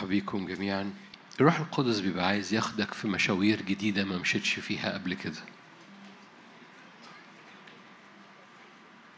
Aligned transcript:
برحب 0.00 0.08
بيكم 0.08 0.46
جميعا. 0.46 0.94
الروح 1.40 1.60
القدس 1.60 2.00
بيبقى 2.00 2.26
عايز 2.26 2.54
ياخدك 2.54 2.94
في 2.94 3.08
مشاوير 3.08 3.62
جديدة 3.62 4.04
ما 4.04 4.18
مشيتش 4.18 4.54
فيها 4.54 4.94
قبل 4.94 5.14
كده. 5.14 5.42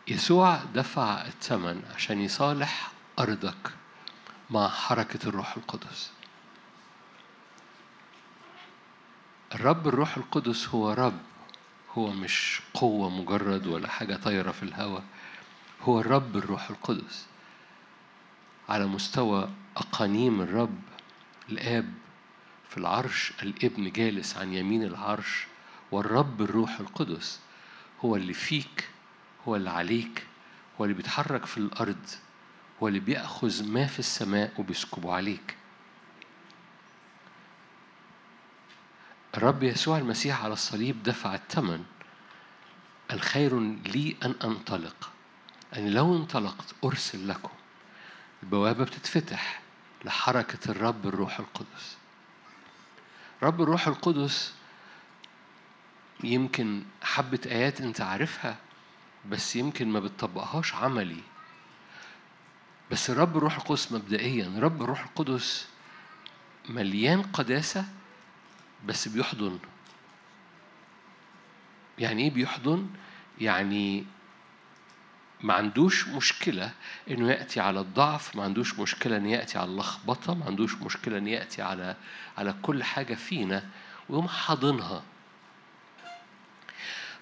يسوع 0.08 0.60
دفع 0.74 1.26
الثمن 1.26 1.82
عشان 1.94 2.20
يصالح 2.20 2.90
أرضك 3.18 3.70
مع 4.50 4.68
حركة 4.68 5.28
الروح 5.28 5.56
القدس. 5.56 6.10
الرب 9.54 9.88
الروح 9.88 10.16
القدس 10.16 10.68
هو 10.68 10.92
رب. 10.92 11.20
هو 11.94 12.10
مش 12.12 12.60
قوة 12.74 13.10
مجرد 13.10 13.66
ولا 13.66 13.88
حاجة 13.88 14.16
طايرة 14.16 14.50
في 14.52 14.62
الهواء 14.62 15.04
هو 15.82 16.00
الرب 16.00 16.36
الروح 16.36 16.70
القدس. 16.70 17.26
على 18.72 18.86
مستوى 18.86 19.50
أقانيم 19.76 20.40
الرب. 20.40 20.78
الآب 21.48 21.94
في 22.68 22.78
العرش 22.78 23.32
الابن 23.42 23.90
جالس 23.90 24.36
عن 24.36 24.52
يمين 24.52 24.82
العرش 24.82 25.46
والرب 25.90 26.42
الروح 26.42 26.80
القدس 26.80 27.40
هو 28.04 28.16
اللي 28.16 28.32
فيك 28.32 28.88
هو 29.48 29.56
اللي 29.56 29.70
عليك 29.70 30.26
هو 30.80 30.84
اللي 30.84 30.96
بيتحرك 30.96 31.46
في 31.46 31.58
الأرض 31.58 32.06
هو 32.82 32.88
اللي 32.88 33.00
بيأخذ 33.00 33.64
ما 33.64 33.86
في 33.86 33.98
السماء 33.98 34.52
وبيسكبه 34.58 35.14
عليك. 35.14 35.56
الرب 39.34 39.62
يسوع 39.62 39.98
المسيح 39.98 40.44
على 40.44 40.52
الصليب 40.52 41.02
دفع 41.02 41.34
الثمن. 41.34 41.84
الخير 43.10 43.60
لي 43.60 44.16
أن 44.24 44.34
أنطلق. 44.44 45.10
أن 45.76 45.90
لو 45.90 46.16
انطلقت 46.16 46.74
أرسل 46.84 47.28
لكم. 47.28 47.61
البوابة 48.42 48.84
بتتفتح 48.84 49.60
لحركة 50.04 50.70
الرب 50.70 51.06
الروح 51.06 51.38
القدس. 51.38 51.96
رب 53.42 53.62
الروح 53.62 53.86
القدس 53.88 54.54
يمكن 56.24 56.82
حبة 57.02 57.40
آيات 57.46 57.80
أنت 57.80 58.00
عارفها 58.00 58.56
بس 59.30 59.56
يمكن 59.56 59.88
ما 59.88 60.00
بتطبقهاش 60.00 60.74
عملي. 60.74 61.22
بس 62.90 63.10
الرب 63.10 63.36
الروح 63.36 63.56
القدس 63.56 63.92
مبدئيا 63.92 64.54
رب 64.58 64.82
الروح 64.82 65.04
القدس 65.04 65.68
مليان 66.68 67.22
قداسة 67.22 67.84
بس 68.86 69.08
بيحضن. 69.08 69.58
يعني 71.98 72.22
إيه 72.22 72.30
بيحضن؟ 72.30 72.90
يعني 73.40 74.04
ما 75.42 75.54
عندوش 75.54 76.08
مشكلة 76.08 76.70
إنه 77.10 77.30
يأتي 77.30 77.60
على 77.60 77.80
الضعف، 77.80 78.36
ما 78.36 78.44
عندوش 78.44 78.78
مشكلة 78.78 79.16
إنه 79.16 79.32
يأتي 79.32 79.58
على 79.58 79.70
اللخبطة، 79.70 80.34
ما 80.34 80.46
عندوش 80.46 80.74
مشكلة 80.74 81.18
إنه 81.18 81.30
يأتي 81.30 81.62
على 81.62 81.96
على 82.38 82.54
كل 82.62 82.82
حاجة 82.82 83.14
فينا 83.14 83.64
ويقوم 84.08 84.28
حاضنها. 84.28 85.02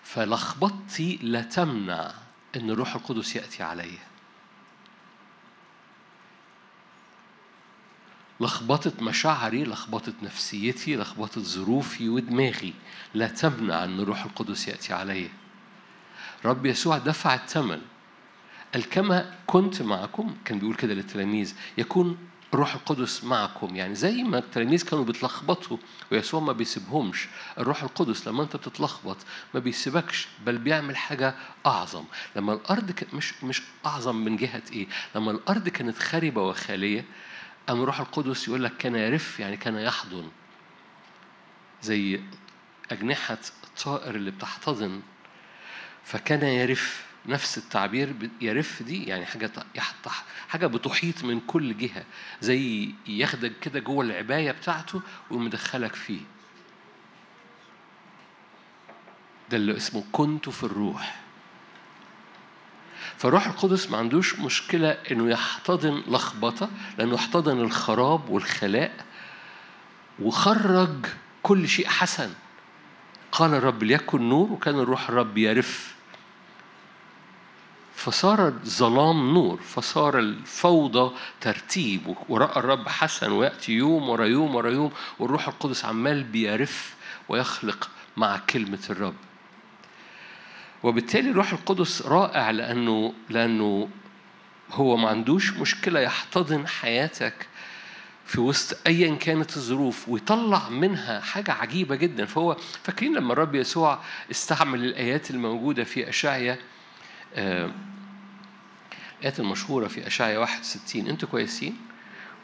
فلخبطتي 0.02 1.18
لا 1.22 1.42
تمنع 1.42 2.12
إن 2.56 2.70
الروح 2.70 2.94
القدس 2.94 3.36
يأتي 3.36 3.62
عليا. 3.62 4.10
لخبطة 8.40 9.04
مشاعري، 9.04 9.64
لخبطة 9.64 10.12
نفسيتي، 10.22 10.96
لخبطة 10.96 11.40
ظروفي 11.40 12.08
ودماغي 12.08 12.74
لا 13.14 13.28
تمنع 13.28 13.84
إن 13.84 14.00
الروح 14.00 14.24
القدس 14.24 14.68
يأتي 14.68 14.92
عليا. 14.92 15.30
رب 16.44 16.66
يسوع 16.66 16.98
دفع 16.98 17.34
الثمن 17.34 17.82
قال 18.74 18.88
كما 18.88 19.34
كنت 19.46 19.82
معكم 19.82 20.36
كان 20.44 20.58
بيقول 20.58 20.74
كده 20.74 20.94
للتلاميذ 20.94 21.54
يكون 21.78 22.18
الروح 22.54 22.74
القدس 22.74 23.24
معكم. 23.24 23.76
يعني 23.76 23.94
زي 23.94 24.22
ما 24.22 24.38
التلاميذ 24.38 24.84
كانوا 24.84 25.04
بيتلخبطوا 25.04 25.76
ويسوع 26.12 26.40
ما 26.40 26.52
بيسيبهمش 26.52 27.28
الروح 27.58 27.82
القدس 27.82 28.28
لما 28.28 28.42
انت 28.42 28.56
بتتلخبط 28.56 29.16
ما 29.54 29.60
بيسيبكش 29.60 30.28
بل 30.46 30.58
بيعمل 30.58 30.96
حاجة 30.96 31.34
أعظم. 31.66 32.04
لما 32.36 32.52
الأرض 32.52 32.92
مش 33.12 33.44
مش 33.44 33.62
أعظم 33.86 34.16
من 34.16 34.36
جهة 34.36 34.62
إيه؟ 34.72 34.86
لما 35.14 35.30
الأرض 35.30 35.68
كانت 35.68 35.98
خربه 35.98 36.42
وخالية 36.42 37.04
قام 37.68 37.82
الروح 37.82 38.00
القدس 38.00 38.48
يقول 38.48 38.64
لك 38.64 38.76
كان 38.76 38.94
يرف 38.94 39.40
يعني 39.40 39.56
كان 39.56 39.74
يحضن. 39.74 40.28
زي 41.82 42.20
أجنحة 42.90 43.38
الطائر 43.64 44.14
اللي 44.14 44.30
بتحتضن 44.30 45.00
فكان 46.04 46.42
يرف. 46.42 47.09
نفس 47.26 47.58
التعبير 47.58 48.30
يرف 48.40 48.82
دي 48.82 49.04
يعني 49.04 49.26
حاجة 49.26 49.50
حاجة 50.48 50.66
بتحيط 50.66 51.24
من 51.24 51.40
كل 51.40 51.76
جهة 51.76 52.04
زي 52.40 52.90
ياخدك 53.06 53.52
كده 53.62 53.80
جوه 53.80 54.04
العباية 54.04 54.50
بتاعته 54.50 55.02
ويمدخلك 55.30 55.94
فيه. 55.94 56.20
ده 59.50 59.56
اللي 59.56 59.76
اسمه 59.76 60.04
كنت 60.12 60.48
في 60.48 60.62
الروح. 60.64 61.20
فالروح 63.18 63.46
القدس 63.46 63.90
ما 63.90 63.98
عندوش 63.98 64.38
مشكلة 64.38 64.88
إنه 64.88 65.30
يحتضن 65.30 66.02
لخبطة 66.08 66.70
لأنه 66.98 67.16
احتضن 67.16 67.60
الخراب 67.60 68.28
والخلاء 68.28 69.06
وخرج 70.18 71.06
كل 71.42 71.68
شيء 71.68 71.88
حسن. 71.88 72.32
قال 73.32 73.54
الرب 73.54 73.82
ليكن 73.82 74.28
نور 74.28 74.52
وكان 74.52 74.78
الروح 74.78 75.08
الرب 75.08 75.38
يرف. 75.38 75.94
فصار 78.00 78.48
الظلام 78.48 79.34
نور 79.34 79.60
فصار 79.60 80.18
الفوضى 80.18 81.14
ترتيب 81.40 82.16
ورأى 82.28 82.56
الرب 82.56 82.88
حسن 82.88 83.32
ويأتي 83.32 83.72
يوم 83.72 84.08
ورا 84.08 84.24
يوم 84.24 84.54
ورا 84.54 84.70
يوم 84.70 84.92
والروح 85.18 85.48
القدس 85.48 85.84
عمال 85.84 86.24
بيرف 86.24 86.94
ويخلق 87.28 87.90
مع 88.16 88.36
كلمة 88.36 88.78
الرب. 88.90 89.14
وبالتالي 90.82 91.30
الروح 91.30 91.52
القدس 91.52 92.02
رائع 92.02 92.50
لأنه 92.50 93.12
لأنه 93.28 93.88
هو 94.70 94.96
ما 94.96 95.08
عندوش 95.08 95.52
مشكلة 95.52 96.00
يحتضن 96.00 96.66
حياتك 96.66 97.46
في 98.26 98.40
وسط 98.40 98.78
ايا 98.86 99.14
كانت 99.14 99.56
الظروف 99.56 100.08
ويطلع 100.08 100.68
منها 100.68 101.20
حاجة 101.20 101.52
عجيبة 101.52 101.96
جدا. 101.96 102.24
فهو 102.26 102.56
فاكرين 102.82 103.14
لما 103.14 103.32
الرب 103.32 103.54
يسوع 103.54 103.98
استعمل 104.30 104.84
الآيات 104.84 105.30
الموجودة 105.30 105.84
في 105.84 106.08
اشعيا 106.08 106.58
الآيات 107.36 107.70
المشهورة 109.40 109.88
في 109.88 110.06
أشعيا 110.06 110.38
61 110.38 111.06
أنتوا 111.08 111.28
كويسين؟ 111.28 111.76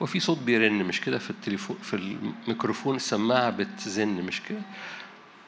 وفي 0.00 0.20
صوت 0.20 0.38
بيرن 0.38 0.72
مش 0.72 1.00
كده 1.00 1.18
في 1.18 1.30
التليفون 1.30 1.76
في 1.82 1.94
الميكروفون 1.96 2.96
السماعة 2.96 3.50
بتزن 3.50 4.08
مش 4.08 4.42
كده؟ 4.42 4.60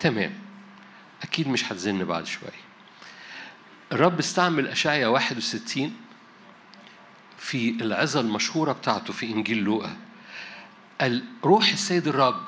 تمام 0.00 0.32
أكيد 1.22 1.48
مش 1.48 1.72
هتزن 1.72 2.04
بعد 2.04 2.26
شوية. 2.26 2.50
الرب 3.92 4.18
استعمل 4.18 4.66
أشعيا 4.68 5.06
61 5.06 5.96
في 7.38 7.70
العظة 7.70 8.20
المشهورة 8.20 8.72
بتاعته 8.72 9.12
في 9.12 9.26
إنجيل 9.26 9.58
لوقا. 9.58 9.96
روح 11.44 11.68
السيد 11.68 12.08
الرب 12.08 12.42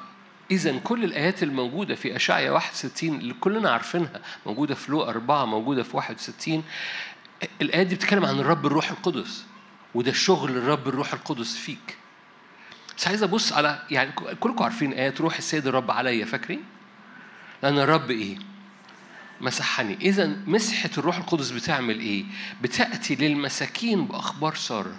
إذا 0.51 0.79
كل 0.79 1.05
الآيات 1.05 1.43
الموجودة 1.43 1.95
في 1.95 2.17
أشعيا 2.17 2.51
61 2.51 3.09
اللي 3.09 3.35
كلنا 3.35 3.71
عارفينها 3.71 4.21
موجودة 4.47 4.75
في 4.75 4.93
لوقا 4.93 5.11
4 5.11 5.45
موجودة 5.45 5.83
في 5.83 5.97
61 5.97 6.65
الآيات 7.63 7.87
دي 7.87 7.95
بتتكلم 7.95 8.25
عن 8.25 8.39
الرب 8.39 8.67
الروح 8.67 8.91
القدس 8.91 9.45
وده 9.95 10.13
شغل 10.13 10.51
الرب 10.51 10.89
الروح 10.89 11.13
القدس 11.13 11.57
فيك 11.57 11.97
بس 12.99 13.09
عايز 13.09 13.23
أبص 13.23 13.53
على 13.53 13.83
يعني 13.91 14.13
كلكم 14.13 14.65
عارفين 14.65 14.93
آيات 14.93 15.21
روح 15.21 15.37
السيد 15.37 15.67
الرب 15.67 15.91
عليا 15.91 16.25
فاكرين؟ 16.25 16.63
لأن 17.63 17.79
الرب 17.79 18.11
إيه؟ 18.11 18.39
مسحني 19.41 19.95
اذا 20.01 20.37
مسحة 20.47 20.91
الروح 20.99 21.17
القدس 21.17 21.51
بتعمل 21.51 22.01
إيه؟ 22.01 22.25
بتأتي 22.63 23.15
للمساكين 23.15 24.05
بأخبار 24.07 24.55
سارة 24.55 24.97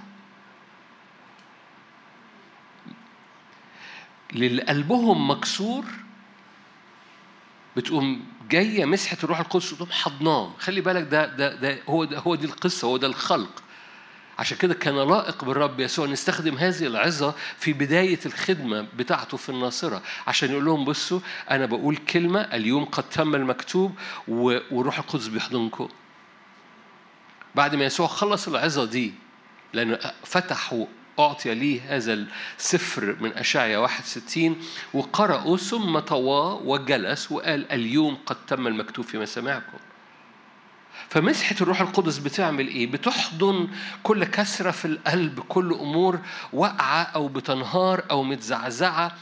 للي 4.33 4.61
قلبهم 4.61 5.29
مكسور 5.31 5.85
بتقوم 7.78 8.25
جاية 8.49 8.85
مسحة 8.85 9.17
الروح 9.23 9.39
القدس 9.39 9.73
وتقوم 9.73 9.91
حضناه. 9.91 10.51
خلي 10.59 10.81
بالك 10.81 11.03
ده 11.03 11.25
ده 11.25 11.55
ده 11.55 11.78
هو 11.89 12.03
ده 12.03 12.19
هو 12.19 12.35
دي 12.35 12.45
القصة 12.45 12.87
هو 12.87 12.97
ده 12.97 13.07
الخلق. 13.07 13.63
عشان 14.39 14.57
كده 14.57 14.73
كان 14.73 14.95
لائق 14.95 15.45
بالرب 15.45 15.79
يسوع 15.79 16.05
نستخدم 16.07 16.57
هذه 16.57 16.87
العظة 16.87 17.35
في 17.57 17.73
بداية 17.73 18.19
الخدمة 18.25 18.87
بتاعته 18.97 19.37
في 19.37 19.49
الناصرة. 19.49 20.01
عشان 20.28 20.51
يقول 20.51 20.66
لهم 20.66 20.85
بصوا 20.85 21.19
أنا 21.51 21.66
بقول 21.66 21.97
كلمة 21.97 22.39
اليوم 22.41 22.85
قد 22.85 23.09
تم 23.09 23.35
المكتوب 23.35 23.95
والروح 24.28 24.97
القدس 24.99 25.28
بيحضنكم. 25.28 25.89
بعد 27.55 27.75
ما 27.75 27.85
يسوع 27.85 28.07
خلص 28.07 28.47
العظة 28.47 28.85
دي 28.85 29.13
لأنه 29.73 29.99
فتحوا 30.23 30.85
أعطي 31.19 31.53
لي 31.53 31.81
هذا 31.81 32.25
السفر 32.59 33.16
من 33.22 33.34
أشعيا 33.34 33.78
61 33.78 34.61
وقرأه 34.93 35.58
ثم 35.58 35.99
طواه 35.99 36.53
وجلس 36.53 37.31
وقال 37.31 37.72
اليوم 37.72 38.17
قد 38.25 38.46
تم 38.46 38.67
المكتوب 38.67 39.05
في 39.05 39.17
مسامعكم 39.17 39.78
فمسحة 41.09 41.55
الروح 41.61 41.81
القدس 41.81 42.17
بتعمل 42.17 42.67
إيه؟ 42.67 42.87
بتحضن 42.87 43.67
كل 44.03 44.23
كسرة 44.23 44.72
في 44.72 44.85
القلب، 44.85 45.40
كل 45.40 45.73
أمور 45.73 46.19
واقعة 46.53 47.03
أو 47.03 47.28
بتنهار 47.28 48.03
أو 48.11 48.23
متزعزعة. 48.23 49.16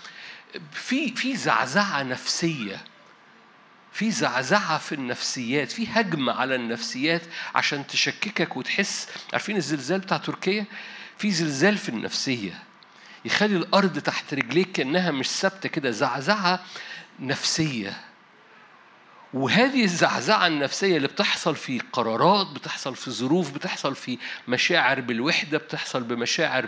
في 0.71 1.15
في 1.15 1.35
زعزعة 1.35 2.03
نفسية. 2.03 2.81
في 3.91 4.11
زعزعة 4.11 4.77
في 4.77 4.95
النفسيات، 4.95 5.71
في 5.71 5.87
هجمة 5.87 6.33
على 6.33 6.55
النفسيات 6.55 7.21
عشان 7.55 7.87
تشككك 7.87 8.57
وتحس، 8.57 9.07
عارفين 9.33 9.57
الزلزال 9.57 9.99
بتاع 9.99 10.17
تركيا؟ 10.17 10.65
في 11.19 11.31
زلزال 11.31 11.77
في 11.77 11.89
النفسية. 11.89 12.63
يخلي 13.25 13.57
الأرض 13.57 13.99
تحت 13.99 14.33
رجليك 14.33 14.71
كأنها 14.71 15.11
مش 15.11 15.29
ثابتة 15.29 15.69
كده، 15.69 15.91
زعزعة 15.91 16.59
نفسية. 17.19 17.97
وهذه 19.33 19.83
الزعزعة 19.83 20.47
النفسية 20.47 20.97
اللي 20.97 21.07
بتحصل 21.07 21.55
في 21.55 21.79
قرارات 21.93 22.47
بتحصل 22.47 22.95
في 22.95 23.11
ظروف 23.11 23.51
بتحصل 23.51 23.95
في 23.95 24.17
مشاعر 24.47 25.01
بالوحدة 25.01 25.57
بتحصل 25.57 26.03
بمشاعر 26.03 26.65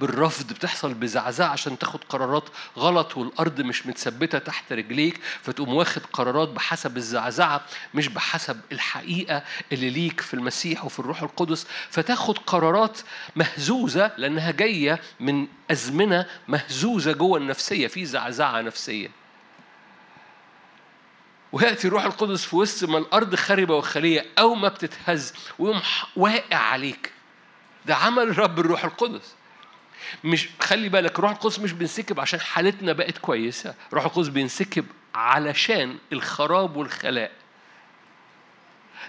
بالرفض 0.00 0.52
بتحصل 0.52 0.94
بزعزعة 0.94 1.46
عشان 1.48 1.78
تاخد 1.78 2.04
قرارات 2.04 2.44
غلط 2.78 3.16
والأرض 3.16 3.60
مش 3.60 3.86
متثبتة 3.86 4.38
تحت 4.38 4.72
رجليك 4.72 5.20
فتقوم 5.42 5.74
واخد 5.74 6.02
قرارات 6.12 6.48
بحسب 6.48 6.96
الزعزعة 6.96 7.60
مش 7.94 8.08
بحسب 8.08 8.60
الحقيقة 8.72 9.42
اللي 9.72 9.90
ليك 9.90 10.20
في 10.20 10.34
المسيح 10.34 10.84
وفي 10.84 10.98
الروح 10.98 11.22
القدس. 11.22 11.66
فتاخد 11.90 12.38
قرارات 12.38 12.98
مهزوزة 13.36 14.10
لأنها 14.16 14.50
جاية 14.50 15.00
من 15.20 15.46
أزمنة 15.70 16.26
مهزوزة 16.48 17.12
جوه 17.12 17.38
النفسية 17.38 17.86
في 17.86 18.04
زعزعة 18.06 18.60
نفسية. 18.60 19.27
ويأتي 21.52 21.88
الروح 21.88 22.04
القدس 22.04 22.44
في 22.44 22.56
وسط 22.56 22.88
ما 22.88 22.98
الأرض 22.98 23.34
خربة 23.34 23.74
وخالية 23.76 24.26
أو 24.38 24.54
ما 24.54 24.68
بتتهز 24.68 25.32
ويقوم 25.58 25.80
واقع 26.16 26.56
عليك. 26.56 27.12
ده 27.86 27.94
عمل 27.94 28.22
الرب 28.22 28.58
الروح 28.58 28.84
القدس. 28.84 29.34
مش 30.24 30.48
خلي 30.60 30.88
بالك 30.88 31.18
الروح 31.18 31.30
القدس 31.30 31.58
مش 31.58 31.72
بينسكب 31.72 32.20
عشان 32.20 32.40
حالتنا 32.40 32.92
بقت 32.92 33.18
كويسة. 33.18 33.74
الروح 33.88 34.04
القدس 34.04 34.28
بينسكب 34.28 34.86
علشان 35.14 35.98
الخراب 36.12 36.76
والخلاء. 36.76 37.32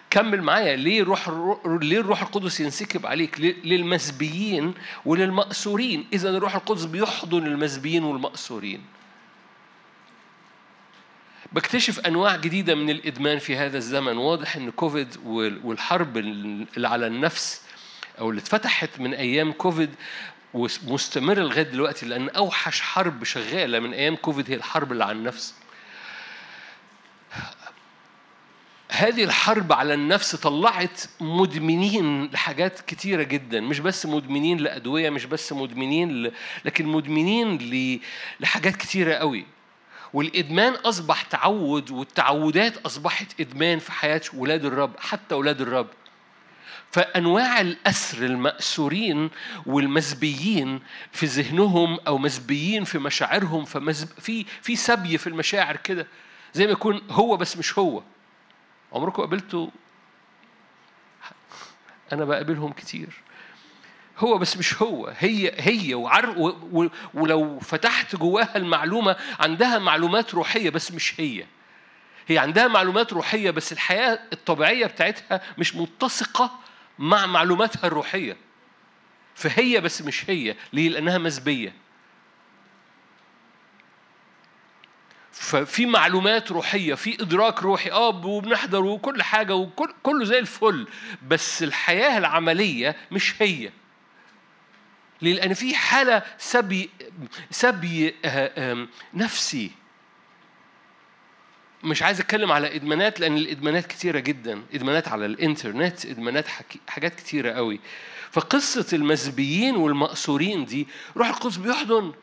كمل 0.09 0.41
معايا 0.41 0.75
ليه 0.75 1.03
روح 1.03 1.29
ليه 1.65 1.99
الروح 1.99 2.21
القدس 2.21 2.59
ينسكب 2.59 3.05
عليك؟ 3.05 3.39
للمسبيين 3.39 4.73
وللمأسورين. 5.05 6.07
إذا 6.13 6.29
الروح 6.29 6.55
القدس 6.55 6.85
بيحضن 6.85 7.45
المسبيين 7.47 8.03
والمأسورين. 8.03 8.85
بكتشف 11.51 11.99
أنواع 11.99 12.35
جديدة 12.35 12.75
من 12.75 12.89
الإدمان 12.89 13.39
في 13.39 13.57
هذا 13.57 13.77
الزمن. 13.77 14.17
واضح 14.17 14.55
إن 14.55 14.71
كوفيد 14.71 15.15
والحرب 15.63 16.17
اللي 16.17 16.87
على 16.87 17.07
النفس 17.07 17.61
أو 18.19 18.29
اللي 18.29 18.41
اتفتحت 18.41 18.99
من 18.99 19.13
أيام 19.13 19.51
كوفيد 19.51 19.89
ومستمره 20.53 21.41
لغاية 21.41 21.63
دلوقتي 21.63 22.05
لأن 22.05 22.29
أوحش 22.29 22.81
حرب 22.81 23.23
شغالة 23.23 23.79
من 23.79 23.93
أيام 23.93 24.15
كوفيد 24.15 24.49
هي 24.51 24.55
الحرب 24.55 24.91
اللي 24.91 25.03
على 25.03 25.17
النفس. 25.17 25.55
هذه 28.91 29.23
الحرب 29.23 29.73
على 29.73 29.93
النفس 29.93 30.35
طلعت 30.35 31.01
مدمنين 31.21 32.25
لحاجات 32.25 32.79
كتيرة 32.79 33.23
جدا. 33.23 33.59
مش 33.59 33.79
بس 33.79 34.05
مدمنين 34.05 34.57
لأدوية 34.57 35.09
مش 35.09 35.25
بس 35.25 35.53
مدمنين 35.53 36.23
ل... 36.23 36.31
لكن 36.65 36.85
مدمنين 36.85 37.57
ل... 37.57 37.99
لحاجات 38.39 38.75
كتيرة 38.75 39.13
قوي. 39.13 39.45
والإدمان 40.13 40.73
أصبح 40.73 41.21
تعود 41.21 41.91
والتعودات 41.91 42.77
أصبحت 42.77 43.41
إدمان 43.41 43.79
في 43.79 43.91
حياة 43.91 44.21
ولاد 44.33 44.65
الرب 44.65 44.99
حتى 44.99 45.35
ولاد 45.35 45.61
الرب. 45.61 45.87
فأنواع 46.91 47.61
الأسر 47.61 48.25
المأسورين 48.25 49.29
والمزبيين 49.65 50.79
في 51.11 51.25
ذهنهم 51.25 51.99
أو 52.07 52.17
مزبيين 52.17 52.83
في 52.83 52.99
مشاعرهم 52.99 53.65
فمزب 53.65 54.07
في 54.19 54.45
في 54.61 54.75
سبي 54.75 55.17
في 55.17 55.27
المشاعر 55.27 55.75
كده 55.75 56.07
زي 56.53 56.65
ما 56.65 56.71
يكون 56.71 57.01
هو 57.09 57.37
بس 57.37 57.57
مش 57.57 57.79
هو. 57.79 58.03
عمركم 58.93 59.21
قابلتوا 59.21 59.67
أنا 62.11 62.25
بقابلهم 62.25 62.71
كتير. 62.71 63.21
هو 64.19 64.37
بس 64.37 64.57
مش 64.57 64.81
هو 64.81 65.13
هي 65.17 65.51
هي 65.57 65.93
وعر 65.93 66.29
و 66.29 66.89
ولو 67.13 67.59
فتحت 67.59 68.15
جواها 68.15 68.57
المعلومة 68.57 69.15
عندها 69.39 69.77
معلومات 69.79 70.33
روحية 70.33 70.69
بس 70.69 70.91
مش 70.91 71.19
هي. 71.19 71.45
هي 72.27 72.37
عندها 72.37 72.67
معلومات 72.67 73.13
روحية 73.13 73.51
بس 73.51 73.71
الحياة 73.71 74.19
الطبيعية 74.33 74.85
بتاعتها 74.85 75.41
مش 75.57 75.75
متسقة 75.75 76.51
مع 76.99 77.25
معلوماتها 77.25 77.87
الروحية. 77.87 78.37
فهي 79.35 79.81
بس 79.81 80.01
مش 80.01 80.29
هي 80.29 80.55
ليه؟ 80.73 80.89
لأنها 80.89 81.17
مسبية 81.17 81.73
ففي 85.31 85.85
معلومات 85.85 86.51
روحية 86.51 86.93
في 86.93 87.21
إدراك 87.21 87.63
روحي 87.63 87.91
آه 87.91 88.25
وبنحضر 88.25 88.85
وكل 88.85 89.23
حاجة 89.23 89.55
وكل 89.55 89.93
كله 90.03 90.25
زي 90.25 90.39
الفل 90.39 90.87
بس 91.27 91.63
الحياة 91.63 92.17
العملية 92.17 92.95
مش 93.11 93.41
هي. 93.41 93.69
لأن 95.21 95.53
في 95.53 95.75
حالة 95.75 96.23
سبي 96.37 96.89
سبي 97.51 98.15
آه، 98.25 98.87
نفسي. 99.13 99.71
مش 101.83 102.03
عايز 102.03 102.19
أتكلم 102.19 102.51
على 102.51 102.75
إدمانات 102.75 103.19
لأن 103.19 103.37
الإدمانات 103.37 103.85
كتيرة 103.85 104.19
جدا. 104.19 104.63
إدمانات 104.73 105.07
على 105.07 105.25
الإنترنت 105.25 106.05
إدمانات 106.05 106.45
حاجات 106.87 107.15
كتيرة 107.15 107.51
قوي. 107.51 107.79
فقصة 108.31 108.85
المزبيين 108.97 109.75
والمأسورين 109.75 110.65
دي 110.65 110.87
روح 111.17 111.27
القدس 111.27 111.55
بيحضن. 111.57 112.13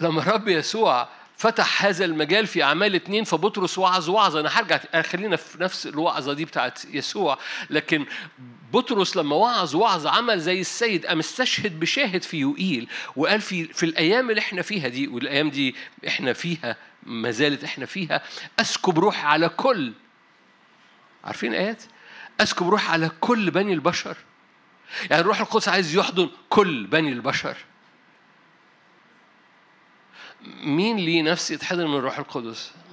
لما 0.00 0.20
الرب 0.20 0.48
يسوع 0.48 1.08
فتح 1.42 1.84
هذا 1.84 2.04
المجال 2.04 2.46
في 2.46 2.62
أعمال 2.62 2.94
اتنين 2.94 3.24
فبطرس 3.24 3.78
وعظ 3.78 4.10
وعظة 4.10 4.40
أنا 4.40 4.48
هرجع 4.48 5.02
خلينا 5.02 5.36
في 5.36 5.62
نفس 5.62 5.86
الوعظة 5.86 6.32
دي 6.32 6.44
بتاعت 6.44 6.84
يسوع. 6.84 7.38
لكن 7.70 8.06
بطرس 8.72 9.16
لما 9.16 9.36
وعظ 9.36 9.76
وعظ 9.76 10.06
عمل 10.06 10.40
زي 10.40 10.60
السيد 10.60 11.06
قام 11.06 11.18
استشهد 11.18 11.80
بشاهد 11.80 12.22
في 12.22 12.36
يوئيل 12.36 12.88
وقال 13.16 13.40
في 13.40 13.64
في 13.64 13.86
الأيام 13.86 14.30
اللي 14.30 14.40
إحنا 14.40 14.62
فيها 14.62 14.88
دي 14.88 15.08
والأيام 15.08 15.50
دي 15.50 15.74
إحنا 16.08 16.32
فيها 16.32 16.76
ما 17.02 17.30
زالت 17.30 17.64
إحنا 17.64 17.86
فيها 17.86 18.22
أسكب 18.60 18.98
روحي 18.98 19.26
على 19.26 19.48
كل 19.48 19.92
عارفين 21.24 21.54
آيات؟ 21.54 21.82
أسكب 22.40 22.68
روحي 22.68 22.92
على 22.92 23.10
كل 23.20 23.50
بني 23.50 23.72
البشر. 23.72 24.16
يعني 25.10 25.20
الروح 25.22 25.40
القدس 25.40 25.68
عايز 25.68 25.96
يحضن 25.96 26.30
كل 26.48 26.86
بني 26.86 27.12
البشر. 27.12 27.56
مين 30.62 30.96
ليه 30.96 31.22
نفس 31.22 31.50
يتحضر 31.50 31.86
من 31.86 31.96
الروح 31.96 32.18
القدس؟ 32.18 32.72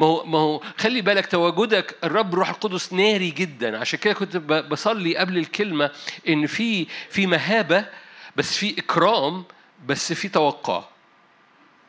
ما 0.00 0.06
هو 0.06 0.24
ما 0.24 0.38
هو 0.38 0.62
خلي 0.78 1.00
بالك 1.00 1.26
تواجدك 1.26 1.96
الرب 2.04 2.32
الروح 2.32 2.48
القدس 2.48 2.92
ناري 2.92 3.30
جدا. 3.30 3.78
عشان 3.78 3.98
كده 3.98 4.14
كنت 4.14 4.36
بصلي 4.36 5.16
قبل 5.16 5.38
الكلمة 5.38 5.90
إن 6.28 6.46
في 6.46 6.86
في 7.10 7.26
مهابة 7.26 7.84
بس 8.36 8.56
في 8.56 8.78
إكرام 8.78 9.44
بس 9.86 10.12
في 10.12 10.28
توقع. 10.28 10.84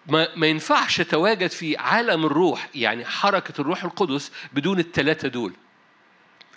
ما, 0.08 0.28
ما 0.36 0.48
ينفعش 0.48 1.02
تواجد 1.02 1.50
في 1.50 1.78
عالم 1.78 2.26
الروح 2.26 2.70
يعني 2.76 3.06
حركة 3.06 3.62
الروح 3.62 3.84
القدس 3.84 4.32
بدون 4.54 4.80
الثلاثه 4.80 5.28
دول. 5.28 5.54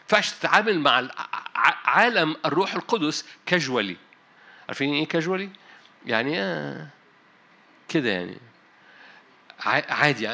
ينفعش 0.03 0.31
تتعامل 0.31 0.81
مع 0.81 1.09
عالم 1.85 2.37
الروح 2.47 2.75
القدس 2.75 3.25
كاجوالي 3.47 3.97
عارفين 4.69 4.95
إيه 4.95 5.09
كاجوالي 5.09 5.49
يعني 6.07 6.41
آه 6.41 6.87
كده 7.89 8.11
يعني 8.11 8.37
عادي 9.89 10.29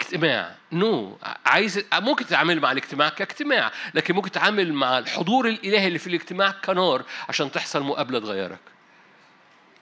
اجتماع 0.00 0.54
نو 0.72 1.16
no. 1.22 1.26
عايز 1.46 1.84
ممكن 1.94 2.26
تتعامل 2.26 2.60
مع 2.60 2.72
الاجتماع 2.72 3.08
كاجتماع 3.08 3.72
لكن 3.94 4.14
ممكن 4.14 4.30
تتعامل 4.30 4.72
مع 4.72 4.98
الحضور 4.98 5.48
الإلهي 5.48 5.86
اللي 5.86 5.98
في 5.98 6.06
الاجتماع 6.06 6.50
كنار 6.50 7.04
عشان 7.28 7.52
تحصل 7.52 7.82
مقابلة 7.82 8.18
تغيرك 8.18 8.58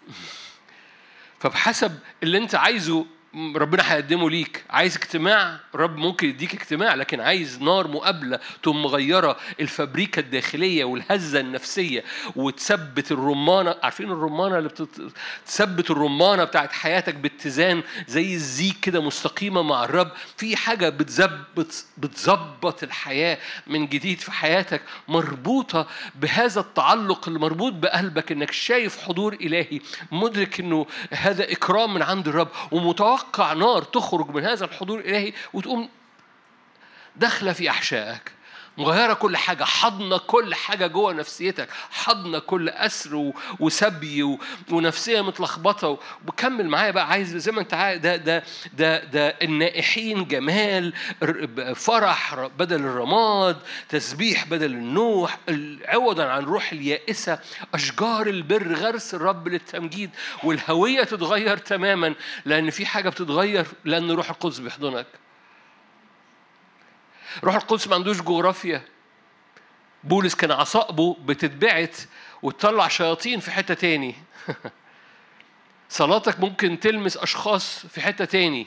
فبحسب 1.40 1.98
اللي 2.22 2.38
انت 2.38 2.54
عايزه 2.54 3.06
ربنا 3.56 3.92
هيقدمه 3.92 4.30
ليك. 4.30 4.64
عايز 4.70 4.96
اجتماع؟ 4.96 5.60
رب 5.74 5.96
ممكن 5.96 6.28
يديك 6.28 6.54
اجتماع 6.54 6.94
لكن 6.94 7.20
عايز 7.20 7.62
نار 7.62 7.88
مقابلة 7.88 8.38
تقوم 8.62 8.82
مغيرة 8.82 9.36
الفابريكا 9.60 10.20
الداخلية 10.20 10.84
والهزة 10.84 11.40
النفسية 11.40 12.04
وتثبت 12.36 13.12
الرمانة. 13.12 13.74
عارفين 13.82 14.10
الرمانة 14.10 14.58
اللي 14.58 14.68
بتثبت 15.44 15.90
الرمانة 15.90 16.44
بتاعت 16.44 16.72
حياتك 16.72 17.14
باتزان 17.14 17.82
زي 18.08 18.34
الزيك 18.34 18.80
كده 18.82 19.00
مستقيمة 19.02 19.62
مع 19.62 19.84
الرب؟ 19.84 20.10
في 20.36 20.56
حاجة 20.56 20.88
بتظبط 20.88 21.84
بتظبط 21.98 22.82
الحياة 22.82 23.38
من 23.66 23.86
جديد 23.86 24.20
في 24.20 24.32
حياتك 24.32 24.82
مربوطة 25.08 25.86
بهذا 26.14 26.60
التعلق 26.60 27.28
المربوط 27.28 27.72
بقلبك 27.72 28.32
إنك 28.32 28.52
شايف 28.52 28.98
حضور 29.02 29.32
إلهي 29.34 29.80
مدرك 30.12 30.60
إنه 30.60 30.86
هذا 31.12 31.52
إكرام 31.52 31.94
من 31.94 32.02
عند 32.02 32.28
الرب 32.28 32.48
ومتوقع 32.70 33.27
تتوقع 33.28 33.52
نار 33.52 33.82
تخرج 33.82 34.30
من 34.30 34.44
هذا 34.44 34.64
الحضور 34.64 34.98
الإلهي 34.98 35.32
وتقوم 35.52 35.88
داخلة 37.16 37.52
في 37.52 37.70
أحشائك. 37.70 38.32
مغيرة 38.78 39.12
كل 39.14 39.36
حاجة 39.36 39.64
حضنه 39.64 40.18
كل 40.18 40.54
حاجة 40.54 40.86
جوه 40.86 41.12
نفسيتك 41.12 41.68
حضنه 41.90 42.38
كل 42.38 42.68
أسر 42.68 43.32
وسبي 43.60 44.38
ونفسية 44.70 45.20
متلخبطة 45.20 45.98
وكمل 46.28 46.68
معايا 46.68 46.90
بقى 46.90 47.08
عايز 47.08 47.36
زي 47.36 47.52
ما 47.52 47.60
انت 47.60 47.74
عايز 47.74 48.00
ده 48.00 48.16
ده 48.16 48.42
ده 48.74 49.04
ده 49.04 49.28
النائحين 49.42 50.24
جمال 50.24 50.92
فرح 51.74 52.34
بدل 52.58 52.76
الرماد 52.80 53.56
تسبيح 53.88 54.44
بدل 54.46 54.70
النوح 54.72 55.38
عوضا 55.84 56.24
عن 56.24 56.44
روح 56.44 56.72
اليائسة 56.72 57.38
أشجار 57.74 58.26
البر 58.26 58.74
غرس 58.74 59.14
الرب 59.14 59.48
للتمجيد 59.48 60.10
والهوية 60.44 61.04
تتغير 61.04 61.56
تماما 61.56 62.14
لأن 62.44 62.70
في 62.70 62.86
حاجة 62.86 63.08
بتتغير 63.08 63.66
لأن 63.84 64.10
روح 64.10 64.30
القدس 64.30 64.58
بيحضنك. 64.58 65.06
روح 67.44 67.54
القدس 67.54 67.88
ما 67.88 67.94
عندوش 67.94 68.22
جغرافيا. 68.22 68.82
بولس 70.04 70.34
كان 70.34 70.50
عصائبه 70.50 71.16
بتتبعت 71.24 71.96
وتطلع 72.42 72.88
شياطين 72.88 73.40
في 73.40 73.50
حتة 73.50 73.74
تاني. 73.74 74.14
صلاتك 75.88 76.40
ممكن 76.40 76.80
تلمس 76.80 77.16
أشخاص 77.16 77.86
في 77.86 78.00
حتة 78.00 78.24
تاني. 78.24 78.66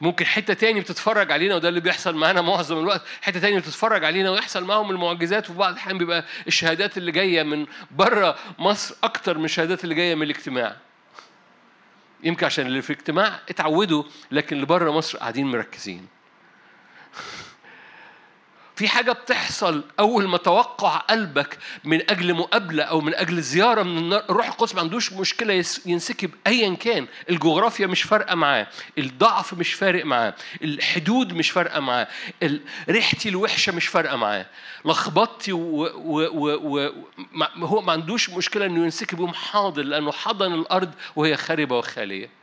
ممكن 0.00 0.26
حتة 0.26 0.54
تاني 0.54 0.80
بتتفرج 0.80 1.32
علينا 1.32 1.54
وده 1.54 1.68
اللي 1.68 1.80
بيحصل 1.80 2.16
معانا 2.16 2.40
معظم 2.40 2.78
الوقت. 2.78 3.02
حتة 3.22 3.40
تاني 3.40 3.58
بتتفرج 3.58 4.04
علينا 4.04 4.30
ويحصل 4.30 4.64
معاهم 4.64 4.90
المعجزات 4.90 5.50
وفي 5.50 5.58
بعض 5.58 5.72
الأحيان 5.72 5.98
بيبقى 5.98 6.24
الشهادات 6.46 6.98
اللي 6.98 7.12
جاية 7.12 7.42
من 7.42 7.66
بره 7.90 8.38
مصر 8.58 8.94
أكتر 9.02 9.38
من 9.38 9.44
الشهادات 9.44 9.84
اللي 9.84 9.94
جاية 9.94 10.14
من 10.14 10.22
الاجتماع. 10.22 10.76
يمكن 12.24 12.46
عشان 12.46 12.66
اللي 12.66 12.82
في 12.82 12.90
الاجتماع 12.90 13.40
اتعودوا 13.48 14.04
لكن 14.30 14.56
اللي 14.56 14.66
بره 14.66 14.90
مصر 14.90 15.18
قاعدين 15.18 15.46
مركزين. 15.46 16.06
في 18.78 18.88
حاجة 18.88 19.12
بتحصل 19.12 19.84
أول 20.00 20.28
ما 20.28 20.38
توقع 20.38 20.96
قلبك 20.96 21.58
من 21.84 22.10
أجل 22.10 22.34
مقابلة 22.34 22.82
أو 22.82 23.00
من 23.00 23.14
أجل 23.14 23.42
زيارة 23.42 23.82
من 23.82 23.98
النار 23.98 24.24
الروح 24.30 24.46
القدس 24.46 24.74
ما 24.74 24.80
عندوش 24.80 25.12
مشكلة 25.12 25.64
ينسكب 25.86 26.30
أيا 26.46 26.74
كان. 26.74 27.06
الجغرافيا 27.30 27.86
مش 27.86 28.02
فارقة 28.02 28.34
معاه. 28.34 28.66
الضعف 28.98 29.54
مش 29.54 29.74
فارق 29.74 30.04
معاه. 30.04 30.34
الحدود 30.62 31.32
مش 31.32 31.50
فارقة 31.50 31.80
معاه. 31.80 32.08
ريحتي 32.88 33.28
الوحشة 33.28 33.72
مش 33.72 33.86
فارقة 33.86 34.16
معاه. 34.16 34.46
لخبطتي 34.84 35.52
وهو 35.52 36.60
ما 37.82 37.92
عندوش 37.92 38.30
مشكلة 38.30 38.66
إنه 38.66 38.84
ينسكب 38.84 39.20
يوم 39.20 39.34
حاضر 39.34 39.82
لأنه 39.82 40.12
حضن 40.12 40.54
الأرض 40.54 40.90
وهي 41.16 41.36
خاربة 41.36 41.78
وخالية. 41.78 42.37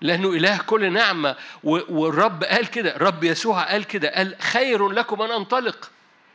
لأنه 0.00 0.28
إله 0.28 0.58
كل 0.58 0.92
نعمة. 0.92 1.36
والرب 1.64 2.44
قال 2.44 2.66
كده 2.66 2.96
الرب 2.96 3.24
يسوع 3.24 3.62
قال 3.62 3.84
كده 3.84 4.08
قال 4.14 4.36
خير 4.40 4.88
لكم 4.88 5.22
أن 5.22 5.30
أنطلق. 5.30 5.90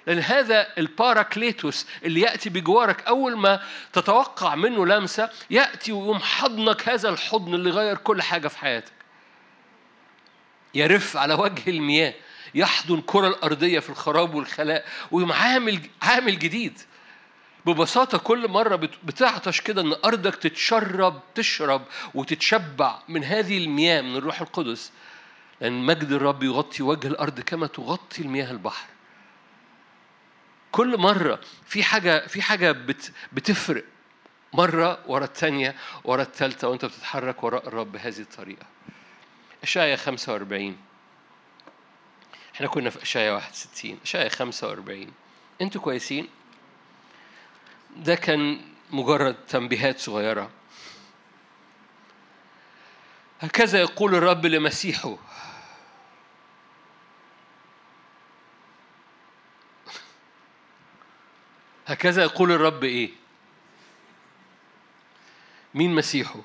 لأن 0.07 0.19
هذا 0.19 0.67
الباراكليتوس 0.77 1.87
اللي 2.03 2.21
يأتي 2.21 2.49
بجوارك 2.49 3.07
أول 3.07 3.37
ما 3.37 3.61
تتوقع 3.93 4.55
منه 4.55 4.85
لمسة 4.85 5.29
يأتي 5.49 5.91
ويقوم 5.91 6.19
حضنك 6.19 6.89
هذا 6.89 7.09
الحضن 7.09 7.53
اللي 7.53 7.69
غير 7.69 7.97
كل 7.97 8.21
حاجة 8.21 8.47
في 8.47 8.57
حياتك. 8.57 8.91
يرف 10.73 11.17
على 11.17 11.33
وجه 11.33 11.69
المياه 11.69 12.13
يحضن 12.55 13.01
كرة 13.05 13.27
الأرضية 13.27 13.79
في 13.79 13.89
الخراب 13.89 14.35
والخلاء 14.35 14.85
ويقوم 15.11 15.31
عامل 15.31 15.79
عامل 16.01 16.39
جديد. 16.39 16.79
ببساطة 17.65 18.17
كل 18.17 18.47
مرة 18.47 18.75
بتعطش 19.03 19.61
كده 19.61 19.81
إن 19.81 19.95
أرضك 20.05 20.35
تتشرب 20.35 21.21
تشرب 21.35 21.85
وتتشبع 22.13 22.99
من 23.07 23.23
هذه 23.23 23.57
المياه 23.57 24.01
من 24.01 24.15
الروح 24.15 24.41
القدس. 24.41 24.91
لأن 25.61 25.85
مجد 25.85 26.11
الرب 26.11 26.43
يغطي 26.43 26.83
وجه 26.83 27.07
الأرض 27.07 27.39
كما 27.39 27.67
تغطي 27.67 28.21
المياه 28.21 28.51
البحر. 28.51 28.87
كل 30.71 30.97
مرة 30.97 31.39
في 31.65 31.83
حاجة 31.83 32.27
في 32.27 32.41
حاجة 32.41 32.71
بت 32.71 33.11
بتفرق 33.33 33.83
مرة 34.53 34.99
ورا 35.07 35.25
الثانية 35.25 35.75
ورا 36.03 36.21
الثالثة 36.21 36.67
وأنت 36.67 36.85
بتتحرك 36.85 37.43
وراء 37.43 37.67
الرب 37.67 37.91
بهذه 37.91 38.19
الطريقة. 38.19 38.65
إشايا 39.63 39.95
45 39.95 40.77
إحنا 42.55 42.67
كنا 42.67 42.89
في 42.89 43.03
إشايا 43.03 43.31
61 43.31 43.97
إشايا 44.03 44.29
45 44.29 45.07
أنتوا 45.61 45.81
كويسين؟ 45.81 46.27
ده 47.95 48.15
كان 48.15 48.61
مجرد 48.91 49.35
تنبيهات 49.45 49.99
صغيرة. 49.99 50.49
هكذا 53.41 53.79
يقول 53.79 54.15
الرب 54.15 54.45
لمسيحه. 54.45 55.17
هكذا 61.87 62.23
يقول 62.23 62.51
الرب 62.51 62.83
إيه؟ 62.83 63.09
مين 65.73 65.95
مسيحه؟ 65.95 66.41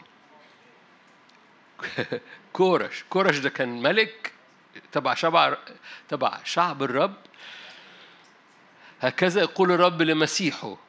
كورش. 2.53 3.05
كورش 3.11 3.39
ده 3.39 3.51
كان 3.51 3.83
ملك 3.83 4.33
تبع 4.93 5.15
شعب 5.15 5.59
تبع 6.09 6.41
شعب 6.45 6.83
الرب. 6.83 7.17
هكذا 9.01 9.41
يقول 9.41 9.73
الرب 9.73 10.03
لمسيحه. 10.03 10.86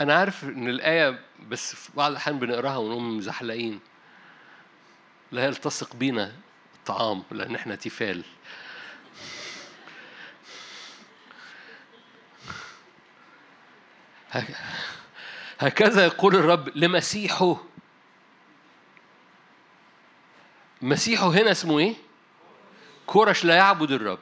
أنا 0.00 0.14
عارف 0.14 0.44
إن 0.44 0.68
الآية 0.68 1.20
بس 1.48 1.74
في 1.74 1.90
بعض 1.94 2.10
الأحيان 2.10 2.38
بنقراها 2.38 2.76
ونقوم 2.76 3.16
مزحلقين 3.16 3.80
لا 5.32 5.44
يلتصق 5.44 5.96
بينا 5.96 6.32
الطعام 6.74 7.22
لأن 7.30 7.54
إحنا 7.54 7.74
تيفال. 7.74 8.24
هكذا 15.58 16.04
يقول 16.04 16.36
الرب 16.36 16.76
لمسيحه. 16.76 17.56
مسيحه 20.82 21.28
هنا 21.28 21.50
اسمه 21.50 21.78
إيه؟ 21.78 21.94
كورش 23.06 23.44
لا 23.44 23.54
يعبد 23.54 23.90
الرب. 23.90 24.18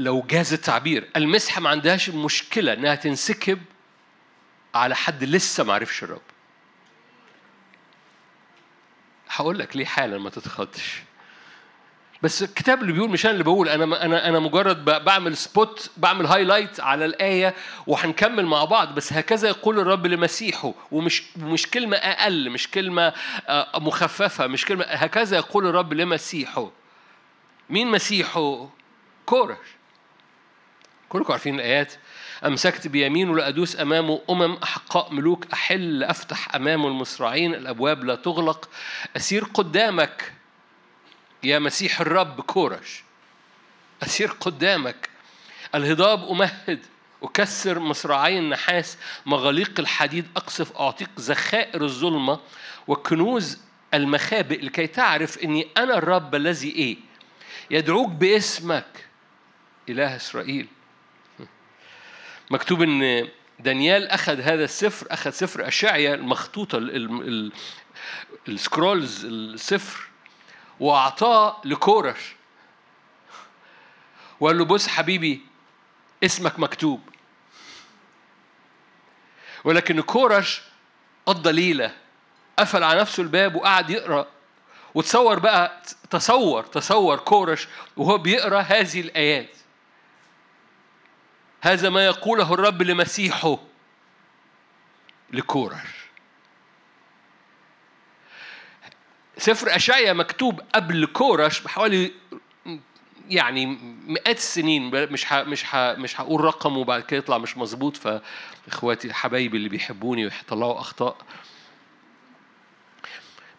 لو 0.00 0.22
جاز 0.22 0.52
التعبير. 0.52 1.08
المسحة 1.16 1.60
ما 1.60 1.70
عندهاش 1.70 2.10
مشكلة 2.10 2.72
إنها 2.72 2.94
تنسكب 2.94 3.58
على 4.74 4.96
حد 4.96 5.24
لسه 5.24 5.64
ما 5.64 5.74
عرفش 5.74 6.02
الرب. 6.02 6.20
هقول 9.30 9.58
لك 9.58 9.76
ليه 9.76 9.84
حالا 9.84 10.18
ما 10.18 10.30
تتخضش. 10.30 11.02
بس 12.22 12.42
الكتاب 12.42 12.82
اللي 12.82 12.92
بيقول 12.92 13.10
مش 13.10 13.24
أنا 13.26 13.32
اللي 13.32 13.44
بقول 13.44 13.68
أنا 13.68 14.04
أنا 14.04 14.28
أنا 14.28 14.38
مجرد 14.38 14.84
بعمل 14.84 15.36
spot 15.36 15.90
بعمل 15.96 16.26
highlight 16.26 16.80
على 16.80 17.04
الآية 17.04 17.54
وهنكمل 17.86 18.46
مع 18.46 18.64
بعض. 18.64 18.94
بس 18.94 19.12
هكذا 19.12 19.48
يقول 19.48 19.78
الرب 19.78 20.06
لمسيحه 20.06 20.74
ومش 20.92 21.36
مش 21.36 21.66
كلمة 21.70 21.96
أقل 21.96 22.50
مش 22.50 22.70
كلمة 22.70 23.12
آه، 23.48 23.78
مخففة 23.78 24.46
مش 24.46 24.64
كلمة 24.64 24.84
هكذا 24.84 25.36
يقول 25.36 25.66
الرب 25.66 25.92
لمسيحه. 25.92 26.70
مين 27.70 27.88
مسيحه؟ 27.90 28.68
كورش. 29.26 29.79
كلكم 31.10 31.32
عارفين 31.32 31.54
الآيات. 31.54 31.92
أمسكت 32.46 32.86
بيمين 32.86 33.36
لأدوس 33.36 33.80
أمامه 33.80 34.20
أمم 34.30 34.56
أحقاء 34.62 35.12
ملوك 35.12 35.46
أحل 35.52 36.04
أفتح 36.04 36.54
أمامه 36.54 36.88
المصراعين. 36.88 37.54
الأبواب 37.54 38.04
لا 38.04 38.14
تغلق. 38.14 38.68
أسير 39.16 39.44
قدامك 39.44 40.32
يا 41.42 41.58
مسيح 41.58 42.00
الرب 42.00 42.40
كورش. 42.40 43.02
أسير 44.02 44.30
قدامك. 44.40 45.08
الهضاب 45.74 46.28
أمهد. 46.28 46.86
أكسر 47.22 47.78
مصراعي 47.78 48.38
النحاس. 48.38 48.98
مغاليق 49.26 49.80
الحديد 49.80 50.26
أقصف. 50.36 50.76
أعطيك 50.76 51.10
ذخائر 51.20 51.84
الظلمة 51.84 52.40
وكنوز 52.86 53.58
المخابئ 53.94 54.64
لكي 54.64 54.86
تعرف 54.86 55.38
أني 55.38 55.68
أنا 55.76 55.98
الرب 55.98 56.34
الذي 56.34 56.70
إيه. 56.70 56.96
يدعوك 57.70 58.08
باسمك. 58.08 59.06
إله 59.88 60.16
إسرائيل. 60.16 60.66
مكتوب 62.50 62.82
إن 62.82 63.28
دانيال 63.60 64.08
أخذ 64.08 64.40
هذا 64.40 64.64
السفر 64.64 65.06
أخذ 65.10 65.30
سفر 65.30 65.68
أشعيا 65.68 66.14
المخطوطة 66.14 66.78
السكرولز 68.48 69.24
السفر 69.24 70.08
وأعطاه 70.80 71.60
لكورش. 71.64 72.34
وقال 74.40 74.58
له 74.58 74.64
بص 74.64 74.88
حبيبي 74.88 75.40
اسمك 76.24 76.58
مكتوب. 76.58 77.00
ولكن 79.64 80.00
كورش 80.00 80.62
قضى 81.26 81.52
ليلة 81.52 81.94
قفل 82.58 82.82
على 82.84 83.00
نفسه 83.00 83.22
الباب 83.22 83.54
وقعد 83.54 83.90
يقرأ. 83.90 84.26
وتصور 84.94 85.38
بقى 85.38 85.82
تصور 86.10 86.62
تصور 86.62 87.16
كورش 87.18 87.68
وهو 87.96 88.18
بيقرأ 88.18 88.60
هذه 88.60 89.00
الآيات. 89.00 89.59
هذا 91.60 91.88
ما 91.88 92.06
يقوله 92.06 92.54
الرب 92.54 92.82
لمسيحه 92.82 93.58
لكورش. 95.32 96.00
سفر 99.38 99.76
أشعيا 99.76 100.12
مكتوب 100.12 100.60
قبل 100.74 101.06
كورش 101.06 101.60
بحوالي 101.60 102.12
يعني 103.28 103.66
مئات 104.06 104.36
السنين 104.36 104.90
مش 105.12 105.24
ح 105.24 105.34
مش 105.34 105.64
ح 105.64 105.76
مش 105.76 106.20
هقول 106.20 106.40
رقم 106.40 106.76
وبعد 106.76 107.02
كده 107.02 107.18
يطلع 107.18 107.38
مش 107.38 107.56
مظبوط 107.56 107.96
فإخواتي 107.96 109.12
حبايبي 109.12 109.56
اللي 109.56 109.68
بيحبوني 109.68 110.24
ويطلعوا 110.24 110.80
أخطاء. 110.80 111.16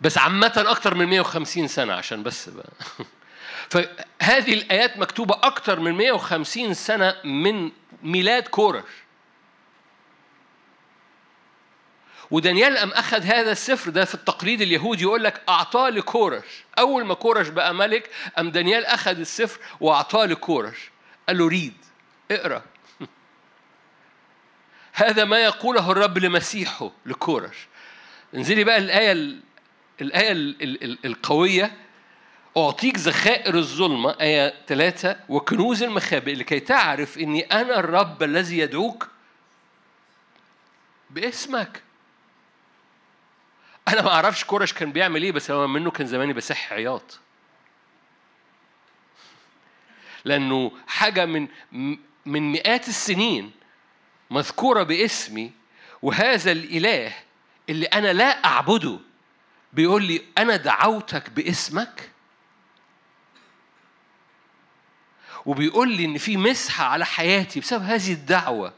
بس 0.01 0.17
عامة 0.17 0.53
أكتر 0.57 0.95
من 0.95 1.05
150 1.05 1.67
سنة 1.67 1.93
عشان 1.93 2.23
بس 2.23 2.49
بقى. 2.49 2.69
فهذه 4.21 4.53
الآيات 4.53 4.97
مكتوبة 4.97 5.39
أكتر 5.43 5.79
من 5.79 5.91
150 5.91 6.73
سنة 6.73 7.15
من 7.23 7.71
ميلاد 8.03 8.47
كورش. 8.47 8.83
ودانيال 12.31 12.77
أم 12.77 12.89
أخذ 12.91 13.21
هذا 13.21 13.51
السفر 13.51 13.89
ده 13.89 14.05
في 14.05 14.15
التقليد 14.15 14.61
اليهودي 14.61 15.03
يقول 15.03 15.23
لك 15.23 15.41
أعطاه 15.49 15.89
لكورش. 15.89 16.45
أول 16.79 17.05
ما 17.05 17.13
كورش 17.13 17.47
بقى 17.47 17.73
ملك 17.73 18.09
أم 18.39 18.51
دانيال 18.51 18.85
أخذ 18.85 19.19
السفر 19.19 19.59
وأعطاه 19.79 20.25
لكورش. 20.25 20.91
قال 21.27 21.37
له 21.37 21.47
ريد 21.47 21.77
اقرأ. 22.31 22.61
هذا 24.93 25.25
ما 25.25 25.43
يقوله 25.43 25.91
الرب 25.91 26.17
لمسيحه 26.17 26.91
لكورش. 27.05 27.67
انزلي 28.35 28.63
بقى 28.63 28.77
الآية 28.77 29.35
الآية 30.01 30.31
القوية. 31.05 31.80
أعطيك 32.57 32.97
ذخائر 32.97 33.55
الظلمة 33.55 34.15
آية 34.21 34.53
ثلاثة 34.67 35.19
وكنوز 35.29 35.83
المخابئ 35.83 36.33
لكي 36.35 36.59
تعرف 36.59 37.17
إني 37.17 37.41
أنا 37.41 37.79
الرب 37.79 38.23
الذي 38.23 38.57
يدعوك 38.57 39.07
باسمك. 41.09 41.83
أنا 43.87 44.01
ما 44.01 44.09
أعرفش 44.13 44.43
كورش 44.43 44.73
كان 44.73 44.91
بيعمل 44.91 45.23
إيه 45.23 45.31
بس 45.31 45.51
هو 45.51 45.67
منه 45.67 45.91
كان 45.91 46.07
زماني 46.07 46.33
بسح 46.33 46.73
عياط. 46.73 47.19
لأنه 50.25 50.71
حاجة 50.87 51.25
من 51.25 51.47
من 52.25 52.51
مئات 52.51 52.87
السنين 52.87 53.51
مذكورة 54.29 54.83
باسمي 54.83 55.51
وهذا 56.01 56.51
الإله 56.51 57.13
اللي 57.69 57.85
أنا 57.85 58.13
لا 58.13 58.45
أعبده 58.45 58.99
بيقول 59.73 60.03
لي 60.03 60.21
أنا 60.37 60.55
دعوتك 60.55 61.29
باسمك؟ 61.29 62.09
وبيقول 65.45 65.91
لي 65.91 66.05
إن 66.05 66.17
في 66.17 66.37
مسحة 66.37 66.83
على 66.85 67.05
حياتي 67.05 67.59
بسبب 67.59 67.83
هذه 67.83 68.13
الدعوة. 68.13 68.73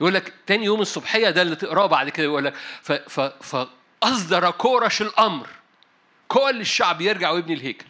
يقول 0.00 0.14
لك 0.14 0.34
تاني 0.46 0.64
يوم 0.64 0.80
الصبحية 0.80 1.30
ده 1.30 1.42
اللي 1.42 1.56
تقراه 1.56 1.86
بعد 1.86 2.08
كده 2.08 2.24
يقول 2.26 2.44
لك 2.44 2.54
فأصدر 3.40 4.50
كورش 4.50 5.02
الأمر. 5.02 5.48
كل 6.28 6.60
الشعب 6.60 7.00
يرجع 7.00 7.30
ويبني 7.30 7.54
الهيكل. 7.54 7.86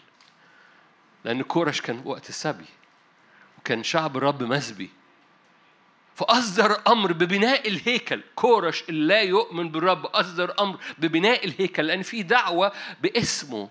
لأن 1.24 1.42
كورش 1.42 1.80
كان 1.80 2.02
وقت 2.04 2.28
السبي 2.28 2.64
وكان 3.58 3.82
شعب 3.82 4.16
الرب 4.16 4.42
مسبي. 4.42 4.90
فأصدر 6.14 6.80
أمر 6.88 7.12
ببناء 7.12 7.68
الهيكل. 7.68 8.22
كورش 8.34 8.84
اللي 8.88 9.14
لا 9.14 9.20
يؤمن 9.20 9.68
بالرب. 9.70 10.06
أصدر 10.06 10.54
أمر 10.60 10.78
ببناء 10.98 11.44
الهيكل. 11.44 11.86
لأن 11.86 12.02
في 12.02 12.22
دعوة 12.22 12.72
باسمه. 13.02 13.68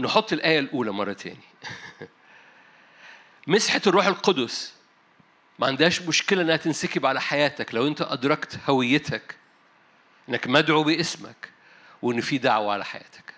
نحط 0.00 0.32
الآية 0.32 0.58
الأولى 0.58 0.92
مرة 0.92 1.12
تاني. 1.12 1.44
مسحة 3.46 3.80
الروح 3.86 4.06
القدس. 4.06 4.74
ما 5.58 5.66
عندهاش 5.66 6.02
مشكلة 6.02 6.42
إنها 6.42 6.56
تنسكب 6.56 7.06
على 7.06 7.20
حياتك. 7.20 7.74
لو 7.74 7.86
أنت 7.86 8.02
أدركت 8.02 8.58
هويتك 8.68 9.36
إنك 10.28 10.46
مدعو 10.46 10.82
باسمك 10.82 11.50
وإن 12.02 12.20
في 12.20 12.38
دعوة 12.38 12.72
على 12.72 12.84
حياتك. 12.84 13.34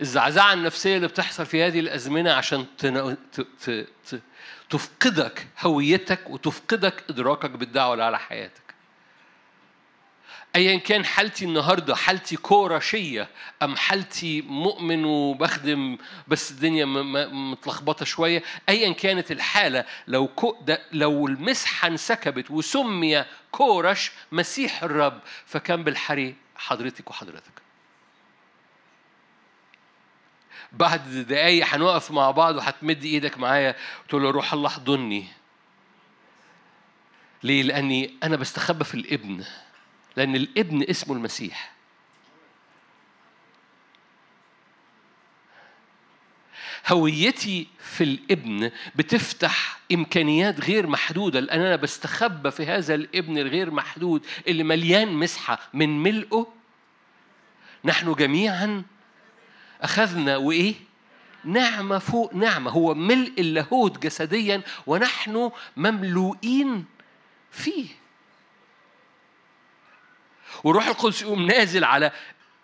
الزعزعة 0.00 0.52
النفسية 0.52 0.96
اللي 0.96 1.08
بتحصل 1.08 1.46
في 1.46 1.62
هذه 1.62 1.80
الأزمنة 1.80 2.32
عشان 2.32 2.66
تفقدك 4.70 5.46
هويتك 5.60 6.30
وتفقدك 6.30 7.04
إدراكك 7.10 7.50
بالدعوة 7.50 8.04
على 8.04 8.18
حياتك. 8.18 8.67
ايا 10.56 10.78
كان 10.78 11.04
حالتي 11.04 11.44
النهارده 11.44 11.96
حالتي 11.96 12.36
كورشيه 12.36 13.28
أم 13.62 13.76
حالتي 13.76 14.42
مؤمن 14.42 15.04
وبخدم 15.04 15.98
بس 16.28 16.50
الدنيا 16.50 16.84
متلخبطة 17.32 18.04
شوية 18.04 18.42
ايا 18.68 18.92
كانت 18.92 19.30
الحالة 19.32 19.84
لو 20.06 20.28
كو 20.28 20.56
ده 20.62 20.82
لو 20.92 21.26
المسحة 21.26 21.88
انسكبت 21.88 22.50
وسمي 22.50 23.24
كورش 23.50 24.12
مسيح 24.32 24.82
الرب 24.82 25.20
فكان 25.46 25.84
بالحري 25.84 26.34
حضرتك 26.56 27.10
وحضرتك. 27.10 27.52
بعد 30.72 31.08
دقايق 31.28 31.66
هنقف 31.66 32.10
مع 32.10 32.30
بعض 32.30 32.56
وهتمد 32.56 33.04
إيدك 33.04 33.38
معايا 33.38 33.76
وتقول 34.04 34.22
له 34.22 34.30
روح 34.30 34.52
الله 34.52 34.68
احضني 34.68 35.26
ليه؟ 37.42 37.62
لأني 37.62 38.14
أنا 38.22 38.36
بستخبى 38.36 38.84
في 38.84 38.94
الإبن. 38.94 39.44
لأن 40.18 40.36
الابن 40.36 40.82
اسمه 40.82 41.16
المسيح. 41.16 41.72
هويتي 46.86 47.66
في 47.78 48.04
الابن 48.04 48.70
بتفتح 48.94 49.80
إمكانيات 49.92 50.60
غير 50.60 50.86
محدودة 50.86 51.40
لأن 51.40 51.60
أنا 51.60 51.76
بستخبى 51.76 52.50
في 52.50 52.66
هذا 52.66 52.94
الابن 52.94 53.38
الغير 53.38 53.70
محدود 53.70 54.26
اللي 54.48 54.62
مليان 54.64 55.12
مسحة 55.12 55.58
من 55.74 56.02
ملئه. 56.02 56.46
نحن 57.84 58.12
جميعا 58.12 58.82
أخذنا 59.80 60.36
وإيه؟ 60.36 60.74
نعمة 61.44 61.98
فوق 61.98 62.34
نعمة. 62.34 62.70
هو 62.70 62.94
ملء 62.94 63.32
اللاهوت 63.38 63.98
جسديا 63.98 64.62
ونحن 64.86 65.50
مملوئين 65.76 66.84
فيه. 67.50 68.07
والروح 70.64 70.88
القدس 70.88 71.22
يقوم 71.22 71.46
نازل 71.46 71.84
على 71.84 72.12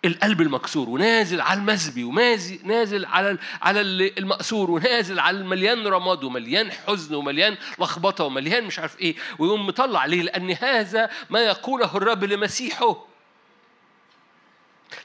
القلب 0.05 0.41
المكسور 0.41 0.89
ونازل 0.89 1.41
على 1.41 1.59
المزبي 1.59 2.03
ونازل 2.03 3.05
على 3.05 3.37
على 3.61 3.81
المأسور 4.17 4.71
ونازل 4.71 5.19
على 5.19 5.37
المليان 5.37 5.87
رماد 5.87 6.23
ومليان 6.23 6.71
حزن 6.71 7.15
ومليان 7.15 7.57
لخبطة 7.79 8.23
ومليان 8.23 8.63
مش 8.63 8.79
عارف 8.79 8.99
إيه 8.99 9.15
ويقوم 9.39 9.67
مطلع 9.67 10.05
ليه؟ 10.05 10.21
لأن 10.21 10.51
هذا 10.51 11.09
ما 11.29 11.39
يقوله 11.39 11.97
الرب 11.97 12.23
لمسيحه 12.23 13.05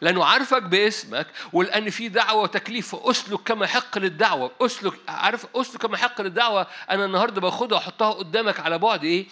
لأنه 0.01 0.25
عارفك 0.25 0.63
باسمك 0.63 1.27
ولأن 1.53 1.91
في 1.91 2.09
دعوة 2.09 2.43
وتكليف 2.43 2.97
فأسلك 2.97 3.41
كما 3.41 3.65
يحق 3.65 3.99
للدعوة 3.99 4.51
أسلك 4.61 4.93
عارف 5.09 5.47
أسلك 5.57 5.83
كما 5.83 5.95
يحق 5.95 6.21
للدعوة 6.21 6.67
أنا 6.91 7.05
النهاردة 7.05 7.41
باخدها 7.41 7.79
وأحطها 7.79 8.11
قدامك 8.13 8.61
على 8.61 8.79
بعد 8.79 9.05
إيه؟ 9.05 9.27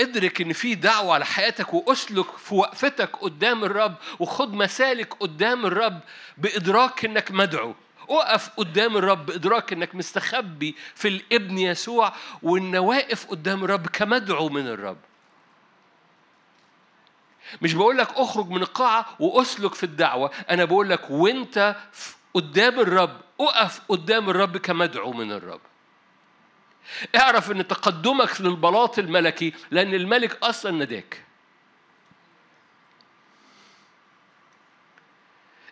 ادرك 0.00 0.40
إن 0.40 0.52
في 0.52 0.74
دعوة 0.74 1.14
على 1.14 1.24
حياتك 1.24 1.74
وأسلك 1.74 2.36
في 2.38 2.54
وقفتك 2.54 3.16
قدام 3.16 3.64
الرب 3.64 3.94
وخد 4.18 4.54
مسالك 4.54 5.14
قدام 5.14 5.66
الرب 5.66 6.00
بإدراك 6.38 7.04
إنك 7.04 7.30
مدعو. 7.30 7.74
اقف 8.08 8.48
قدام 8.56 8.96
الرب 8.96 9.26
بإدراك 9.26 9.72
إنك 9.72 9.94
مستخبي 9.94 10.74
في 10.94 11.08
الابن 11.08 11.58
يسوع 11.58 12.12
وإن 12.42 12.76
واقف 12.76 13.26
قدام 13.26 13.64
الرب 13.64 13.86
كمدعو 13.86 14.48
من 14.48 14.66
الرب. 14.66 14.98
مش 17.62 17.74
بقول 17.74 17.98
لك 17.98 18.08
أخرج 18.14 18.48
من 18.48 18.62
القاعة 18.62 19.06
وأسلك 19.20 19.74
في 19.74 19.84
الدعوة 19.84 20.30
أنا 20.50 20.64
بقول 20.64 20.90
لك 20.90 21.10
وإنت 21.10 21.76
قدام 22.34 22.80
الرب 22.80 23.20
اقف 23.40 23.80
قدام 23.88 24.30
الرب 24.30 24.56
كمدعو 24.56 25.12
من 25.12 25.32
الرب. 25.32 25.60
اعرف 27.16 27.50
ان 27.50 27.66
تقدمك 27.68 28.40
للبلاط 28.40 28.98
الملكي 28.98 29.52
لأن 29.70 29.94
الملك 29.94 30.42
أصلا 30.42 30.84
نداك 30.84 31.24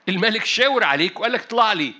الملك 0.08 0.44
شاور 0.44 0.84
عليك 0.84 1.20
وقال 1.20 1.32
لك 1.32 1.40
اطلع 1.40 1.72
لي. 1.72 1.94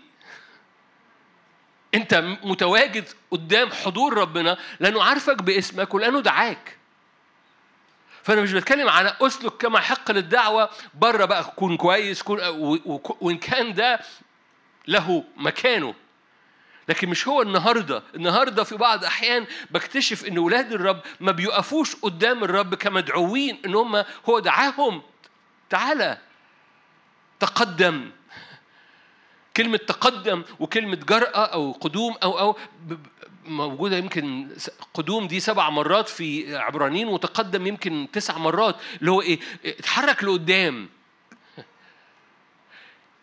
أنت 1.95 2.15
متواجد 2.43 3.09
قدام 3.31 3.71
حضور 3.71 4.15
ربنا 4.19 4.59
لأنه 4.81 5.03
عارفك 5.05 5.43
باسمك 5.43 5.95
ولأنه 5.95 6.21
دعاك. 6.21 6.77
فأنا 8.23 8.41
مش 8.41 8.53
بتكلم 8.53 8.89
على 8.89 9.17
أسلك 9.21 9.53
كما 9.57 9.81
حق 9.81 10.11
للدعوة 10.11 10.71
بره 10.95 11.25
بقى 11.25 11.45
كون 11.45 11.77
كويس 11.77 12.23
كون 12.23 12.41
وإن 13.21 13.39
كان 13.39 13.75
ده 13.75 14.01
له 14.89 15.25
مكانه. 15.37 15.95
لكن 16.89 17.09
مش 17.09 17.29
هو 17.29 17.43
النهارده. 17.43 18.03
النهارده 18.15 18.65
في 18.65 18.77
بعض 18.77 19.05
أحيان 19.05 19.47
بكتشف 19.71 20.25
إن 20.29 20.39
ولاد 20.39 20.73
الرب 20.73 21.01
ما 21.21 21.33
بيقفوش 21.33 21.97
قدام 21.97 22.45
الرب 22.45 22.75
كمدعوين 22.75 23.59
إن 23.65 23.75
هم 23.75 24.05
هو 24.29 24.39
دعاهم. 24.39 25.03
تعالى. 25.71 26.19
تقدم. 27.41 28.11
كلمة 29.57 29.77
تقدم 29.77 30.45
وكلمة 30.61 30.97
جرأة 30.97 31.45
أو 31.45 31.73
قدوم 31.73 32.15
أو 32.23 32.39
أو 32.39 32.57
موجودة 33.45 33.97
يمكن 33.97 34.49
قدوم 34.95 35.27
دي 35.27 35.41
سبع 35.41 35.71
مرات 35.71 36.09
في 36.09 36.57
عبرانيين 36.57 37.09
وتقدم 37.09 37.67
يمكن 37.67 38.09
تسع 38.13 38.39
مرات 38.39 38.77
اللي 39.01 39.11
هو 39.11 39.23
إيه؟ 39.23 39.41
اتحرك 39.65 40.25
لقدام. 40.25 40.89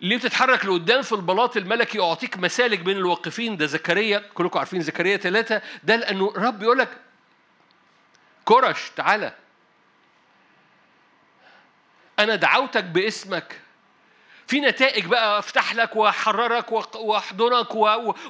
ليه 0.01 0.17
بتتحرك 0.17 0.65
لقدام 0.65 1.01
في 1.01 1.11
البلاط 1.11 1.57
الملكي؟ 1.57 1.97
يعطيك 1.97 2.37
مسالك 2.37 2.79
بين 2.79 2.97
الواقفين. 2.97 3.57
ده 3.57 3.65
زكريا. 3.65 4.23
كلكم 4.33 4.59
عارفين 4.59 4.81
زكريا 4.81 5.17
ثلاثة 5.17 5.61
ده 5.83 5.95
لأنه 5.95 6.33
الرب 6.37 6.63
يقول 6.63 6.77
لك 6.77 6.89
كرش 8.45 8.91
تعالى. 8.95 9.33
أنا 12.19 12.35
دعوتك 12.35 12.83
باسمك. 12.83 13.61
في 14.47 14.59
نتائج 14.59 15.05
بقى 15.05 15.39
أفتح 15.39 15.75
لك 15.75 15.95
وأحررك 15.95 16.95
وأحضنك 16.95 17.75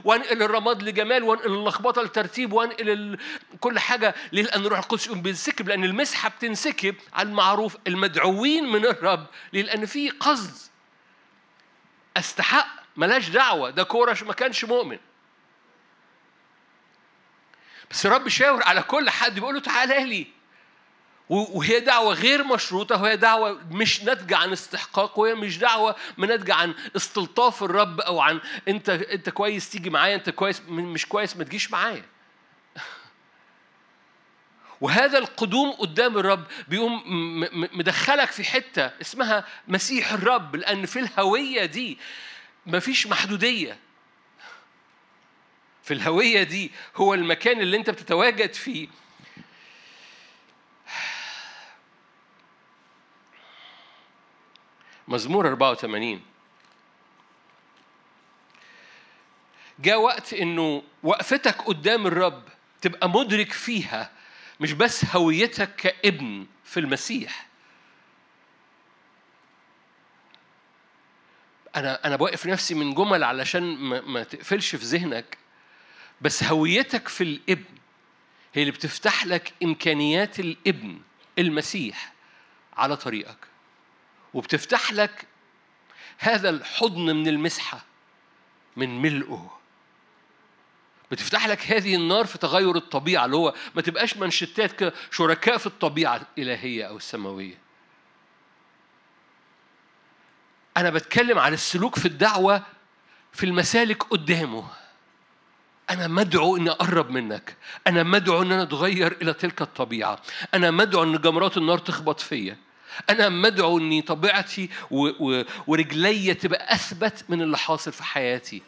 وأنقل 0.03 0.43
الرماد 0.43 0.83
لجمال 0.83 1.23
وأنقل 1.23 1.51
اللخبطة 1.53 2.01
لترتيب 2.01 2.53
وأنقل 2.53 3.17
كل 3.59 3.79
حاجة. 3.79 4.15
لأن 4.31 4.65
الروح 4.65 4.79
القدس 4.79 5.07
يقوم 5.07 5.21
بينسكب. 5.21 5.69
لأن 5.69 5.83
المسحة 5.83 6.29
بتنسكب 6.29 6.95
على 7.13 7.29
المعروف. 7.29 7.77
المدعوين 7.87 8.71
من 8.71 8.85
الرب. 8.85 9.25
لأن 9.53 9.85
في 9.85 10.09
قصد. 10.09 10.68
أستحق 12.17 12.67
ملاش 12.95 13.29
دعوة 13.29 13.69
ده 13.69 13.83
كورش 13.83 14.23
ما 14.23 14.33
كانش 14.33 14.65
مؤمن. 14.65 14.99
بس 17.91 18.05
الرب 18.05 18.27
شاور 18.27 18.63
على 18.63 18.81
كل 18.81 19.09
حد 19.09 19.33
بيقول 19.35 19.53
له 19.55 19.61
تعالى 19.61 20.03
لي 20.05 20.27
وهي 21.29 21.79
دعوة 21.79 22.13
غير 22.13 22.43
مشروطة 22.43 23.01
وهي 23.01 23.17
دعوة 23.17 23.61
مش 23.71 24.03
ناتجة 24.03 24.37
عن 24.37 24.51
استحقاق 24.51 25.19
وهي 25.19 25.35
مش 25.35 25.57
دعوة 25.57 25.95
ناتجة 26.17 26.53
عن 26.53 26.73
استلطاف 26.95 27.63
الرب 27.63 28.01
أو 28.01 28.19
عن 28.19 28.41
أنت 28.67 28.89
أنت 28.89 29.29
كويس 29.29 29.69
تيجي 29.69 29.89
معايا 29.89 30.15
أنت 30.15 30.29
كويس 30.29 30.61
مش 30.69 31.05
كويس 31.05 31.37
ما 31.37 31.43
تجيش 31.43 31.71
معايا. 31.71 32.05
وهذا 34.81 35.17
القدوم 35.17 35.71
قدام 35.71 36.17
الرب 36.17 36.45
بيقوم 36.67 37.03
مدخلك 37.73 38.31
في 38.31 38.43
حتة 38.43 38.85
اسمها 39.01 39.45
مسيح 39.67 40.11
الرب 40.11 40.55
لأن 40.55 40.85
في 40.85 40.99
الهوية 40.99 41.65
دي 41.65 41.97
مفيش 42.65 43.07
محدودية. 43.07 43.77
في 45.83 45.93
الهوية 45.93 46.43
دي 46.43 46.71
هو 46.95 47.13
المكان 47.13 47.61
اللي 47.61 47.77
أنت 47.77 47.89
بتتواجد 47.89 48.53
فيه. 48.53 48.87
مزمور 55.07 55.47
84 55.47 56.21
جاء 59.79 60.01
وقت 60.01 60.33
إنه 60.33 60.83
وقفتك 61.03 61.61
قدام 61.61 62.07
الرب 62.07 62.43
تبقى 62.81 63.09
مدرك 63.09 63.51
فيها. 63.51 64.11
مش 64.59 64.73
بس 64.73 65.05
هويتك 65.05 65.75
كابن 65.75 66.45
في 66.63 66.79
المسيح. 66.79 67.47
أنا 71.75 72.07
أنا 72.07 72.15
بوقف 72.15 72.45
نفسي 72.45 72.73
من 72.73 72.93
جمل 72.93 73.23
علشان 73.23 73.63
ما, 73.63 74.01
ما 74.01 74.23
تقفلش 74.23 74.75
في 74.75 74.85
ذهنك 74.85 75.37
بس 76.21 76.43
هويتك 76.43 77.07
في 77.07 77.23
الابن 77.23 77.79
هي 78.53 78.61
اللي 78.61 78.71
بتفتح 78.71 79.25
لك 79.25 79.53
إمكانيات 79.63 80.39
الابن 80.39 80.99
المسيح 81.39 82.13
على 82.77 82.97
طريقك 82.97 83.37
وبتفتح 84.33 84.91
لك 84.93 85.27
هذا 86.17 86.49
الحضن 86.49 87.15
من 87.15 87.27
المسحة 87.27 87.85
من 88.75 89.01
ملئه 89.01 89.58
بتفتح 91.11 91.47
لك 91.47 91.71
هذه 91.71 91.95
النار 91.95 92.25
في 92.25 92.37
تغير 92.37 92.75
الطبيعة 92.75 93.25
اللي 93.25 93.35
هو 93.35 93.53
ما 93.75 93.81
تبقاش 93.81 94.17
منشتات 94.17 94.93
شركاء 95.11 95.57
في 95.57 95.67
الطبيعة 95.67 96.21
الإلهية 96.37 96.83
أو 96.83 96.97
السماوية. 96.97 97.57
أنا 100.77 100.89
بتكلم 100.89 101.39
عن 101.39 101.53
السلوك 101.53 101.95
في 101.95 102.05
الدعوة 102.05 102.63
في 103.33 103.45
المسالك 103.45 104.03
قدامه. 104.03 104.67
أنا 105.89 106.07
مدعو 106.07 106.57
إني 106.57 106.69
أقرب 106.69 107.09
منك. 107.09 107.57
أنا 107.87 108.03
مدعو 108.03 108.41
إن 108.41 108.51
أنا 108.51 108.63
أتغير 108.63 109.17
إلى 109.21 109.33
تلك 109.33 109.61
الطبيعة. 109.61 110.21
أنا 110.53 110.71
مدعو 110.71 111.03
إن 111.03 111.21
جمرات 111.21 111.57
النار 111.57 111.77
تخبط 111.77 112.19
فيا. 112.19 112.57
أنا 113.09 113.29
مدعو 113.29 113.77
إني 113.77 114.01
طبيعتي 114.01 114.69
ورجلي 115.67 116.33
تبقى 116.33 116.73
أثبت 116.73 117.25
من 117.29 117.41
اللي 117.41 117.57
حاصل 117.57 117.91
في 117.91 118.03
حياتي. 118.03 118.61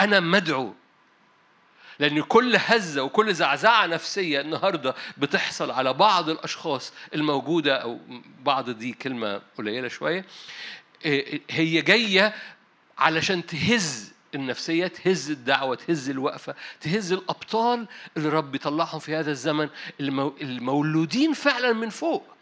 أنا 0.00 0.20
مدعو 0.20 0.74
لأن 1.98 2.22
كل 2.22 2.56
هزة 2.66 3.02
وكل 3.02 3.34
زعزعة 3.34 3.86
نفسية 3.86 4.40
النهاردة 4.40 4.94
بتحصل 5.18 5.70
على 5.70 5.92
بعض 5.92 6.28
الأشخاص 6.28 6.92
الموجودة 7.14 7.76
أو 7.76 7.98
بعض 8.42 8.70
دي 8.70 8.92
كلمة 8.92 9.40
قليلة 9.58 9.88
شوية. 9.88 10.24
إيه، 11.04 11.40
هي 11.50 11.82
جاية 11.82 12.34
علشان 12.98 13.46
تهز 13.46 14.12
النفسية 14.34 14.86
تهز 14.86 15.30
الدعوة 15.30 15.76
تهز 15.76 16.10
الوقفة 16.10 16.54
تهز 16.80 17.12
الأبطال 17.12 17.86
اللي 18.16 18.28
رب 18.28 18.54
يطلعهم 18.54 18.98
في 18.98 19.14
هذا 19.16 19.30
الزمن 19.30 19.68
المولودين 20.00 21.32
فعلا 21.32 21.72
من 21.72 21.90
فوق. 21.90 22.35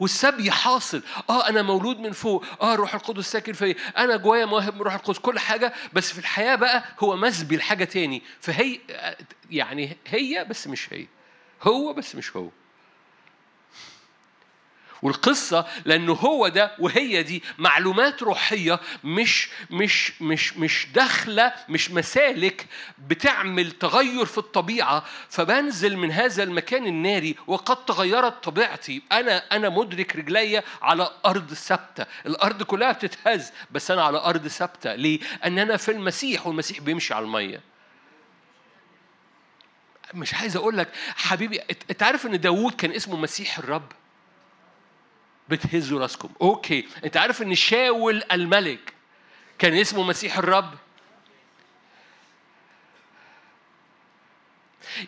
والسبي 0.00 0.50
حاصل. 0.50 1.02
آه 1.30 1.48
أنا 1.48 1.62
مولود 1.62 1.98
من 2.00 2.12
فوق. 2.12 2.44
آه 2.62 2.74
الروح 2.74 2.94
القدس 2.94 3.32
ساكن 3.32 3.52
فيا 3.52 3.74
أنا 3.98 4.16
جوايا 4.16 4.44
مواهب 4.44 4.74
من 4.74 4.80
الروح 4.80 4.94
القدس 4.94 5.18
كل 5.18 5.38
حاجة. 5.38 5.72
بس 5.92 6.12
في 6.12 6.18
الحياة 6.18 6.54
بقى 6.54 6.84
هو 7.00 7.16
مسبي 7.16 7.56
لحاجة 7.56 7.84
تاني. 7.84 8.22
فهي 8.40 8.78
يعني 9.50 9.96
هي 10.06 10.44
بس 10.44 10.66
مش 10.66 10.92
هي. 10.92 11.06
هو 11.62 11.92
بس 11.92 12.14
مش 12.16 12.36
هو. 12.36 12.48
والقصة 15.02 15.66
لأنه 15.84 16.12
هو 16.12 16.48
ده 16.48 16.72
وهي 16.78 17.22
دي 17.22 17.42
معلومات 17.58 18.22
روحية 18.22 18.80
مش 19.04 19.48
مش 19.70 20.22
مش 20.22 20.56
مش 20.56 20.86
داخلة 20.94 21.52
مش 21.68 21.90
مسالك 21.90 22.66
بتعمل 22.98 23.70
تغير 23.70 24.24
في 24.24 24.38
الطبيعة. 24.38 25.04
فبنزل 25.28 25.96
من 25.96 26.12
هذا 26.12 26.42
المكان 26.42 26.86
الناري 26.86 27.36
وقد 27.46 27.84
تغيرت 27.84 28.44
طبيعتي. 28.44 29.02
أنا 29.12 29.42
أنا 29.52 29.68
مدرك 29.68 30.16
رجلي 30.16 30.62
على 30.82 31.10
أرض 31.26 31.54
ثابتة. 31.54 32.06
الأرض 32.26 32.62
كلها 32.62 32.92
بتتهز 32.92 33.52
بس 33.70 33.90
أنا 33.90 34.02
على 34.04 34.18
أرض 34.18 34.48
ثابتة. 34.48 34.94
ليه؟ 34.94 35.20
أن 35.44 35.58
أنا 35.58 35.76
في 35.76 35.90
المسيح 35.90 36.46
والمسيح 36.46 36.80
بيمشي 36.80 37.14
على 37.14 37.24
المية. 37.24 37.60
مش 40.14 40.34
عايز 40.34 40.56
أقول 40.56 40.78
لك 40.78 40.88
حبيبي 41.16 41.60
أنت 41.90 42.02
عارف 42.02 42.26
إن 42.26 42.40
داوود 42.40 42.72
كان 42.74 42.92
اسمه 42.92 43.16
مسيح 43.16 43.58
الرب؟ 43.58 43.92
بتهزوا 45.50 46.00
راسكم 46.00 46.28
أوكي 46.42 46.88
انت 47.04 47.16
عارف 47.16 47.42
ان 47.42 47.54
شاول 47.54 48.22
الملك 48.32 48.94
كان 49.58 49.74
اسمه 49.74 50.02
مسيح 50.02 50.38
الرب؟ 50.38 50.74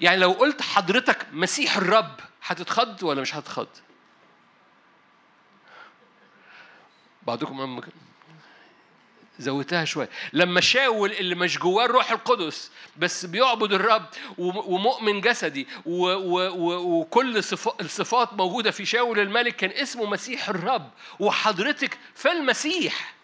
يعني 0.00 0.16
لو 0.16 0.32
قلت 0.32 0.62
حضرتك 0.62 1.26
مسيح 1.32 1.76
الرب 1.76 2.20
هتتخض 2.46 3.02
ولا 3.02 3.20
مش 3.22 3.34
هتتخض؟ 3.34 3.68
بعضكم 7.22 7.80
زودتها 9.42 9.84
شوية. 9.84 10.08
لما 10.32 10.60
شاول 10.60 11.12
اللي 11.12 11.34
مش 11.34 11.58
جواه 11.58 11.84
الروح 11.84 12.12
القدس 12.12 12.70
بس 12.96 13.26
بيعبد 13.26 13.72
الرب 13.72 14.06
ومؤمن 14.38 15.20
جسدي 15.20 15.68
وكل 15.86 17.36
الصفات 17.80 18.32
موجودة 18.32 18.70
في 18.70 18.84
شاول 18.84 19.18
الملك 19.18 19.56
كان 19.56 19.70
اسمه 19.70 20.04
مسيح 20.06 20.48
الرب. 20.48 20.90
وحضرتك 21.20 21.98
في 22.14 22.32
المسيح 22.32 23.14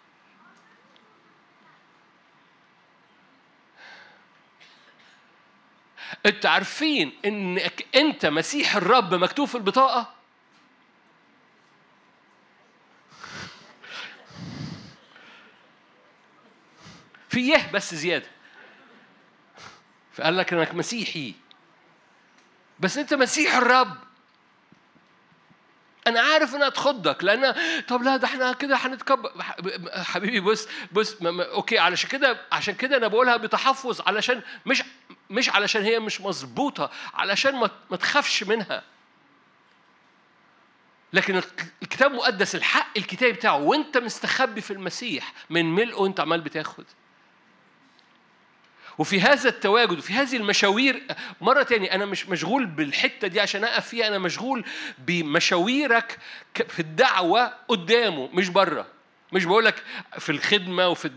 انت 6.27 6.47
عارفين 6.47 7.13
إنك 7.25 7.87
أنت 7.97 8.27
مسيح 8.27 8.77
الرب 8.77 9.15
مكتوب 9.15 9.49
في 9.49 9.55
البطاقة؟ 9.55 10.18
في 17.39 17.49
يه 17.49 17.71
بس 17.73 17.95
زيادة. 17.95 18.27
فقال 20.13 20.37
لك 20.37 20.53
انك 20.53 20.75
مسيحي. 20.75 21.35
بس 22.81 22.99
أنت 22.99 23.15
مسيح 23.15 23.55
الرب. 23.55 23.97
أنا 26.07 26.21
عارف 26.21 26.55
إنها 26.55 26.69
تخضك 26.69 27.25
لأن 27.25 27.55
طب 27.89 28.03
لا 28.03 28.17
ده 28.17 28.27
إحنا 28.27 28.53
كده 28.53 28.77
هنتكبر. 28.77 29.33
حبيبي 29.93 30.41
بص 30.41 30.69
بص 30.93 31.23
ما 31.23 31.31
ما 31.31 31.51
أوكي 31.53 31.79
علشان 31.79 32.09
كده 32.11 32.41
عشان 32.53 32.75
كده 32.75 32.97
أنا 32.97 33.09
بقولها 33.09 33.37
بتحفظ 33.37 34.01
علشان 34.01 34.43
مش 34.67 34.83
مش 35.31 35.49
علشان 35.51 35.83
هي 35.83 36.01
مش 36.01 36.21
مظبوطة 36.21 36.91
علشان 37.15 37.57
ما, 37.57 37.71
ما 37.91 37.97
تخافش 37.97 38.43
منها. 38.43 38.83
لكن 41.13 41.43
الكتاب 41.83 42.11
المقدس 42.11 42.55
الحق 42.55 42.99
الكتابي 42.99 43.33
بتاعه 43.33 43.57
وأنت 43.57 43.99
مستخبي 43.99 44.61
في 44.61 44.71
المسيح 44.73 45.33
من 45.51 45.75
ملئه 45.75 46.07
انت 46.07 46.21
عمال 46.21 46.41
بتاخد. 46.41 46.85
وفي 48.99 49.21
هذا 49.21 49.49
التواجد 49.49 49.99
وفي 49.99 50.13
هذه 50.13 50.37
المشاوير 50.37 51.03
مرة 51.41 51.63
تاني 51.63 51.95
أنا 51.95 52.05
مش 52.05 52.29
مشغول 52.29 52.67
بالحتة 52.67 53.29
دي 53.29 53.41
عشان 53.41 53.65
أقف 53.65 53.89
فيها 53.89 54.09
أنا 54.09 54.19
مشغول 54.19 54.65
بمشاويرك 54.99 56.19
في 56.69 56.81
الدعوة 56.81 57.53
قدامه 57.69 58.29
مش 58.33 58.49
بره 58.49 58.87
مش 59.33 59.45
بقول 59.45 59.65
لك 59.65 59.83
في 60.19 60.33
الخدمة 60.33 60.89
وفي 60.89 61.09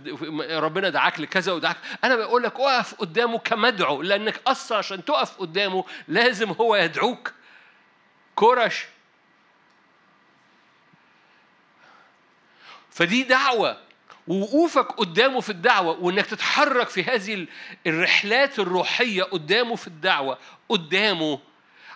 ربنا 0.51 0.89
دعاك 0.89 1.19
لكذا 1.19 1.51
ودعاك. 1.51 1.77
أنا 2.03 2.15
بقول 2.15 2.43
لك 2.43 2.59
اقف 2.59 2.93
قدامه 2.93 3.37
كمدعو 3.37 4.01
لأنك 4.01 4.41
أصلا 4.47 4.77
عشان 4.77 5.05
تقف 5.05 5.37
قدامه 5.37 5.85
لازم 6.07 6.49
هو 6.49 6.75
يدعوك. 6.75 7.33
كورش. 8.35 8.85
فدي 12.89 13.23
دعوة. 13.23 13.77
ووقوفك 14.27 14.91
قدامه 14.91 15.39
في 15.39 15.49
الدعوة 15.49 15.99
وإنك 15.99 16.25
تتحرك 16.25 16.89
في 16.89 17.03
هذه 17.03 17.47
الرحلات 17.87 18.59
الروحية 18.59 19.23
قدامه 19.23 19.75
في 19.75 19.87
الدعوة 19.87 20.37
قدامه 20.69 21.39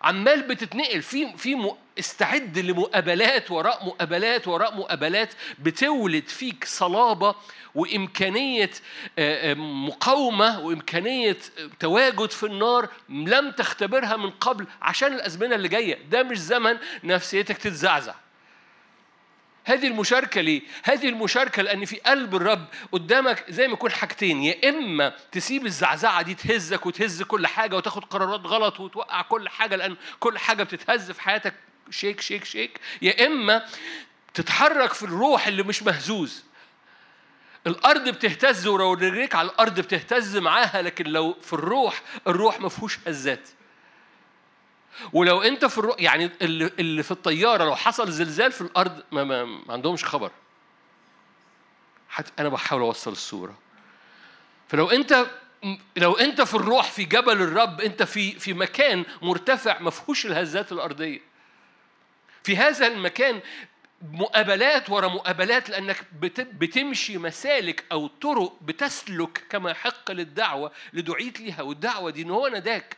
عمال 0.01 0.41
بتتنقل. 0.41 1.01
في 1.01 1.37
في 1.37 1.71
استعد 1.99 2.59
لمقابلات 2.59 3.51
وراء 3.51 3.85
مقابلات 3.85 4.47
وراء 4.47 4.75
مقابلات 4.77 5.33
بتولد 5.59 6.27
فيك 6.27 6.65
صلابة 6.65 7.35
وإمكانية 7.75 8.69
مقاومة 9.87 10.59
وإمكانية 10.59 11.37
تواجد 11.79 12.31
في 12.31 12.45
النار 12.45 12.89
لم 13.09 13.51
تختبرها 13.51 14.17
من 14.17 14.29
قبل 14.29 14.67
عشان 14.81 15.13
الأزمنة 15.13 15.55
اللي 15.55 15.67
جاية. 15.67 15.99
ده 16.09 16.23
مش 16.23 16.37
زمن 16.39 16.77
نفسيتك 17.03 17.57
تتزعزع. 17.57 18.13
هذه 19.65 19.87
المشاركة 19.87 20.41
ليه؟ 20.41 20.61
هذه 20.83 21.09
المشاركة 21.09 21.61
لأن 21.61 21.85
في 21.85 21.95
قلب 21.95 22.35
الرب 22.35 22.65
قدامك 22.91 23.45
زي 23.49 23.67
ما 23.67 23.73
يكون 23.73 23.91
حاجتين 23.91 24.43
يا 24.43 24.69
إما 24.69 25.13
تسيب 25.31 25.65
الزعزعة 25.65 26.21
دي 26.21 26.33
تهزك 26.33 26.85
وتهز 26.85 27.23
كل 27.23 27.47
حاجة 27.47 27.75
وتاخد 27.75 28.05
قرارات 28.05 28.41
غلط 28.45 28.79
وتوقع 28.79 29.21
كل 29.21 29.49
حاجة 29.49 29.75
لأن 29.75 29.95
كل 30.19 30.37
حاجة 30.37 30.63
بتتهز 30.63 31.11
في 31.11 31.21
حياتك 31.21 31.53
شيك 31.89 32.21
شيك 32.21 32.43
شيك 32.45 32.79
يا 33.01 33.25
إما 33.27 33.65
تتحرك 34.33 34.93
في 34.93 35.03
الروح 35.03 35.47
اللي 35.47 35.63
مش 35.63 35.83
مهزوز 35.83 36.43
الأرض 37.67 38.09
بتهتز 38.09 38.67
ولو 38.67 38.93
رجليك 38.93 39.35
على 39.35 39.49
الأرض 39.49 39.79
بتهتز 39.79 40.37
معاها 40.37 40.81
لكن 40.81 41.05
لو 41.05 41.37
في 41.41 41.53
الروح 41.53 42.01
الروح 42.27 42.59
ما 42.61 42.69
فيهوش 42.69 42.99
هزات 43.07 43.49
ولو 45.13 45.41
انت 45.41 45.65
في 45.65 45.77
الرو... 45.77 45.95
يعني 45.99 46.31
اللي, 46.41 47.03
في 47.03 47.11
الطيارة 47.11 47.63
لو 47.63 47.75
حصل 47.75 48.11
زلزال 48.11 48.51
في 48.51 48.61
الأرض 48.61 49.03
ما, 49.11 49.23
ما, 49.23 49.45
ما 49.45 49.73
عندهمش 49.73 50.05
خبر. 50.05 50.31
حتى 52.09 52.31
أنا 52.39 52.49
بحاول 52.49 52.81
أوصل 52.81 53.11
الصورة. 53.11 53.57
فلو 54.67 54.89
انت 54.89 55.25
لو 55.97 56.13
انت 56.13 56.41
في 56.41 56.53
الروح 56.53 56.91
في 56.91 57.03
جبل 57.03 57.41
الرب 57.41 57.81
انت 57.81 58.03
في 58.03 58.31
في 58.31 58.53
مكان 58.53 59.05
مرتفع 59.21 59.79
ما 59.79 59.89
فيهوش 59.89 60.25
الهزات 60.25 60.71
الأرضية. 60.71 61.19
في 62.43 62.57
هذا 62.57 62.87
المكان 62.87 63.41
مقابلات 64.11 64.89
ورا 64.89 65.07
مقابلات 65.07 65.69
لأنك 65.69 66.05
بتمشي 66.53 67.17
مسالك 67.17 67.83
أو 67.91 68.07
طرق 68.07 68.57
بتسلك 68.61 69.43
كما 69.49 69.71
يحق 69.71 70.11
للدعوة 70.11 70.71
لدعيت 70.93 71.39
ليها 71.39 71.61
والدعوة 71.61 72.11
دي 72.11 72.21
إن 72.21 72.31
هو 72.31 72.47
نداك 72.47 72.97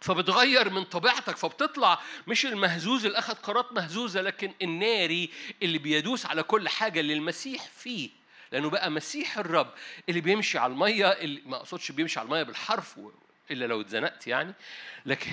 فبتغير 0.00 0.70
من 0.70 0.84
طبيعتك 0.84 1.36
فبتطلع. 1.36 2.00
مش 2.26 2.46
المهزوز 2.46 3.06
اللي 3.06 3.18
أخذ 3.18 3.34
قرارات 3.34 3.72
مهزوزة 3.72 4.20
لكن 4.20 4.54
الناري 4.62 5.30
اللي 5.62 5.78
بيدوس 5.78 6.26
على 6.26 6.42
كل 6.42 6.68
حاجة 6.68 7.00
اللي 7.00 7.12
المسيح 7.12 7.68
فيه. 7.76 8.10
لأنه 8.52 8.70
بقى 8.70 8.90
مسيح 8.90 9.38
الرب 9.38 9.70
اللي 10.08 10.20
بيمشي 10.20 10.58
على 10.58 10.72
المية 10.72 11.06
اللي 11.06 11.42
ما 11.46 11.56
أقصدش 11.56 11.92
بيمشي 11.92 12.20
على 12.20 12.26
المية 12.26 12.42
بالحرف 12.42 13.00
إلا 13.50 13.64
لو 13.64 13.80
اتزنقت 13.80 14.26
يعني. 14.26 14.54
لكن 15.06 15.30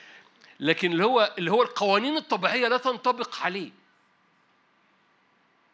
لكن 0.60 0.92
اللي 0.92 1.04
هو 1.04 1.34
اللي 1.38 1.50
هو 1.50 1.62
القوانين 1.62 2.16
الطبيعية 2.16 2.68
لا 2.68 2.76
تنطبق 2.76 3.42
عليه. 3.42 3.70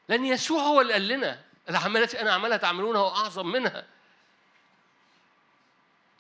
لأن 0.09 0.25
يسوع 0.25 0.63
هو 0.63 0.81
اللي 0.81 0.93
قال 0.93 1.09
لنا 1.09 1.41
العملات 1.71 2.15
أنا 2.15 2.33
عملها 2.33 2.57
تعملونها 2.57 3.01
وأعظم 3.01 3.47
منها. 3.47 3.94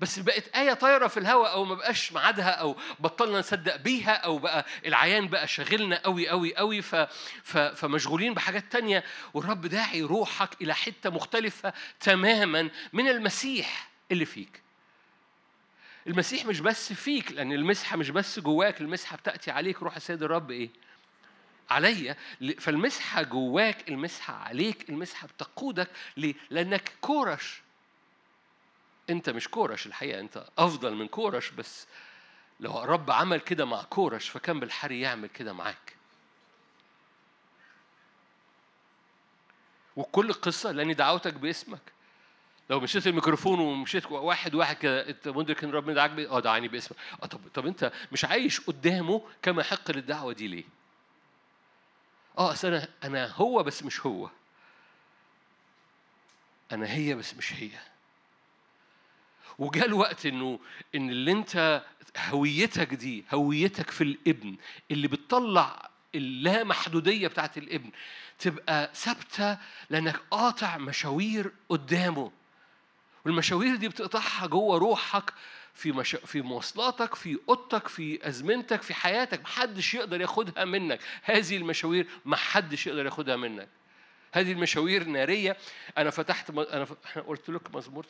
بس 0.00 0.18
بقت 0.18 0.48
آية 0.56 0.72
طايرة 0.72 1.06
في 1.06 1.16
الهواء 1.16 1.52
أو 1.52 1.64
ما 1.64 1.74
بقاش 1.74 2.12
ميعادها 2.12 2.50
أو 2.50 2.76
بطلنا 3.00 3.38
نصدق 3.38 3.76
بيها 3.76 4.12
أو 4.12 4.38
بقى 4.38 4.66
العيان 4.86 5.28
بقى 5.28 5.48
شاغلنا 5.48 6.00
قوي 6.04 6.28
قوي 6.28 6.56
قوي 6.56 6.82
ف... 6.82 6.94
ف... 7.42 7.58
فمشغولين 7.58 8.34
بحاجات 8.34 8.72
تانية 8.72 9.04
والرب 9.34 9.66
داعي 9.66 10.02
روحك 10.02 10.62
إلى 10.62 10.74
حتة 10.74 11.10
مختلفة 11.10 11.72
تماما 12.00 12.70
من 12.92 13.08
المسيح 13.08 13.88
اللي 14.12 14.24
فيك. 14.24 14.62
المسيح 16.06 16.46
مش 16.46 16.60
بس 16.60 16.92
فيك 16.92 17.32
لأن 17.32 17.52
المسحة 17.52 17.96
مش 17.96 18.10
بس 18.10 18.38
جواك 18.38 18.80
المسحة 18.80 19.16
بتأتي 19.16 19.50
عليك 19.50 19.82
روح 19.82 19.96
السيد 19.96 20.22
الرب 20.22 20.50
إيه؟ 20.50 20.70
عليا 21.70 22.16
فالمسحة 22.58 23.22
جواك 23.22 23.88
المسحة 23.88 24.34
عليك 24.34 24.88
المسحة 24.88 25.26
بتقودك 25.28 25.88
ليه؟ 26.16 26.34
لأنك 26.50 26.92
كورش 27.00 27.63
أنت 29.10 29.30
مش 29.30 29.48
كورش 29.48 29.86
الحقيقة 29.86 30.20
أنت 30.20 30.44
أفضل 30.58 30.94
من 30.94 31.08
كورش 31.08 31.50
بس 31.50 31.86
لو 32.60 32.82
الرب 32.84 33.10
عمل 33.10 33.40
كده 33.40 33.64
مع 33.64 33.82
كورش 33.82 34.28
فكان 34.28 34.60
بالحري 34.60 35.00
يعمل 35.00 35.28
كده 35.28 35.52
معاك. 35.52 35.94
وكل 39.96 40.32
قصة 40.32 40.70
لأني 40.72 40.94
دعوتك 40.94 41.34
باسمك. 41.34 41.80
لو 42.70 42.80
مشيت 42.80 43.06
الميكروفون 43.06 43.58
ومشيت 43.60 44.06
واحد 44.06 44.54
واحد 44.54 44.76
كده 44.76 45.08
أنت 45.08 45.28
مدرك 45.28 45.64
إن 45.64 45.70
ربنا 45.70 45.94
دعاك 45.94 46.10
آه 46.18 46.40
دعاني 46.40 46.68
باسمك. 46.68 46.96
آه 47.22 47.26
طب 47.26 47.40
طب 47.54 47.66
أنت 47.66 47.92
مش 48.12 48.24
عايش 48.24 48.60
قدامه 48.60 49.22
كما 49.42 49.60
يحق 49.60 49.90
للدعوة 49.90 50.32
دي 50.32 50.48
ليه؟ 50.48 50.64
آه 52.38 52.52
أصل 52.52 52.68
أنا 52.68 52.88
أنا 53.04 53.32
هو 53.32 53.62
بس 53.62 53.82
مش 53.82 54.06
هو. 54.06 54.30
أنا 56.72 56.86
هي 56.92 57.14
بس 57.14 57.34
مش 57.34 57.52
هي. 57.52 57.70
وجاء 59.58 59.86
الوقت 59.86 60.26
إنه 60.26 60.58
إن 60.94 61.10
اللي 61.10 61.32
أنت 61.32 61.82
هويتك 62.18 62.94
دي 62.94 63.24
هويتك 63.34 63.90
في 63.90 64.04
الابن 64.04 64.56
اللي 64.90 65.08
بتطلع 65.08 65.90
اللامحدودية 66.14 67.28
بتاعت 67.28 67.58
الابن 67.58 67.90
تبقى 68.38 68.90
ثابتة 68.94 69.58
لأنك 69.90 70.16
قاطع 70.30 70.78
مشاوير 70.78 71.52
قدامه. 71.68 72.32
والمشاوير 73.24 73.76
دي 73.76 73.88
بتقطعها 73.88 74.46
جوه 74.46 74.78
روحك 74.78 75.32
في 75.74 75.92
مش... 75.92 76.16
في 76.26 76.42
مواصلاتك 76.42 77.14
في 77.14 77.38
أوضتك 77.48 77.88
في 77.88 78.28
أزمنتك 78.28 78.82
في 78.82 78.94
حياتك 78.94 79.40
محدش 79.42 79.94
يقدر 79.94 80.20
ياخدها 80.20 80.64
منك. 80.64 81.00
هذه 81.22 81.56
المشاوير 81.56 82.06
محدش 82.24 82.86
يقدر 82.86 83.04
ياخدها 83.04 83.36
منك. 83.36 83.68
هذه 84.32 84.52
المشاوير 84.52 85.04
نارية. 85.04 85.56
أنا 85.98 86.10
فتحت 86.10 86.50
م... 86.50 86.58
أنا 86.60 86.84
ف... 86.84 87.18
قلت 87.18 87.50
لك 87.50 87.74
مزمور 87.74 88.06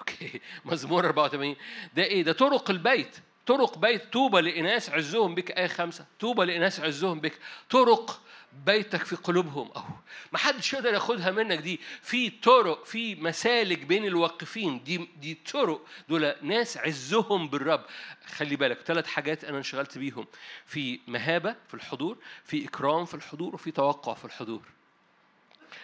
أوكي. 0.08 0.40
مزمور 0.64 1.06
84 1.06 1.56
ده 1.96 2.02
إيه؟ 2.02 2.22
ده 2.22 2.32
طرق 2.32 2.70
البيت. 2.70 3.16
طرق 3.46 3.78
بيت 3.78 4.12
طوبى 4.12 4.40
لإناس 4.40 4.90
عزهم 4.90 5.34
بك. 5.34 5.50
آية 5.50 5.66
خمسة. 5.66 6.06
طوبى 6.20 6.44
لإناس 6.44 6.80
عزهم 6.80 7.20
بك. 7.20 7.38
طرق 7.70 8.20
بيتك 8.66 9.04
في 9.04 9.16
قلوبهم. 9.16 9.70
أهو 9.76 9.94
ما 10.32 10.38
حدش 10.38 10.72
يقدر 10.72 10.94
ياخدها 10.94 11.30
منك 11.30 11.58
دي. 11.58 11.80
في 12.02 12.30
طرق 12.30 12.84
في 12.84 13.14
مسالك 13.14 13.78
بين 13.78 14.04
الواقفين. 14.04 14.82
دي 14.84 15.08
دي 15.16 15.38
طرق. 15.52 15.86
دول 16.08 16.34
ناس 16.42 16.76
عزهم 16.76 17.48
بالرب. 17.48 17.84
خلي 18.26 18.56
بالك 18.56 18.78
ثلاث 18.80 19.06
حاجات 19.06 19.44
أنا 19.44 19.58
انشغلت 19.58 19.98
بيهم. 19.98 20.26
في 20.66 21.00
مهابة 21.06 21.56
في 21.68 21.74
الحضور 21.74 22.18
في 22.44 22.64
إكرام 22.64 23.04
في 23.04 23.14
الحضور 23.14 23.54
وفي 23.54 23.70
توقع 23.70 24.14
في 24.14 24.24
الحضور. 24.24 24.62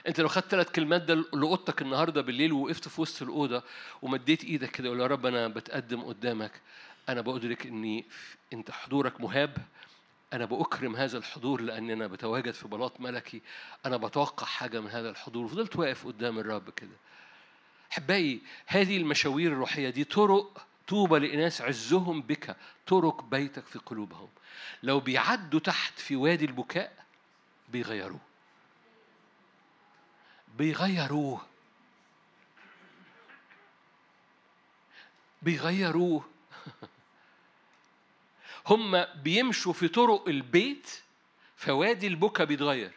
انت 0.08 0.20
لو 0.20 0.28
خدت 0.28 0.50
ثلاث 0.50 0.70
كلمات 0.70 1.02
ده 1.02 1.14
لاوضتك 1.14 1.82
النهارده 1.82 2.20
بالليل 2.22 2.52
ووقفت 2.52 2.88
في 2.88 3.00
وسط 3.00 3.22
الأوضة 3.22 3.62
ومديت 4.02 4.44
إيدك 4.44 4.70
كده 4.70 4.88
وقول 4.88 5.00
يا 5.00 5.06
رب 5.06 5.26
أنا 5.26 5.48
بتقدم 5.48 6.00
قدامك 6.02 6.52
أنا 7.08 7.20
بأدرك 7.20 7.66
إني 7.66 8.04
أنت 8.52 8.70
حضورك 8.70 9.20
مهاب 9.20 9.56
أنا 10.32 10.44
بأكرم 10.44 10.96
هذا 10.96 11.18
الحضور 11.18 11.60
لأني 11.60 11.92
أنا 11.92 12.06
بتواجد 12.06 12.50
في 12.50 12.68
بلاط 12.68 13.00
ملكي 13.00 13.42
أنا 13.86 13.96
بتوقع 13.96 14.46
حاجة 14.46 14.80
من 14.80 14.90
هذا 14.90 15.10
الحضور. 15.10 15.44
وفضلت 15.44 15.76
واقف 15.76 16.06
قدام 16.06 16.38
الرب 16.38 16.70
كده. 16.70 16.96
أحبائي 17.92 18.40
هذه 18.66 18.96
المشاوير 18.96 19.52
الروحية 19.52 19.90
دي 19.90 20.04
طرق 20.04 20.66
طوبى 20.88 21.18
لإناس 21.18 21.60
عزهم 21.62 22.22
بك 22.22 22.56
ترك 22.86 23.24
بيتك 23.24 23.64
في 23.66 23.78
قلوبهم. 23.78 24.28
لو 24.82 25.00
بيعدوا 25.00 25.60
تحت 25.60 25.98
في 25.98 26.16
وادي 26.16 26.44
البكاء 26.44 26.92
بيغيروه 27.68 28.20
بيغيروه. 30.58 31.46
بيغيروه. 35.42 36.24
هم 38.66 39.04
بيمشوا 39.04 39.72
في 39.72 39.88
طرق 39.88 40.28
البيت 40.28 40.90
فوادي 41.56 42.06
البكا 42.06 42.44
بيتغير. 42.44 42.92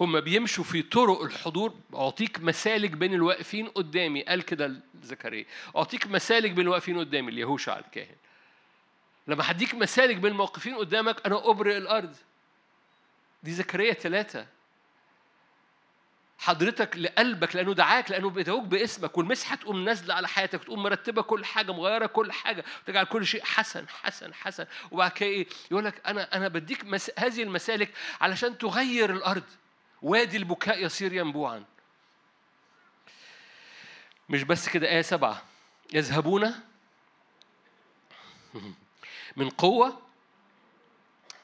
هم 0.00 0.20
بيمشوا 0.20 0.64
في 0.64 0.82
طرق 0.82 1.22
الحضور. 1.22 1.74
أعطيك 1.94 2.40
مسالك 2.40 2.90
بين 2.90 3.14
الواقفين 3.14 3.68
قدامي. 3.68 4.22
قال 4.22 4.42
كده 4.42 4.80
زكريا. 5.02 5.44
أعطيك 5.76 6.06
مسالك 6.06 6.50
بين 6.50 6.66
الواقفين 6.66 6.98
قدامي 6.98 7.32
اليهوشع 7.32 7.78
الكاهن. 7.78 8.16
لما 9.26 9.50
هديك 9.50 9.74
مسالك 9.74 10.16
بين 10.16 10.32
الموقفين 10.32 10.74
قدامك 10.74 11.26
أنا 11.26 11.50
أبرئ 11.50 11.76
الأرض. 11.76 12.16
دي 13.42 13.52
زكريا 13.52 13.92
ثلاثة 13.92 14.46
حضرتك 16.38 16.96
لقلبك 16.96 17.56
لأنه 17.56 17.74
دعاك 17.74 18.10
لأنه 18.10 18.30
بيدعوك 18.30 18.64
باسمك 18.64 19.18
والمسحة 19.18 19.56
تقوم 19.56 19.84
نازلة 19.84 20.14
على 20.14 20.28
حياتك 20.28 20.64
تقوم 20.64 20.82
مرتبة 20.82 21.22
كل 21.22 21.44
حاجة 21.44 21.72
مغيرة 21.72 22.06
كل 22.06 22.32
حاجة 22.32 22.64
تجعل 22.86 23.04
كل 23.04 23.26
شيء 23.26 23.44
حسن 23.44 23.88
حسن 23.88 24.34
حسن. 24.34 24.66
وبعد 24.90 25.10
كده 25.10 25.28
إيه؟ 25.28 25.46
يقول 25.70 25.84
لك 25.84 26.06
أنا 26.06 26.36
أنا 26.36 26.48
بديك 26.48 26.84
مس... 26.84 27.10
هذه 27.18 27.42
المسالك 27.42 27.90
علشان 28.20 28.58
تغير 28.58 29.10
الأرض. 29.10 29.44
وادي 30.02 30.36
البكاء 30.36 30.84
يصير 30.84 31.12
ينبوعا. 31.12 31.64
مش 34.28 34.42
بس 34.42 34.68
كده 34.68 34.88
آية 34.88 35.02
سبعة. 35.02 35.42
يذهبون 35.92 36.54
من 39.36 39.50
قوة 39.50 40.02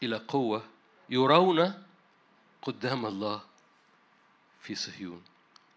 إلى 0.03 0.17
قوة 0.17 0.74
يرون 1.09 1.85
قدام 2.63 3.07
الله 3.07 3.43
في 4.61 4.75
صهيون. 4.75 5.25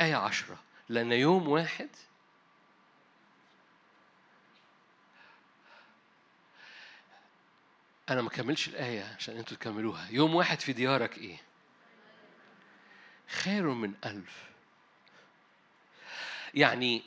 آية 0.02 0.16
عشرة. 0.16 0.60
لأن 0.90 1.12
يوم 1.12 1.48
واحد 1.48 1.90
أنا 8.10 8.22
ما 8.22 8.30
كملش 8.30 8.68
الآية 8.68 9.16
عشان 9.18 9.38
أنتوا 9.38 9.58
تكملوها. 9.58 10.08
يوم 10.10 10.36
واحد 10.36 10.60
في 10.60 10.74
ديارك 10.74 11.18
إيه؟ 11.18 11.38
خير 13.28 13.70
من 13.70 13.94
ألف. 14.06 14.50
يعني 16.54 17.04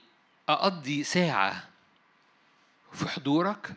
أقضي 0.49 1.05
ساعة 1.05 1.69
في 2.93 3.09
حضورك 3.09 3.77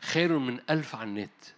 خير 0.00 0.38
من 0.38 0.60
ألف 0.70 0.94
على 0.94 1.04
النت. 1.04 1.55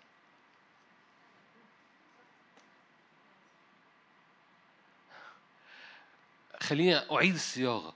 خليني 6.61 6.97
أعيد 6.97 7.35
الصياغة. 7.35 7.95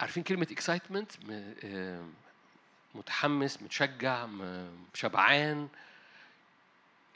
عارفين 0.00 0.22
كلمة 0.22 0.46
اكسايتمنت 0.50 1.12
متحمس 2.94 3.62
متشجع 3.62 4.28
شبعان. 4.94 5.68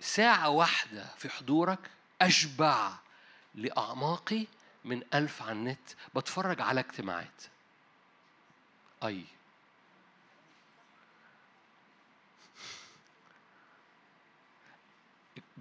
ساعة 0.00 0.48
واحدة 0.48 1.06
في 1.18 1.28
حضورك 1.28 1.90
أشبع 2.22 2.92
لأعماقي 3.54 4.46
من 4.84 5.02
ألف 5.14 5.42
على 5.42 5.52
النت. 5.52 5.90
بتفرج 6.16 6.60
على 6.60 6.80
اجتماعات. 6.80 7.42
أي. 9.04 9.24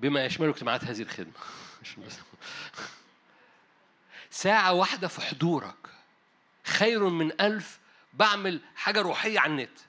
بما 0.02 0.26
يشمل 0.26 0.50
اجتماعات 0.50 0.84
هذه 0.84 1.02
الخدمة. 1.02 1.34
ساعة 4.30 4.74
واحدة 4.74 5.08
في 5.08 5.22
حضورك. 5.22 5.76
خير 6.64 7.10
من 7.10 7.42
ألف 7.42 7.80
بعمل 8.14 8.62
حاجة 8.76 9.02
روحية 9.02 9.40
على 9.40 9.52
النت. 9.52 9.80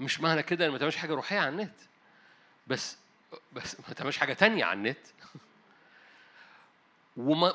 مش 0.00 0.20
معنى 0.20 0.42
كده 0.42 0.66
إن 0.66 0.70
ما 0.70 0.78
تعملش 0.78 0.96
حاجة 0.96 1.14
روحية 1.14 1.38
على 1.38 1.48
النت. 1.48 1.74
بس 2.66 2.96
بس 3.52 3.76
ما 3.88 3.94
تعملش 3.94 4.18
حاجة 4.18 4.32
تانية 4.32 4.64
على 4.64 4.78
النت. 4.78 5.06
وما 7.16 7.54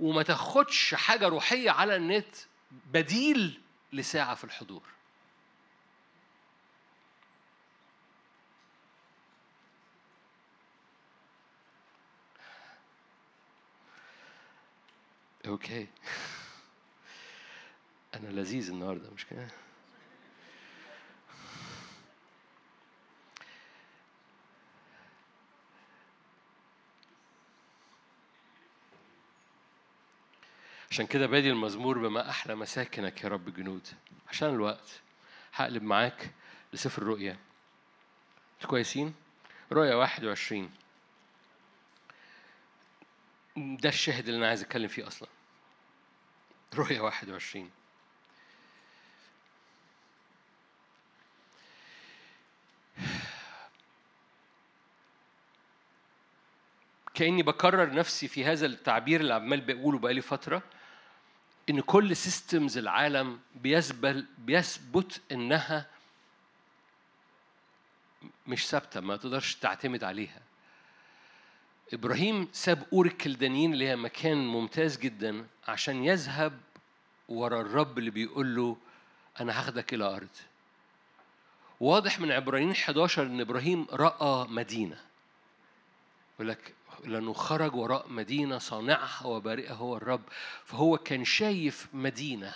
وما 0.00 0.22
تاخدش 0.22 0.94
حاجة 0.94 1.28
روحية 1.28 1.70
على 1.70 1.96
النت 1.96 2.36
بديل 2.70 3.60
لساعة 3.92 4.34
في 4.34 4.44
الحضور. 4.44 4.82
أوكي. 15.46 15.86
أنا 18.14 18.28
لذيذ 18.28 18.70
النهارده 18.70 19.10
مش 19.10 19.26
كده؟ 19.26 19.48
عشان 30.90 31.06
كده 31.06 31.26
بادي 31.26 31.50
المزمور 31.50 31.98
بما 31.98 32.30
أحلى 32.30 32.54
مساكنك 32.54 33.24
يا 33.24 33.28
رب 33.28 33.54
جنود. 33.54 33.88
عشان 34.28 34.48
الوقت 34.48 35.00
هقلب 35.54 35.82
معاك 35.82 36.30
لسفر 36.72 37.02
الرؤيا. 37.02 37.36
كويسين؟ 38.66 39.14
رؤيا 39.72 39.94
21 39.94 40.70
ده 43.56 43.88
الشاهد 43.88 44.28
اللي 44.28 44.38
أنا 44.38 44.48
عايز 44.48 44.62
أتكلم 44.62 44.88
فيه 44.88 45.06
أصلا. 45.06 45.28
رؤيا 46.74 47.00
21 47.00 47.70
كأني 57.14 57.42
بكرر 57.42 57.94
نفسي 57.94 58.28
في 58.28 58.44
هذا 58.44 58.66
التعبير 58.66 59.20
اللي 59.20 59.34
عمال 59.34 59.60
بقوله 59.60 59.98
بقالي 59.98 60.20
فترة 60.20 60.62
إن 61.70 61.80
كل 61.80 62.16
سيستمز 62.16 62.78
العالم 62.78 63.40
بيثبت 63.54 64.24
بيثبت 64.38 65.20
إنها 65.32 65.86
مش 68.46 68.68
ثابتة 68.68 69.00
ما 69.00 69.16
تقدرش 69.16 69.54
تعتمد 69.54 70.04
عليها. 70.04 70.42
إبراهيم 71.92 72.48
ساب 72.52 72.86
أور 72.92 73.06
الكلدانيين 73.06 73.72
اللي 73.72 73.88
هي 73.88 73.96
مكان 73.96 74.36
ممتاز 74.36 74.98
جدا 74.98 75.46
عشان 75.68 76.04
يذهب 76.04 76.60
ورا 77.28 77.60
الرب 77.60 77.98
اللي 77.98 78.10
بيقول 78.10 78.56
له 78.56 78.76
أنا 79.40 79.58
هاخدك 79.58 79.94
إلى 79.94 80.04
أرض. 80.04 80.28
واضح 81.80 82.20
من 82.20 82.32
عبرانيين 82.32 82.70
11 82.70 83.22
إن 83.22 83.40
إبراهيم 83.40 83.86
رأى 83.92 84.48
مدينة. 84.48 85.00
يقول 86.34 86.48
لك 86.48 86.74
لأنه 87.04 87.32
خرج 87.32 87.74
وراء 87.74 88.08
مدينة 88.08 88.58
صانعها 88.58 89.26
وبارئها 89.26 89.72
هو 89.74 89.96
الرب. 89.96 90.22
فهو 90.64 90.98
كان 90.98 91.24
شايف 91.24 91.88
مدينة 91.92 92.54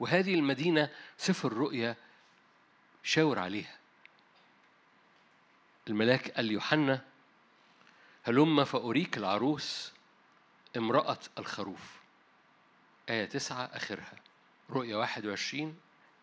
وهذه 0.00 0.34
المدينة 0.34 0.90
سفر 1.18 1.52
الرؤيا 1.52 1.96
شاور 3.02 3.38
عليها. 3.38 3.76
الملاك 5.88 6.30
قال 6.30 6.44
ليوحنا 6.44 7.11
هلم 8.24 8.64
فأريك 8.64 9.18
العروس 9.18 9.92
امرأة 10.76 11.18
الخروف. 11.38 12.00
آية 13.08 13.24
تسعة 13.24 13.64
آخرها. 13.64 14.14
واحد 14.68 15.26
وعشرين 15.26 15.76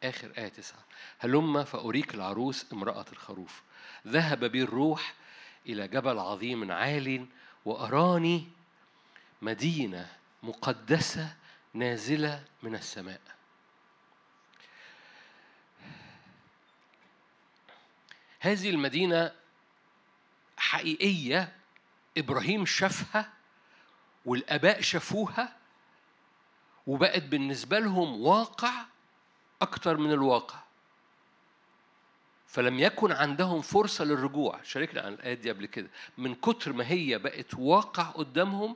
آخر 0.04 0.32
آية 0.38 0.48
تسعة. 0.48 0.84
هلم 1.20 1.64
فأريك 1.64 2.16
العروس 2.16 2.66
امرأة 2.74 3.06
الخروف. 3.12 3.62
ذهب 4.08 4.46
بي 4.46 4.64
الروح 4.64 5.14
إلى 5.66 5.88
جبل 5.88 6.20
عظيم 6.20 6.72
عال 6.72 7.28
وأراني 7.66 8.48
مدينة 9.42 10.16
مقدسة 10.44 11.36
نازلة 11.74 12.44
من 12.64 12.76
السماء. 12.76 13.22
هذه 18.40 18.70
المدينة 18.70 19.32
حقيقية 20.58 21.59
إبراهيم 22.18 22.66
شافها 22.66 23.34
والآباء 24.26 24.82
شافوها 24.82 25.56
وبقت 26.88 27.24
بالنسبة 27.24 27.80
لهم 27.80 28.22
واقع 28.22 28.86
أكتر 29.62 29.98
من 29.98 30.12
الواقع. 30.12 30.60
فلم 32.48 32.80
يكن 32.80 33.12
عندهم 33.12 33.62
فرصة 33.62 34.06
للرجوع. 34.06 34.60
شاركنا 34.64 35.02
عن 35.02 35.14
الآيات 35.14 35.38
دي 35.38 35.52
قبل 35.52 35.66
كده. 35.66 35.90
من 36.18 36.36
كتر 36.36 36.74
ما 36.74 36.88
هي 36.88 37.18
بقت 37.18 37.54
واقع 37.54 38.04
قدامهم 38.04 38.76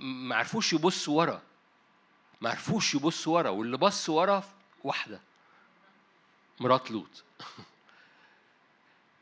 ما 0.00 0.36
عرفوش 0.36 0.72
يبصوا 0.72 1.18
ورا. 1.18 1.42
ما 2.40 2.50
عرفوش 2.50 2.94
يبصوا 2.94 3.34
ورا. 3.34 3.48
واللي 3.48 3.76
بص 3.76 4.08
ورا 4.08 4.44
واحدة 4.84 5.20
مرات 6.60 6.90
لوط. 6.90 7.24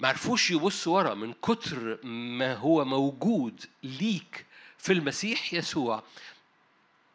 ما 0.01 0.09
عرفوش 0.09 0.51
يبصوا 0.51 0.97
ورا 0.97 1.15
من 1.15 1.33
كتر 1.33 2.07
ما 2.07 2.55
هو 2.55 2.85
موجود 2.85 3.65
ليك 3.83 4.47
في 4.79 4.93
المسيح 4.93 5.55
يسوع 5.55 6.03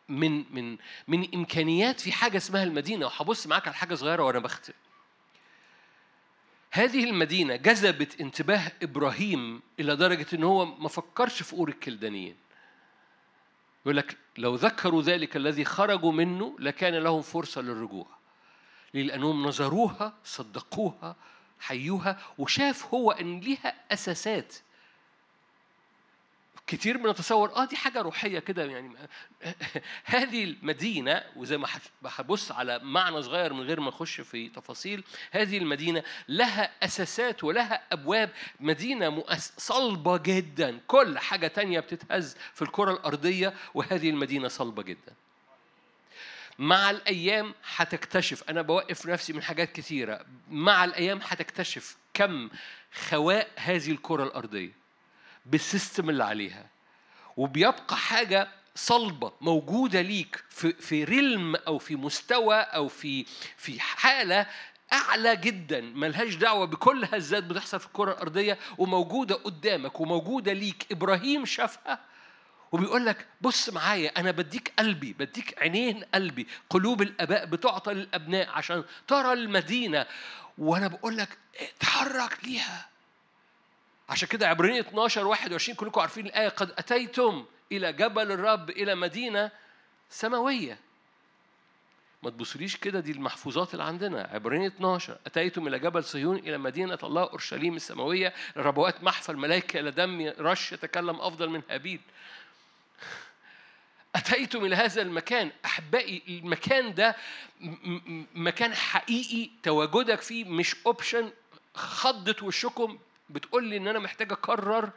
من 0.09 0.45
من 0.55 0.77
من 1.07 1.33
إمكانيات 1.33 1.99
في 1.99 2.11
حاجة 2.11 2.37
اسمها 2.37 2.63
المدينة 2.63 3.05
وهبص 3.05 3.47
معاك 3.47 3.67
على 3.67 3.75
حاجة 3.75 3.95
صغيرة 3.95 4.23
وأنا 4.23 4.39
بختم 4.39 4.73
هذه 6.71 7.03
المدينة 7.03 7.55
جذبت 7.55 8.21
انتباه 8.21 8.71
إبراهيم 8.83 9.61
إلى 9.79 9.95
درجة 9.95 10.25
إن 10.33 10.43
هو 10.43 10.65
ما 10.65 10.89
فكرش 10.89 11.43
في 11.43 11.53
أور 11.53 11.69
الكلدانيين. 11.69 12.35
يقول 13.85 13.97
لك 13.97 14.17
لو 14.37 14.55
ذكروا 14.55 15.01
ذلك 15.01 15.35
الذي 15.35 15.65
خرجوا 15.65 16.11
منه 16.11 16.55
لكان 16.59 16.95
لهم 16.95 17.21
فرصة 17.21 17.61
للرجوع. 17.61 18.07
لأنهم 18.93 19.47
نظروها 19.47 20.13
صدقوها 20.23 21.15
حيوها 21.63 22.19
وشاف 22.37 22.93
هو 22.93 23.11
إن 23.11 23.39
ليها 23.39 23.73
أساسات. 23.91 24.55
كتير 26.67 26.97
بنتصور 26.97 27.55
آه 27.55 27.65
دي 27.65 27.75
حاجة 27.75 28.01
روحية 28.01 28.39
كده 28.39 28.65
يعني 28.65 28.95
هذه 30.05 30.43
المدينة 30.43 31.23
وزي 31.35 31.57
ما 31.57 31.67
هبص 32.05 32.51
على 32.51 32.79
معنى 32.79 33.21
صغير 33.21 33.53
من 33.53 33.61
غير 33.61 33.79
ما 33.79 33.89
اخش 33.89 34.21
في 34.21 34.49
تفاصيل 34.49 35.03
هذه 35.31 35.57
المدينة 35.57 36.03
لها 36.27 36.71
أساسات 36.85 37.43
ولها 37.43 37.83
أبواب. 37.91 38.29
مدينة 38.59 39.09
مؤس... 39.09 39.53
صلبة 39.57 40.17
جدا. 40.17 40.79
كل 40.87 41.19
حاجة 41.19 41.47
تانية 41.47 41.79
بتتهز 41.79 42.37
في 42.53 42.61
الكرة 42.61 42.91
الأرضية 42.91 43.53
وهذه 43.73 44.09
المدينة 44.09 44.47
صلبة 44.47 44.83
جدا. 44.83 45.13
مع 46.59 46.89
الأيام 46.89 47.53
هتكتشف 47.75 48.43
أنا 48.49 48.61
بوقف 48.61 49.05
نفسي 49.05 49.33
من 49.33 49.43
حاجات 49.43 49.71
كثيره 49.71 50.25
مع 50.49 50.85
الأيام 50.85 51.19
هتكتشف 51.23 51.97
كم 52.13 52.49
خواء 53.09 53.47
هذه 53.55 53.91
الكرة 53.91 54.23
الأرضية 54.23 54.71
بالسيستم 55.45 56.09
اللي 56.09 56.23
عليها. 56.23 56.65
وبيبقى 57.37 57.97
حاجة 57.97 58.47
صلبة 58.75 59.31
موجودة 59.41 60.01
ليك 60.01 60.43
في 60.49 60.73
في 60.73 61.03
ريلم 61.03 61.55
أو 61.55 61.77
في 61.77 61.95
مستوى 61.95 62.55
أو 62.55 62.87
في 62.87 63.25
في 63.57 63.79
حالة 63.79 64.47
أعلى 64.93 65.35
جدا. 65.35 65.81
ملهاش 65.81 66.35
دعوة 66.35 66.65
بكل 66.65 67.05
هزات 67.13 67.43
بتحصل 67.43 67.79
في 67.79 67.85
الكرة 67.85 68.11
الأرضية 68.11 68.57
وموجودة 68.77 69.35
قدامك 69.35 69.99
وموجودة 69.99 70.53
ليك. 70.53 70.87
إبراهيم 70.91 71.45
شافها 71.45 71.99
وبيقول 72.73 73.05
لك 73.05 73.27
بص 73.41 73.69
معايا 73.69 74.19
أنا 74.19 74.31
بديك 74.31 74.73
قلبي 74.79 75.13
بديك 75.13 75.61
عينين 75.61 76.03
قلبي 76.13 76.47
قلوب 76.69 77.01
الآباء 77.01 77.45
بتعطى 77.45 77.93
للأبناء 77.93 78.49
عشان 78.49 78.83
ترى 79.07 79.33
المدينة. 79.33 80.05
وأنا 80.57 80.87
بقول 80.87 81.17
لك 81.17 81.37
اتحرك 81.59 82.37
ليها. 82.43 82.89
عشان 84.09 84.27
كده 84.27 84.47
عبرانية 84.47 84.79
12 84.81 85.27
21 85.27 85.75
كلكم 85.75 86.01
عارفين 86.01 86.25
الآية 86.25 86.49
قد 86.49 86.71
أتيتم 86.77 87.45
إلى 87.71 87.93
جبل 87.93 88.31
الرب 88.31 88.69
إلى 88.69 88.95
مدينة 88.95 89.51
سماوية. 90.09 90.79
ما 92.23 92.29
تبصليش 92.29 92.75
كده 92.77 92.99
دي 92.99 93.11
المحفوظات 93.11 93.73
اللي 93.73 93.83
عندنا. 93.83 94.29
عبرانية 94.33 94.67
12 94.67 95.17
أتيتم 95.25 95.67
إلى 95.67 95.79
جبل 95.79 96.03
صهيون 96.03 96.35
إلى 96.35 96.57
مدينة 96.57 96.97
الله 97.03 97.23
أورشليم 97.23 97.75
السماوية 97.75 98.33
ربوات 98.57 99.03
محفى 99.03 99.31
الملائكة 99.31 99.79
إلى 99.79 99.91
دم 99.91 100.33
رش 100.39 100.71
يتكلم 100.71 101.15
أفضل 101.21 101.49
من 101.49 101.61
هابيل 101.69 101.99
أتيتم 104.15 104.65
إلى 104.65 104.75
هذا 104.75 105.01
المكان؟ 105.01 105.51
أحبائي 105.65 106.21
المكان 106.27 106.93
ده 106.93 107.15
مكان 108.35 108.73
حقيقي 108.75 109.49
تواجدك 109.63 110.21
فيه 110.21 110.45
مش 110.45 110.75
أوبشن 110.85 111.31
خضت 111.75 112.43
وشكم. 112.43 112.99
بتقول 113.29 113.63
لي 113.63 113.77
إن 113.77 113.87
أنا 113.87 113.99
محتاج 113.99 114.31
أكرر 114.31 114.89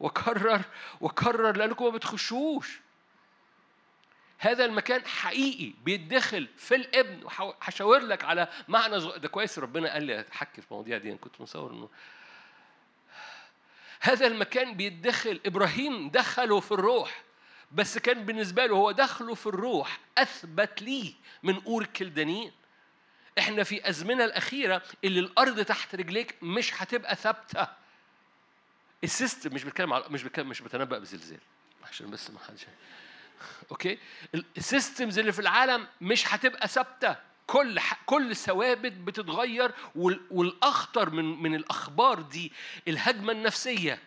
وأكرر 0.00 0.62
وأكرر 1.00 1.56
لأنكم 1.56 1.84
ما 1.84 1.90
بتخشوش. 1.90 2.80
هذا 4.38 4.64
المكان 4.64 5.06
حقيقي 5.06 5.72
بيتدخل 5.84 6.48
في 6.56 6.74
الابن. 6.74 7.24
وهشاور 7.24 7.98
لك 7.98 8.24
على 8.24 8.48
معنى 8.68 9.00
زغ... 9.00 9.16
ده 9.16 9.28
كويس 9.28 9.58
ربنا 9.58 9.92
قال 9.92 10.02
لي 10.02 10.20
اتحكي 10.20 10.60
في 10.62 10.70
المواضيع 10.70 10.98
دي. 10.98 11.08
أنا 11.08 11.18
كنت 11.18 11.40
مصور 11.40 11.72
إنه 11.72 11.88
هذا 14.00 14.26
المكان 14.26 14.74
بيتدخل. 14.74 15.40
إبراهيم 15.46 16.08
دخله 16.08 16.60
في 16.60 16.72
الروح. 16.72 17.22
بس 17.72 17.98
كان 17.98 18.24
بالنسبة 18.26 18.66
له 18.66 18.76
هو 18.76 18.90
دخله 18.90 19.34
في 19.34 19.46
الروح 19.46 19.98
أثبت 20.18 20.82
ليه 20.82 21.12
من 21.42 21.62
أور 21.66 21.82
الكلدانيين 21.82 22.52
إحنا 23.38 23.64
في 23.64 23.88
أزمنة 23.88 24.24
الأخيرة 24.24 24.82
اللي 25.04 25.20
الأرض 25.20 25.64
تحت 25.64 25.94
رجليك 25.94 26.34
مش 26.42 26.82
هتبقى 26.82 27.16
ثابتة. 27.16 27.66
ال 29.04 29.11
system 29.11 29.54
مش 29.54 29.64
بتكلم 29.64 29.92
على 29.92 30.04
مش 30.10 30.22
بتكلم 30.22 30.48
مش 30.48 30.60
بتنبأ 30.60 30.98
بزلزال. 30.98 31.38
عشان 31.90 32.10
بس 32.10 32.30
ما 32.30 32.38
حدش 32.48 32.66
okay؟ 33.70 33.98
ال 34.58 34.66
systems 34.66 35.18
اللي 35.18 35.32
في 35.32 35.38
العالم 35.38 35.86
مش 36.00 36.34
هتبقى 36.34 36.68
ثابتة. 36.68 37.16
كل 37.46 37.80
كل 38.06 38.36
ثوابت 38.36 38.92
بتتغير 38.92 39.72
والأخطر 40.30 41.10
من 41.10 41.42
من 41.42 41.54
الأخبار 41.54 42.20
دي 42.22 42.52
الهجمة 42.88 43.32
النفسية. 43.32 43.98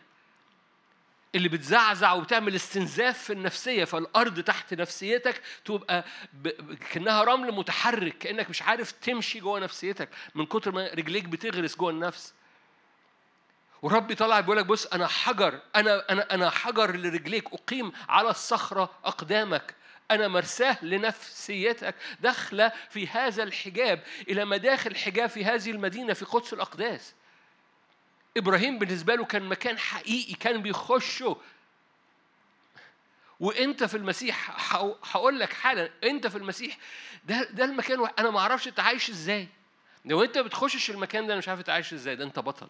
اللي 1.36 1.50
بتزعزع 1.50 2.14
وبتعمل 2.14 2.56
استنزاف 2.56 3.24
في 3.24 3.34
النفسية 3.34 3.84
فالأرض 3.86 4.40
تحت 4.40 4.74
نفسيتك 4.74 5.42
تبقى. 5.66 6.06
كأنها 6.92 7.24
رمل 7.24 7.52
متحرك 7.52 8.18
كأنك 8.18 8.50
مش 8.50 8.62
عارف 8.62 8.92
تمشي 8.92 9.40
جوه 9.40 9.60
نفسيتك 9.60 10.10
من 10.36 10.46
كتر 10.46 10.72
ما 10.72 10.88
رجليك 10.88 11.26
بتغرس 11.26 11.76
جوه 11.76 11.90
النفس 11.90 12.34
وربي 13.82 14.16
طلع 14.16 14.40
بيقول 14.40 14.58
لك 14.58 14.66
بص 14.66 14.86
أنا 14.86 15.08
حجر 15.08 15.60
أنا 15.76 16.06
أنا 16.12 16.34
أنا 16.34 16.50
حجر 16.50 16.96
لرجليك 16.96 17.54
أقيم 17.54 17.92
على 18.10 18.30
الصخرة 18.30 18.90
أقدامك 19.06 19.76
أنا 20.12 20.28
مرساه 20.28 20.86
لنفسيتك 20.86 21.96
داخلة 22.20 22.72
في 22.90 23.08
هذا 23.08 23.44
الحجاب 23.44 24.04
إلى 24.30 24.46
مداخل 24.46 24.96
حجاب 24.96 25.30
في 25.30 25.46
هذه 25.46 25.72
المدينة 25.72 26.14
في 26.14 26.26
قدس 26.26 26.54
الأقداس 26.54 27.14
إبراهيم 28.38 28.80
بالنسبة 28.80 29.16
له 29.16 29.26
كان 29.26 29.44
مكان 29.44 29.78
حقيقي 29.80 30.34
كان 30.34 30.62
بيخشه. 30.62 31.38
وإنت 33.40 33.84
في 33.84 33.98
المسيح 33.98 34.52
هقول 35.16 35.40
لك 35.40 35.54
حالا 35.54 35.90
إنت 36.04 36.28
في 36.28 36.38
المسيح 36.38 36.78
ده 37.24 37.44
ده 37.44 37.66
المكان 37.66 38.10
أنا 38.20 38.30
ما 38.30 38.40
أعرفش 38.40 38.68
أنت 38.68 38.80
عايش 38.80 39.10
إزاي. 39.10 39.48
لو 40.06 40.24
أنت 40.24 40.38
بتخشش 40.38 40.90
المكان 40.90 41.28
ده 41.28 41.34
أنا 41.34 41.38
مش 41.40 41.50
عارف 41.50 41.60
أنت 41.60 41.70
عايش 41.70 41.94
إزاي 41.94 42.16
ده 42.16 42.24
أنت 42.24 42.40
بطل. 42.40 42.68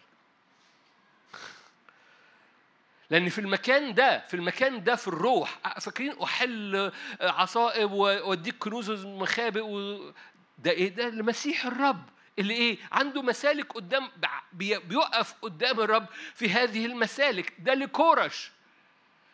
لأن 3.10 3.28
في 3.28 3.40
المكان 3.40 3.94
ده 3.94 4.26
في 4.28 4.34
المكان 4.34 4.84
ده 4.84 4.96
في 4.96 5.08
الروح 5.08 5.58
فاكرين؟ 5.80 6.22
أحل 6.22 6.92
عصائب 7.20 7.92
وأديك 7.92 8.58
كنوز 8.58 8.90
مخابئ 9.06 9.60
و... 9.60 10.12
ده 10.58 10.70
إيه؟ 10.70 10.88
ده 10.88 11.08
المسيح 11.08 11.66
الرب. 11.66 12.04
اللي 12.38 12.54
إيه؟ 12.54 12.78
عنده 12.92 13.22
مسالك 13.22 13.72
قدام 13.72 14.10
بيقف 14.52 15.34
قدام 15.42 15.80
الرب 15.80 16.06
في 16.34 16.50
هذه 16.50 16.86
المسالك. 16.86 17.52
ده 17.58 17.74
لكورش. 17.74 18.50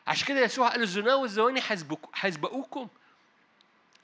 عشان 0.07 0.26
كده 0.26 0.40
يسوع 0.40 0.68
قال 0.68 0.82
الزنا 0.82 1.14
والزواني 1.14 1.61
هيسبقوكم 2.14 2.88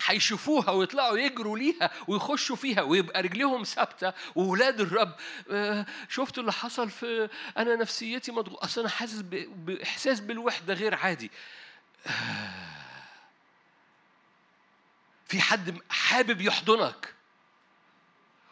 هيشوفوها 0.06 0.70
ويطلعوا 0.70 1.18
يجروا 1.18 1.58
ليها 1.58 1.90
ويخشوا 2.08 2.56
فيها 2.56 2.82
ويبقى 2.82 3.22
رجليهم 3.22 3.62
ثابتة 3.62 4.12
وولاد 4.34 4.80
الرب. 4.80 5.14
آه، 5.50 5.86
شفتوا 6.08 6.40
اللي 6.42 6.52
حصل 6.52 6.90
في 6.90 7.28
أنا 7.58 7.76
نفسيتي 7.76 8.32
مضغوط 8.32 8.62
أصل 8.64 8.80
أنا 8.80 8.90
حاسس 8.90 9.20
بإحساس 9.54 10.20
بالوحدة 10.20 10.74
غير 10.74 10.94
عادي. 10.94 11.30
آه، 12.06 12.10
في 15.26 15.40
حد 15.40 15.78
حابب 15.90 16.40
يحضنك. 16.40 17.14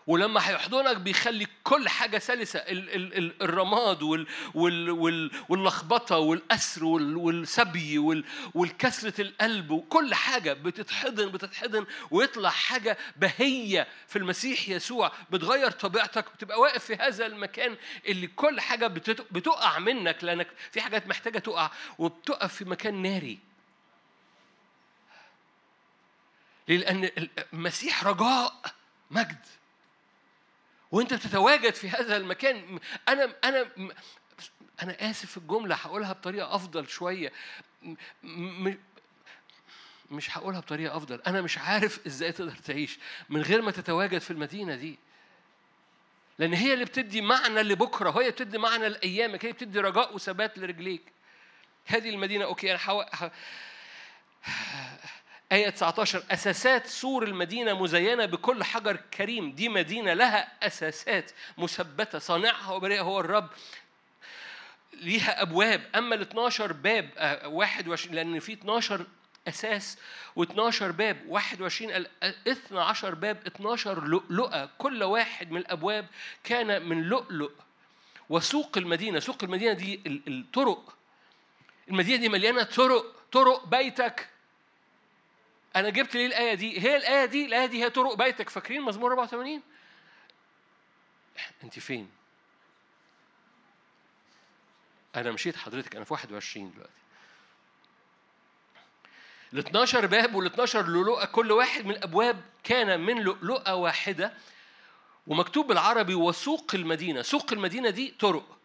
ولما 0.07 0.48
هيحضنك 0.48 0.96
بيخلي 0.96 1.46
كل 1.64 1.88
حاجة 1.88 2.18
سلسة 2.18 2.59
ال 2.59 2.90
ال 2.94 3.14
ال 3.18 3.42
الرماد 3.42 4.03
وال 4.03 4.26
وال 4.55 4.90
وال 4.90 5.30
واللخبطة 5.48 6.18
والأسر 6.18 6.84
وال 6.84 7.16
والسبي 7.16 7.98
وال 7.98 8.24
والكسرة 8.55 9.20
القلب 9.20 9.70
وكل 9.70 10.14
حاجة 10.14 10.53
بتتحضن 10.53 11.28
بتتحضن 11.30 11.86
ويطلع 12.11 12.50
حاجة 12.50 12.98
بهية 13.16 13.88
في 14.09 14.16
المسيح 14.16 14.68
يسوع 14.68 15.12
بتغير 15.30 15.70
طبيعتك 15.70 16.32
بتبقى 16.34 16.61
واقف 16.61 16.84
في 16.84 16.94
هذا 16.94 17.26
المكان 17.26 17.76
اللي 18.07 18.26
كل 18.26 18.61
حاجة 18.61 18.86
بتقع 19.30 19.78
منك 19.78 20.24
لأنك 20.24 20.48
في 20.72 20.80
حاجات 20.80 21.07
محتاجة 21.07 21.38
تقع 21.38 21.70
وبتقف 21.98 22.55
في 22.55 22.64
مكان 22.64 23.03
ناري. 23.03 23.38
لأن 26.68 27.11
المسيح 27.53 28.05
رجاء 28.05 28.55
مجد. 29.11 29.38
وانت 30.93 31.14
بتتواجد 31.14 31.74
في 31.74 31.88
هذا 31.88 32.16
المكان 32.16 32.78
أنا 33.09 33.34
أنا 33.45 33.66
أنا 34.82 35.11
آسف 35.11 35.30
في 35.30 35.36
الجملة 35.36 35.74
هقولها 35.74 36.12
بطريقة 36.12 36.55
أفضل 36.55 36.88
شوية. 36.88 37.32
مش 40.11 40.38
هقولها 40.38 40.61
بطريقة 40.61 40.97
أفضل. 40.97 41.20
أنا 41.26 41.40
مش 41.40 41.59
عارف 41.59 42.07
إزاي 42.07 42.32
تقدر 42.32 42.57
تعيش 42.57 42.99
من 43.28 43.43
غير 43.43 43.62
ما 43.62 43.70
تتواجد 43.70 44.18
في 44.18 44.30
المدينة 44.30 44.76
دي. 44.76 44.99
لأن 46.38 46.55
هي 46.55 46.72
اللي 46.74 46.84
بتدي 46.84 47.20
معنى 47.20 47.62
لبكرة 47.62 48.16
وهي 48.16 48.30
بتدي 48.30 48.59
معنى 48.59 48.88
لأيامك 48.88 49.45
هي 49.45 49.53
بتدي 49.53 49.80
رجاء 49.80 50.14
وثبات 50.14 50.59
لرجليك. 50.59 51.12
هذه 51.86 52.11
المدينة 52.11 52.45
okay 52.45 52.70
أنا 52.70 52.78
حو... 52.78 53.03
آية 55.53 55.70
19 55.70 56.22
أساسات 56.30 56.86
سور 56.86 57.24
المدينة 57.24 57.82
مزينة 57.82 58.26
بكل 58.26 58.64
حجر 58.64 58.96
كريم. 58.96 59.53
دي 59.53 59.68
مدينة 59.68 60.14
لها 60.14 60.66
أساسات 60.66 61.30
مثبتة 61.59 62.18
صانعها 62.18 62.72
وبارئها 62.72 63.03
هو 63.03 63.20
الرب. 63.20 63.48
ليها 64.92 65.42
أبواب. 65.42 65.82
أما 65.94 66.14
ال 66.14 66.20
12 66.20 66.72
باب 66.72 67.11
21 67.46 68.14
لأن 68.14 68.38
في 68.38 68.53
12 68.53 69.07
أساس 69.48 69.98
و12 70.40 70.82
باب 70.82 71.16
21 71.28 72.07
12 72.22 73.14
باب 73.14 73.46
12 73.46 74.05
لؤلؤة. 74.05 74.70
كل 74.78 75.03
واحد 75.03 75.50
من 75.50 75.61
الأبواب 75.61 76.07
كان 76.44 76.88
من 76.88 77.03
لؤلؤ 77.03 77.53
وسوق 78.28 78.78
المدينة. 78.78 79.20
سوق 79.20 79.38
المدينة 79.42 79.72
دي 79.72 80.00
الطرق 80.07 80.96
المدينة 81.88 82.20
دي 82.20 82.28
مليانة 82.28 82.62
طرق 82.62 83.05
طرق 83.32 83.66
بيتك. 83.66 84.32
أنا 85.77 85.91
جبت 85.91 86.14
ليه 86.14 86.27
الآية 86.27 86.55
دي؟ 86.55 86.81
هي 86.81 86.97
الآية 86.97 87.25
دي 87.25 87.47
الآية 87.47 87.66
دي 87.66 87.85
هي 87.85 87.91
طرق 87.91 88.14
بيتك. 88.14 88.49
فاكرين 88.51 88.83
مزمور 88.83 89.11
84 89.11 89.62
أنت 91.64 91.79
فين؟ 91.79 92.11
أنا 95.16 95.33
مشيت 95.33 95.57
حضرتك 95.57 95.97
أنا 95.97 96.05
في 96.05 96.12
21 96.12 96.70
دلوقتي. 96.73 96.93
ال 99.53 99.59
12 99.59 100.07
باب 100.07 100.35
وال 100.35 100.47
12 100.47 100.87
لؤلؤة 100.87 101.25
كل 101.25 101.53
واحد 101.53 101.85
من 101.85 101.91
الأبواب 101.91 102.43
كان 102.64 103.01
من 103.01 103.23
لؤلؤة 103.23 103.75
واحدة 103.75 104.33
ومكتوب 105.27 105.66
بالعربي 105.66 106.14
وسوق 106.14 106.75
المدينة. 106.75 107.23
سوق 107.23 107.53
المدينة 107.53 107.91
دي 107.91 108.14
طرق. 108.20 108.59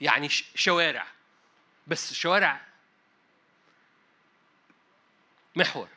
يعني 0.00 0.28
شوارع. 0.54 1.06
بس 1.86 2.12
شوارع 2.12 2.69
محور. 5.56 5.88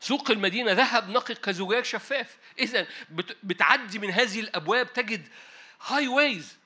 سوق 0.00 0.30
المدينة 0.30 0.72
ذهب 0.72 1.08
نقي 1.08 1.34
كزجاج 1.34 1.84
شفاف. 1.84 2.36
إذا 2.58 2.86
بتعدي 3.42 3.98
من 3.98 4.10
هذه 4.10 4.40
الأبواب 4.40 4.92
تجد 4.92 5.28
هاي 5.86 6.08
ويز 6.08 6.56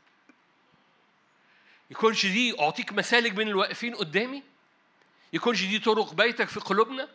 يكونش 1.91 2.27
دي 2.27 2.61
أعطيك 2.61 2.93
مسالك 2.93 3.33
بين 3.33 3.49
الواقفين 3.49 3.95
قدامي. 3.95 4.43
يكونش 5.33 5.63
دي 5.63 5.79
طرق 5.79 6.15
بيتك 6.15 6.49
في 6.49 6.61
قلوبنا. 6.61 7.09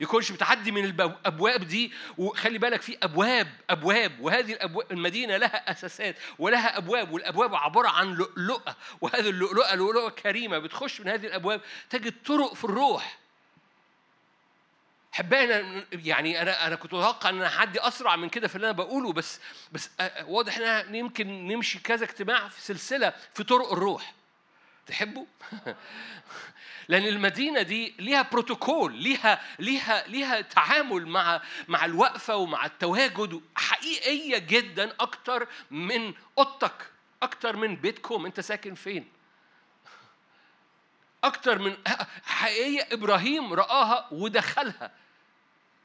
يكونش 0.00 0.32
بتعدي 0.32 0.70
من 0.72 0.84
الابواب 0.84 1.64
دي. 1.64 1.92
وخلي 2.18 2.58
بالك 2.58 2.82
في 2.82 2.98
أبواب 3.02 3.48
أبواب. 3.70 4.20
وهذه 4.20 4.52
الابواب 4.52 4.92
المدينة 4.92 5.36
لها 5.36 5.70
أساسات 5.70 6.16
ولها 6.38 6.78
أبواب. 6.78 7.12
والأبواب 7.12 7.54
عبارة 7.54 7.88
عن 7.88 8.14
لؤلؤة. 8.14 8.76
وهذه 9.00 9.28
اللؤلؤة 9.28 9.74
لؤلؤة 9.74 10.10
كريمة. 10.10 10.58
بتخش 10.58 11.00
من 11.00 11.08
هذه 11.08 11.26
الأبواب 11.26 11.60
تجد 11.90 12.14
طرق 12.24 12.54
في 12.54 12.64
الروح. 12.64 13.21
حبانا 15.12 15.84
يعني 15.92 16.42
أنا 16.42 16.66
أنا 16.66 16.76
كنت 16.76 16.94
متوقع 16.94 17.28
إن 17.28 17.42
هعدي 17.42 17.80
أسرع 17.80 18.16
من 18.16 18.28
كده 18.28 18.48
في 18.48 18.56
اللي 18.56 18.64
أنا 18.66 18.76
بقوله 18.76 19.12
بس 19.12 19.40
بس 19.72 19.90
واضح 20.24 20.58
إن 20.58 20.94
يمكن 20.94 21.48
نمشي 21.48 21.78
كذا 21.78 22.04
اجتماع 22.04 22.48
في 22.48 22.60
سلسلة 22.60 23.12
في 23.34 23.44
طرق 23.44 23.72
الروح. 23.72 24.14
تحبوا؟ 24.86 25.26
لأن 26.88 27.06
المدينة 27.06 27.62
دي 27.62 27.94
ليها 27.98 28.22
بروتوكول 28.22 28.94
ليها 28.94 29.40
ليها 29.58 30.08
ليها 30.08 30.40
تعامل 30.40 31.06
مع 31.06 31.42
مع 31.68 31.84
الوقفة 31.84 32.36
ومع 32.36 32.66
التواجد 32.66 33.40
حقيقيه 33.56 34.38
جدا 34.38 34.94
أكتر 35.00 35.48
من 35.70 36.14
أوضتك 36.38 36.90
أكتر 37.22 37.56
من 37.56 37.76
بيتكم. 37.76 38.26
أنت 38.26 38.40
ساكن 38.40 38.74
فين؟ 38.74 39.08
أكتر 41.24 41.58
من 41.58 41.76
حقيقية 42.24 42.88
إبراهيم 42.92 43.52
رآها 43.52 44.08
ودخلها. 44.10 45.01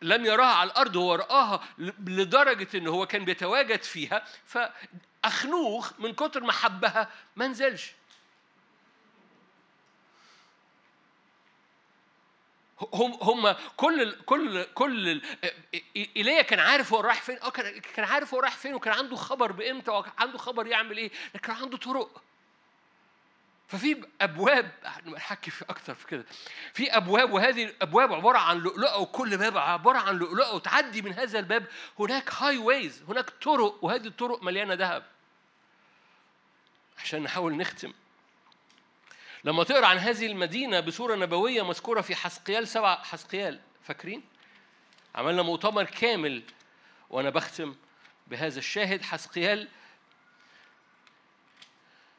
لم 0.01 0.25
يراها 0.25 0.53
على 0.55 0.71
الأرض 0.71 0.97
هو 0.97 1.15
رآها 1.15 1.63
لدرجة 2.07 2.77
إن 2.77 2.87
هو 2.87 3.05
كان 3.05 3.25
بيتواجد 3.25 3.83
فيها 3.83 4.25
فاخنوخ 4.45 5.91
من 5.99 6.13
كتر 6.13 6.43
ما 6.43 6.51
حبها 6.51 7.09
ما 7.35 7.47
نزلش. 7.47 7.91
هم 12.93 13.17
هم 13.21 13.55
كل 13.77 14.15
كل 14.25 14.63
كل 14.63 15.21
إيليا 15.95 16.41
كان 16.41 16.59
عارف 16.59 16.93
هو 16.93 16.99
رايح 16.99 17.21
فين 17.21 17.39
آه 17.41 17.49
كان 17.95 18.05
عارف 18.05 18.33
هو 18.33 18.39
رايح 18.39 18.55
فين 18.55 18.75
وكان 18.75 18.93
عنده 18.93 19.15
خبر 19.15 19.51
بإمتى 19.51 19.91
وكان 19.91 20.13
عنده 20.17 20.37
خبر 20.37 20.67
يعمل 20.67 20.97
إيه 20.97 21.11
لكن 21.35 21.51
عنده 21.51 21.77
طرق. 21.77 22.21
ففي 23.67 24.03
أبواب 24.21 24.71
نحكي 25.05 25.51
في 25.51 25.65
أكتر 25.69 25.95
في 25.95 26.07
كده. 26.07 26.25
في 26.73 26.97
أبواب 26.97 27.31
وهذه 27.31 27.63
الأبواب 27.63 28.13
عبارة 28.13 28.37
عن 28.37 28.57
لؤلؤة 28.57 28.97
وكل 28.97 29.37
باب 29.37 29.57
عبارة 29.57 29.97
عن 29.97 30.17
لؤلؤة 30.17 30.55
وتعدي 30.55 31.01
من 31.01 31.13
هذا 31.13 31.39
الباب 31.39 31.65
هناك 31.99 32.33
هاي 32.33 32.57
ويز 32.57 33.03
هناك 33.07 33.29
طرق 33.29 33.83
وهذه 33.83 34.07
الطرق 34.07 34.43
مليانة 34.43 34.73
ذهب. 34.73 35.05
عشان 36.97 37.23
نحاول 37.23 37.57
نختم. 37.57 37.93
لما 39.43 39.63
تقرأ 39.63 39.85
عن 39.85 39.97
هذه 39.97 40.25
المدينة 40.25 40.79
بصوره 40.79 41.15
نبوية 41.15 41.61
مذكورة 41.61 42.01
في 42.01 42.15
حسقيال 42.15 42.67
سبع 42.67 43.03
حسقيال 43.03 43.59
فاكرين؟ 43.83 44.23
عملنا 45.15 45.41
مؤتمر 45.41 45.83
كامل 45.83 46.43
وأنا 47.09 47.29
بختم 47.29 47.75
بهذا 48.27 48.59
الشاهد 48.59 49.01
حسقيال 49.01 49.67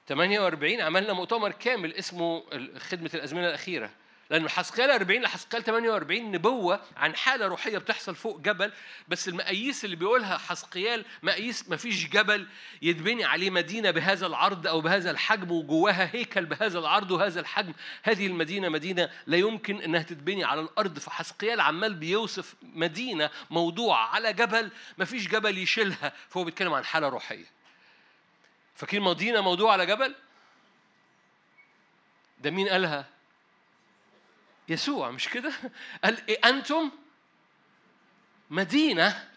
48 0.09 0.81
عملنا 0.81 1.13
مؤتمر 1.13 1.53
كامل 1.53 1.95
اسمه 1.95 2.43
خدمة 2.79 3.11
الأزمنة 3.15 3.49
الأخيرة. 3.49 3.91
لأن 4.31 4.49
حسقيال 4.49 4.91
40 4.91 5.21
لحسقيال 5.21 5.65
48 5.65 6.33
نبوة 6.33 6.81
عن 6.97 7.17
حالة 7.17 7.47
روحية 7.47 7.79
بتحصل 7.79 8.15
فوق 8.15 8.41
جبل 8.41 8.73
بس 9.09 9.29
المقاييس 9.29 9.85
اللي 9.85 9.97
بيقولها 9.97 10.39
حسقيال 10.39 11.05
مقاييس 11.23 11.69
ما 11.69 11.77
فيش 11.77 12.09
جبل 12.09 12.47
يتبني 12.83 13.25
عليه 13.25 13.51
مدينة 13.51 13.91
بهذا 13.91 14.27
العرض 14.27 14.67
أو 14.67 14.81
بهذا 14.81 15.11
الحجم 15.11 15.51
وجواها 15.51 16.11
هيكل 16.13 16.45
بهذا 16.45 16.79
العرض 16.79 17.11
وهذا 17.11 17.41
الحجم. 17.41 17.73
هذه 18.03 18.27
المدينة 18.27 18.69
مدينة 18.69 19.11
لا 19.27 19.37
يمكن 19.37 19.81
أنها 19.81 20.03
تتبني 20.03 20.45
على 20.45 20.61
الأرض. 20.61 20.99
فحسقيال 20.99 21.61
عمال 21.61 21.95
بيوصف 21.95 22.55
مدينة 22.63 23.31
موضوعة 23.51 24.07
على 24.09 24.33
جبل 24.33 24.71
ما 24.99 25.05
فيش 25.05 25.29
جبل 25.29 25.59
يشيلها 25.59 26.13
فهو 26.29 26.45
بيتكلم 26.45 26.75
عن 26.75 26.85
حالة 26.85 27.09
روحية. 27.09 27.58
فاكرين 28.79 29.03
مدينة 29.03 29.41
موضوع 29.41 29.73
على 29.73 29.87
جبل؟ 29.87 30.15
ده 32.39 32.51
مين 32.51 32.69
قالها؟ 32.69 33.09
يسوع 34.69 35.11
مش 35.11 35.29
كده؟ 35.29 35.53
قال 36.05 36.29
إيه 36.29 36.39
أنتم 36.45 36.91
مدينة 38.51 39.29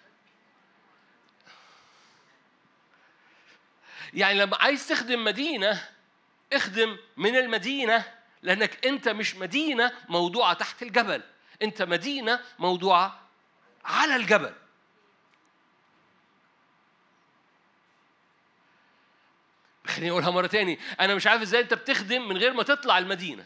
يعني 4.13 4.39
لما 4.39 4.57
عايز 4.57 4.87
تخدم 4.87 5.23
مدينة 5.23 5.89
اخدم 6.53 6.97
من 7.17 7.35
المدينة 7.35 8.13
لأنك 8.41 8.85
أنت 8.85 9.09
مش 9.09 9.35
مدينة 9.35 9.93
موضوعة 10.09 10.53
تحت 10.53 10.83
الجبل 10.83 11.23
أنت 11.61 11.81
مدينة 11.81 12.39
موضوعة 12.59 13.27
على 13.85 14.15
الجبل 14.15 14.53
خليني 19.87 20.11
أقولها 20.11 20.31
مرة 20.31 20.47
تاني 20.47 20.79
أنا 20.99 21.15
مش 21.15 21.27
عارف 21.27 21.41
إزاي 21.41 21.61
أنت 21.61 21.73
بتخدم 21.73 22.27
من 22.27 22.37
غير 22.37 22.53
ما 22.53 22.63
تطلع 22.63 22.97
المدينة 22.97 23.45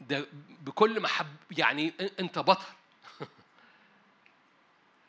ده 0.00 0.26
بكل 0.60 1.00
محب 1.00 1.26
يعني 1.50 1.92
أنت 2.20 2.38
بطل 2.38 2.66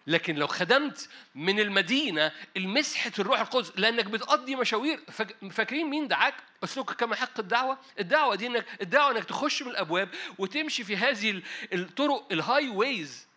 لكن 0.08 0.36
لو 0.36 0.48
خدمت 0.48 1.10
من 1.36 1.60
المدينة 1.60 2.32
المسحة 2.58 3.12
الروح 3.20 3.40
القدس 3.40 3.72
لأنك 3.76 4.06
بتقضي 4.06 4.56
مشاوير 4.56 5.00
فاكرين 5.52 5.88
مين 5.90 6.08
دعاك؟ 6.08 6.36
أسلوك 6.64 6.94
كما 6.94 7.16
حق 7.16 7.40
الدعوة؟ 7.40 7.78
الدعوة 8.00 8.36
دي 8.36 8.48
إنك 8.48 8.66
الدعوة 8.82 9.12
إنك 9.12 9.24
تخش 9.24 9.64
من 9.64 9.72
الأبواب 9.72 10.10
وتمشي 10.38 10.84
في 10.84 10.98
هذه 10.98 11.42
الطرق 11.74 12.28
ال 12.32 12.70
highways 12.70 13.31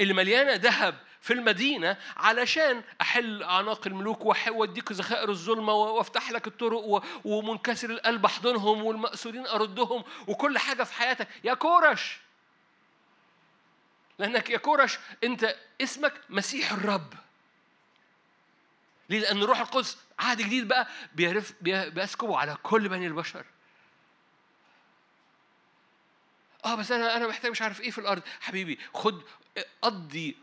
اللي 0.00 0.14
مليانة 0.14 0.54
ذهب 0.54 0.94
في 1.20 1.32
المدينة 1.32 1.96
علشان 2.16 2.82
أحل 3.00 3.42
أعناق 3.42 3.86
الملوك 3.86 4.24
وأديك 4.50 4.92
ذخائر 4.92 5.28
الظلمة 5.28 5.72
وأفتح 5.72 6.30
لك 6.30 6.46
الطرق 6.46 7.02
ومنكسر 7.24 7.90
القلب 7.90 8.24
أحضنهم 8.24 8.82
والمأسورين 8.84 9.46
أردهم 9.46 10.04
وكل 10.28 10.58
حاجة 10.58 10.82
في 10.82 10.94
حياتك. 10.94 11.28
يا 11.44 11.54
كورش! 11.54 12.18
لأنك 14.18 14.50
يا 14.50 14.58
كورش 14.58 14.98
أنت 15.24 15.56
اسمك 15.82 16.12
مسيح 16.30 16.72
الرب. 16.72 17.14
ليه؟ 19.10 19.20
لأن 19.20 19.42
الروح 19.42 19.60
القدس 19.60 19.98
عهد 20.18 20.38
جديد 20.42 20.68
بقى 20.68 20.88
بيعرف 21.14 21.52
بيسكبوا 21.60 22.38
على 22.38 22.56
كل 22.62 22.88
بني 22.88 23.06
البشر. 23.06 23.44
آه 26.64 26.74
بس 26.74 26.92
أنا 26.92 27.16
أنا 27.16 27.28
محتاج 27.28 27.50
مش 27.50 27.62
عارف 27.62 27.80
إيه 27.80 27.90
في 27.90 27.98
الأرض. 27.98 28.22
حبيبي 28.40 28.78
خد 28.94 29.22
قضي 29.82 30.36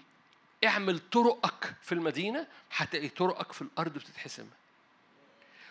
اعمل 0.66 1.00
طرقك 1.00 1.76
في 1.82 1.92
المدينة 1.92 2.48
هتلاقي 2.76 3.10
طرقك 3.10 3.52
في 3.52 3.62
الأرض 3.62 3.94
بتتحسم. 3.94 4.48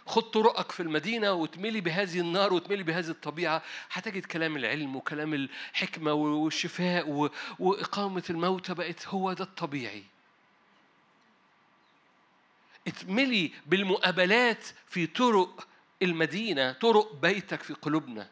خد 0.07 0.23
طرقك 0.23 0.73
في 0.73 0.81
المدينة 0.81 1.33
وتملي 1.33 1.81
بهذه 1.81 2.21
النار 2.21 2.53
وتملي 2.53 2.83
بهذه 2.83 3.09
الطبيعة. 3.11 3.63
هتجد 3.93 4.25
كلام 4.25 4.57
العلم 4.57 4.97
وكلام 4.97 5.35
الحكمة 5.35 6.13
والشفاء 6.13 7.31
وإقامة 7.59 8.23
الموتى 8.31 8.75
بقت 8.75 9.07
هو 9.09 9.33
ده 9.33 9.45
الطبيعي. 9.45 10.05
اتملي 12.89 13.53
بالمقابلات 13.67 14.65
في 14.89 15.07
طرق 15.07 15.67
المدينة 16.03 16.73
طرق 16.73 17.13
بيتك 17.15 17.63
في 17.63 17.75
قلوبنا. 17.75 18.29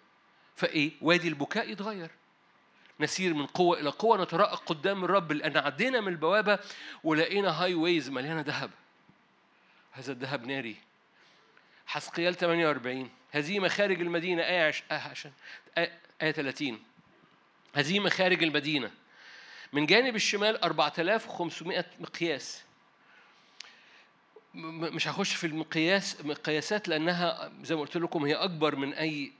فإيه؟ 0.59 0.90
وادي 1.00 1.28
البكاء 1.28 1.70
يتغير. 1.70 2.11
نسير 3.00 3.34
من 3.34 3.46
قوة 3.46 3.80
إلى 3.80 3.90
قوة 3.90 4.22
نترقق 4.22 4.62
قدام 4.66 5.04
الرب 5.04 5.32
لأن 5.32 5.56
عدينا 5.56 6.00
من 6.00 6.09
البوابة 6.09 6.59
ولقينا 7.04 7.62
هاي 7.62 7.74
ويز 7.74 8.11
مليانة 8.11 8.40
ذهب. 8.40 8.70
هذا 9.92 10.12
الذهب 10.12 10.46
ناري. 10.46 10.76
حسقيال 11.86 12.34
48 12.34 13.11
هذه 13.30 13.59
مخارج 13.59 14.00
المدينة. 14.00 14.42
آية. 14.42 14.74
آه 14.90 15.09
عشان 15.09 15.32
آية 16.22 16.32
30 16.32 16.82
هذه 17.74 18.00
مخارج 18.00 18.42
المدينة. 18.42 18.90
من 19.72 19.86
جانب 19.86 20.16
الشمال 20.16 20.64
4500 20.64 21.84
مقياس. 22.00 22.62
مش 24.54 25.09
هخش 25.09 25.34
في 25.34 25.46
المقياس 25.46 26.24
مقياسات 26.24 26.88
لأنها 26.88 27.52
زي 27.62 27.74
ما 27.74 27.80
قلت 27.80 27.96
لكم 27.96 28.24
هي 28.24 28.34
أكبر 28.34 28.76
من 28.76 28.94
أي 28.94 29.32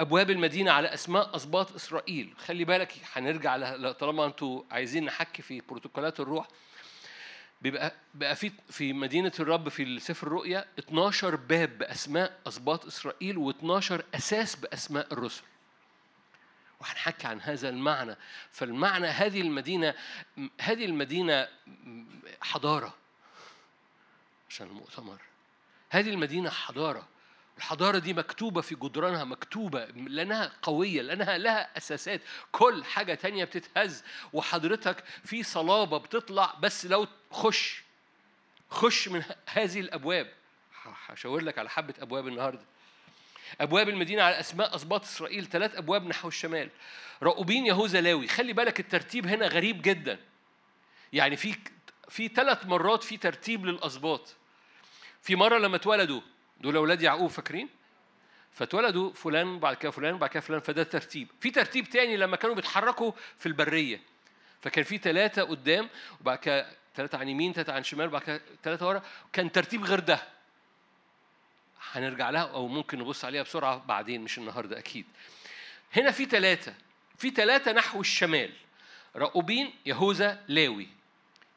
أبواب 0.00 0.30
المدينة 0.30 0.72
على 0.72 0.94
أسماء 0.94 1.36
أسباط 1.36 1.74
إسرائيل. 1.74 2.34
خلي 2.38 2.64
بالك 2.64 2.92
هنرجع 3.12 3.76
طالما 3.92 4.26
أنتوا 4.26 4.62
عايزين 4.70 5.04
نحكي 5.04 5.42
في 5.42 5.60
بروتوكولات 5.60 6.20
الروح. 6.20 6.48
بيبقى 7.62 7.92
بقى 8.14 8.36
في 8.36 8.52
في 8.70 8.92
مدينة 8.92 9.32
الرب 9.40 9.68
في 9.68 10.00
سفر 10.00 10.26
الرؤيا 10.26 10.64
12 10.78 11.36
باب 11.36 11.78
بأسماء 11.78 12.40
أسباط 12.46 12.86
إسرائيل 12.86 13.52
و12 13.54 13.92
أساس 14.14 14.56
بأسماء 14.56 15.12
الرسل. 15.12 15.42
وهنحكي 16.80 17.26
عن 17.26 17.40
هذا 17.40 17.68
المعنى. 17.68 18.16
فالمعنى 18.50 19.06
هذه 19.06 19.40
المدينة 19.40 19.94
هذه 20.60 20.84
المدينة 20.84 21.48
حضارة. 22.42 22.94
عشان 24.48 24.66
المؤتمر. 24.66 25.18
هذه 25.90 26.10
المدينة 26.10 26.50
حضارة. 26.50 27.08
الحضارة 27.58 27.98
دي 27.98 28.12
مكتوبة 28.12 28.60
في 28.60 28.74
جدرانها 28.74 29.24
مكتوبة 29.24 29.84
لأنها 29.84 30.52
قوية 30.62 31.02
لأنها 31.02 31.38
لها 31.38 31.76
أساسات. 31.76 32.20
كل 32.52 32.84
حاجة 32.84 33.14
تانية 33.14 33.44
بتتهز 33.44 34.04
وحضرتك 34.32 35.04
في 35.24 35.42
صلابة 35.42 35.98
بتطلع 35.98 36.54
بس 36.60 36.86
لو 36.86 37.06
خش 37.30 37.82
خش 38.70 39.08
من 39.08 39.22
هذه 39.46 39.80
الأبواب. 39.80 40.32
هشاور 41.06 41.40
لك 41.40 41.58
على 41.58 41.70
حبة 41.70 41.94
أبواب 42.00 42.28
النهاردة. 42.28 42.64
أبواب 43.60 43.88
المدينة 43.88 44.22
على 44.22 44.40
أسماء 44.40 44.74
أسباط 44.74 45.02
إسرائيل 45.02 45.46
ثلاث 45.46 45.74
أبواب 45.74 46.06
نحو 46.06 46.28
الشمال. 46.28 46.70
رؤوبين 47.22 47.66
يهوذا 47.66 48.00
لاوي 48.00 48.28
خلي 48.28 48.52
بالك 48.52 48.80
الترتيب 48.80 49.26
هنا 49.26 49.46
غريب 49.46 49.82
جدا. 49.82 50.18
يعني 51.12 51.36
في 51.36 51.54
في 52.08 52.28
ثلاث 52.28 52.66
مرات 52.66 53.04
في 53.04 53.16
ترتيب 53.16 53.66
للأسباط. 53.66 54.36
في 55.22 55.36
مرة 55.36 55.58
لما 55.58 55.76
اتولدوا 55.76 56.20
دول 56.60 56.76
أولاد 56.76 57.02
يعقوب 57.02 57.30
فاكرين؟ 57.30 57.68
فاتولدوا 58.52 59.12
فلان 59.12 59.58
بعد 59.58 59.76
كده 59.76 59.90
فلان 59.90 60.18
بعد 60.18 60.30
كده 60.30 60.40
فلان 60.40 60.60
فده 60.60 60.82
ترتيب. 60.82 61.28
في 61.40 61.50
ترتيب 61.50 61.88
تاني 61.88 62.16
لما 62.16 62.36
كانوا 62.36 62.56
بيتحركوا 62.56 63.12
في 63.38 63.46
البرية. 63.46 64.00
فكان 64.60 64.84
في 64.84 64.98
ثلاثة 64.98 65.42
قدام 65.42 65.88
وبعد 66.20 66.38
كده 66.38 66.70
ثلاثة 66.96 67.18
عن 67.18 67.28
يمين 67.28 67.52
ثلاثة 67.52 67.72
عن 67.72 67.84
شمال 67.84 68.06
وبعد 68.06 68.22
كده 68.22 68.40
ثلاثة 68.62 68.88
ورا. 68.88 69.02
كان 69.32 69.52
ترتيب 69.52 69.84
غير 69.84 70.00
ده. 70.00 70.22
هنرجع 71.92 72.30
لها 72.30 72.42
أو 72.42 72.68
ممكن 72.68 72.98
نبص 72.98 73.24
عليها 73.24 73.42
بسرعة 73.42 73.84
بعدين 73.86 74.20
مش 74.20 74.38
النهاردة 74.38 74.78
أكيد. 74.78 75.06
هنا 75.96 76.10
في 76.10 76.24
ثلاثة 76.24 76.74
في 77.18 77.30
ثلاثة 77.30 77.72
نحو 77.72 78.00
الشمال. 78.00 78.50
رأوبين 79.16 79.74
يهوذا 79.86 80.44
لاوي. 80.48 80.88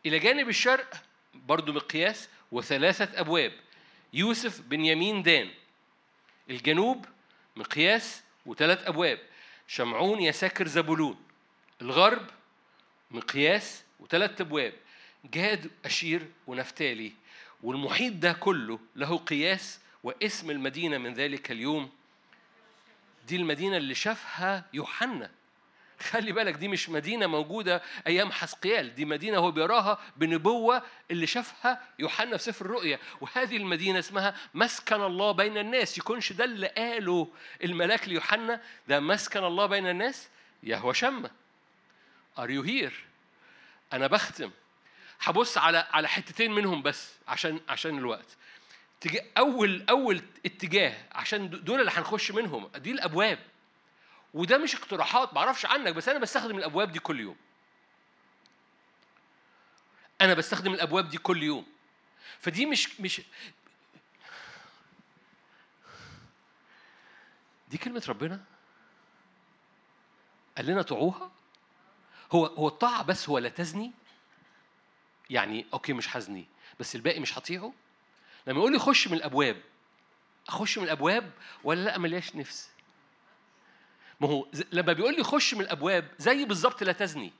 إلى 0.05 0.19
جانب 0.19 0.49
الشرق 0.49 0.93
برضو 1.33 1.73
مقياس 1.73 2.29
وثلاثة 2.51 3.19
أبواب. 3.19 3.51
يوسف 4.13 4.61
بنيامين 4.61 5.23
دان. 5.23 5.49
الجنوب 6.49 7.05
مقياس 7.55 8.23
وثلاث 8.45 8.87
أبواب. 8.87 9.19
شمعون 9.67 10.21
يساكر 10.21 10.67
زبولون 10.67 11.23
الغرب 11.81 12.29
مقياس 13.11 13.83
وثلاث 13.99 14.41
أبواب. 14.41 14.73
جاد 15.25 15.71
أشير 15.85 16.27
ونفتالي. 16.47 17.11
والمحيط 17.63 18.13
ده 18.13 18.33
كله 18.33 18.79
له 18.95 19.17
قياس 19.17 19.79
واسم 20.03 20.51
المدينة 20.51 20.97
من 20.97 21.13
ذلك 21.13 21.51
اليوم. 21.51 21.89
دي 23.27 23.35
المدينة 23.35 23.77
اللي 23.77 23.95
شافها 23.95 24.65
يوحنا. 24.73 25.31
خلي 25.99 26.31
بالك 26.31 26.53
دي 26.53 26.67
مش 26.67 26.89
مدينة 26.89 27.27
موجودة 27.27 27.81
أيام 28.07 28.31
حسقيال 28.31 28.95
دي 28.95 29.05
مدينة 29.05 29.37
هو 29.37 29.51
بيراها 29.51 29.99
بنبوة 30.17 30.83
اللي 31.11 31.27
شافها 31.27 31.81
يوحنا 31.99 32.37
في 32.37 32.43
سفر 32.43 32.65
الرؤيا. 32.65 32.99
وهذه 33.21 33.57
المدينة 33.57 33.99
اسمها 33.99 34.35
مسكن 34.53 35.01
الله 35.03 35.31
بين 35.31 35.57
الناس. 35.57 35.97
يكونش 35.97 36.33
ده 36.33 36.43
اللي 36.43 36.67
قاله 36.67 37.27
الملاك 37.63 38.07
ليوحنا 38.07 38.61
ده 38.87 38.99
مسكن 38.99 39.43
الله 39.43 39.65
بين 39.65 39.87
الناس؟ 39.87 40.27
يهوى 40.63 40.93
شمة. 40.93 41.29
Are 42.37 42.49
you 42.49 42.67
here؟ 42.67 42.93
أنا 43.93 44.07
بختم. 44.07 44.51
هبص 45.21 45.57
على 45.57 45.87
على 45.91 46.07
حتتين 46.07 46.51
منهم 46.51 46.81
بس 46.81 47.13
عشان 47.27 47.59
عشان 47.69 47.97
الوقت. 47.97 48.37
أول 49.37 49.85
أول 49.89 50.21
اتجاه 50.45 50.93
عشان 51.11 51.49
دول 51.49 51.79
اللي 51.79 51.91
هنخش 51.91 52.31
منهم 52.31 52.67
دي 52.67 52.91
الأبواب. 52.91 53.39
وده 54.33 54.57
مش 54.57 54.75
اقتراحات 54.75 55.33
معرفش 55.33 55.65
عنك 55.65 55.93
بس 55.93 56.09
أنا 56.09 56.19
بستخدم 56.19 56.57
الأبواب 56.57 56.91
دي 56.91 56.99
كل 56.99 57.19
يوم. 57.19 57.35
أنا 60.21 60.33
بستخدم 60.33 60.73
الأبواب 60.73 61.09
دي 61.09 61.17
كل 61.17 61.43
يوم. 61.43 61.65
فدي 62.39 62.65
مش 62.65 62.99
مش 62.99 63.21
دي 67.67 67.77
كلمة 67.77 68.03
ربنا؟ 68.07 68.43
قال 70.57 70.65
لنا 70.65 70.81
طوعوها 70.81 71.31
هو 72.31 72.45
هو 72.45 72.67
الطاعة 72.67 73.03
بس 73.03 73.29
هو 73.29 73.37
لا 73.37 73.49
تزني؟ 73.49 73.91
يعني 75.29 75.65
أوكي 75.73 75.93
مش 75.93 76.17
هزني 76.17 76.45
بس 76.79 76.95
الباقي 76.95 77.19
مش 77.19 77.37
هطيعه؟ 77.37 77.73
لما 78.47 78.59
يقول 78.59 78.71
لي 78.71 78.79
خش 78.79 79.07
من 79.07 79.13
الأبواب 79.17 79.61
أخش 80.47 80.77
من 80.77 80.83
الأبواب 80.83 81.31
ولا 81.63 81.83
لا 81.83 81.97
ملياش 81.97 82.35
نفس؟ 82.35 82.72
ما 84.23 84.29
هو 84.29 84.47
لما 84.71 84.93
بيقول 84.93 85.15
لي 85.15 85.23
خش 85.23 85.53
من 85.53 85.61
الأبواب 85.61 86.07
زي 86.19 86.45
بالظبط 86.45 86.83
لا 86.83 86.91
تزني. 86.91 87.33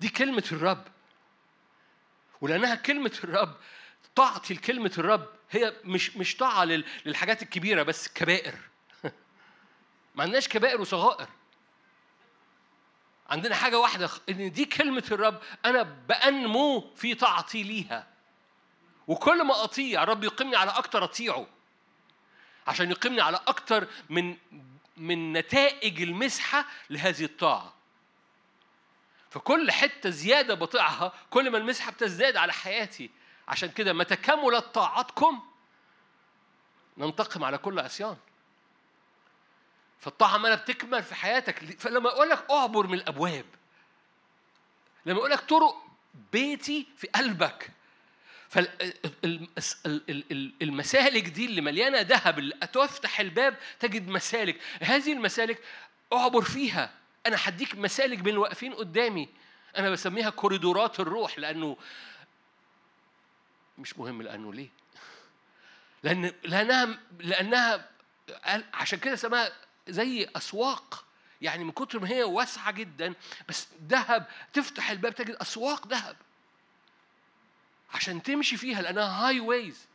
دي 0.00 0.08
كلمة 0.08 0.44
الرب. 0.52 0.84
ولأنها 2.40 2.74
كلمة 2.74 3.20
الرب 3.24 3.56
طاعتي 4.14 4.54
لكلمة 4.54 4.92
الرب. 4.98 5.28
هي 5.50 5.76
مش 5.84 6.16
مش 6.16 6.36
طاعة 6.36 6.64
للحاجات 7.04 7.42
الكبيرة 7.42 7.82
بس 7.82 8.08
كبائر. 8.08 8.54
ما 10.14 10.22
عندناش 10.22 10.48
كبائر 10.48 10.80
وصغائر. 10.80 11.28
عندنا 13.28 13.54
حاجة 13.54 13.78
واحدة 13.78 14.10
إن 14.28 14.52
دي 14.52 14.64
كلمة 14.64 15.04
الرب 15.12 15.40
أنا 15.64 15.82
بأنمو 15.82 16.94
في 16.96 17.14
طاعتي 17.14 17.62
ليها 17.62 18.09
وكل 19.08 19.42
ما 19.44 19.64
أطيع 19.64 20.04
رب 20.04 20.24
يقيمني 20.24 20.56
على 20.56 20.70
أكتر 20.70 21.04
أطيعه. 21.04 21.46
عشان 22.66 22.90
يقيمني 22.90 23.20
على 23.20 23.40
أكتر 23.46 23.88
من 24.10 24.36
من 24.96 25.32
نتائج 25.32 26.02
المسحة 26.02 26.64
لهذه 26.90 27.24
الطاعة. 27.24 27.74
فكل 29.30 29.70
حتة 29.70 30.10
زيادة 30.10 30.54
بطيعها 30.54 31.12
كل 31.30 31.50
ما 31.50 31.58
المسحة 31.58 31.92
بتزداد 31.92 32.36
على 32.36 32.52
حياتي. 32.52 33.10
عشان 33.48 33.70
كده 33.70 33.92
متى 33.92 34.16
كملت 34.16 34.64
طاعتكم 34.64 35.42
ننتقم 36.98 37.44
على 37.44 37.58
كل 37.58 37.78
عصيان. 37.78 38.16
فالطاعة 40.00 40.34
عمالة 40.34 40.54
بتكمل 40.54 41.02
في 41.02 41.14
حياتك. 41.14 41.80
فلما 41.80 42.08
أقول 42.08 42.28
لك 42.28 42.50
أعبر 42.50 42.86
من 42.86 42.94
الأبواب 42.94 43.46
لما 45.06 45.18
أقول 45.18 45.30
لك 45.30 45.40
طرق 45.40 45.84
بيتي 46.32 46.86
في 46.96 47.06
قلبك 47.06 47.70
فالمسالك 50.00 51.28
دي 51.28 51.46
اللي 51.46 51.60
مليانة 51.60 52.00
ذهب 52.00 52.38
اللي 52.38 52.54
تفتح 52.54 53.20
الباب 53.20 53.56
تجد 53.80 54.08
مسالك. 54.08 54.60
هذه 54.82 55.12
المسالك 55.12 55.62
أعبر 56.12 56.42
فيها. 56.42 56.94
أنا 57.26 57.36
هديك 57.40 57.74
مسالك 57.74 58.18
بين 58.18 58.34
الواقفين 58.34 58.74
قدامي. 58.74 59.28
أنا 59.76 59.90
بسميها 59.90 60.30
كوريدورات 60.30 61.00
الروح 61.00 61.38
لأنه 61.38 61.76
مش 63.78 63.98
مهم 63.98 64.22
لأنه 64.22 64.54
ليه. 64.54 64.68
لأن 66.02 66.32
لانها 66.44 66.98
لأنها 67.18 67.88
عشان 68.74 68.98
كده 68.98 69.16
سماها 69.16 69.52
زي 69.88 70.28
أسواق. 70.36 71.04
يعني 71.42 71.64
من 71.64 71.72
كتر 71.72 72.00
ما 72.00 72.08
هي 72.08 72.22
واسعة 72.22 72.70
جدا 72.70 73.14
بس 73.48 73.68
ذهب 73.88 74.26
تفتح 74.52 74.90
الباب 74.90 75.14
تجد 75.14 75.34
أسواق 75.34 75.86
ذهب. 75.86 76.16
عشان 77.94 78.22
تمشي 78.22 78.56
فيها 78.56 78.82
لأنها 78.82 79.26
هاي 79.26 79.40
ويز 79.40 79.86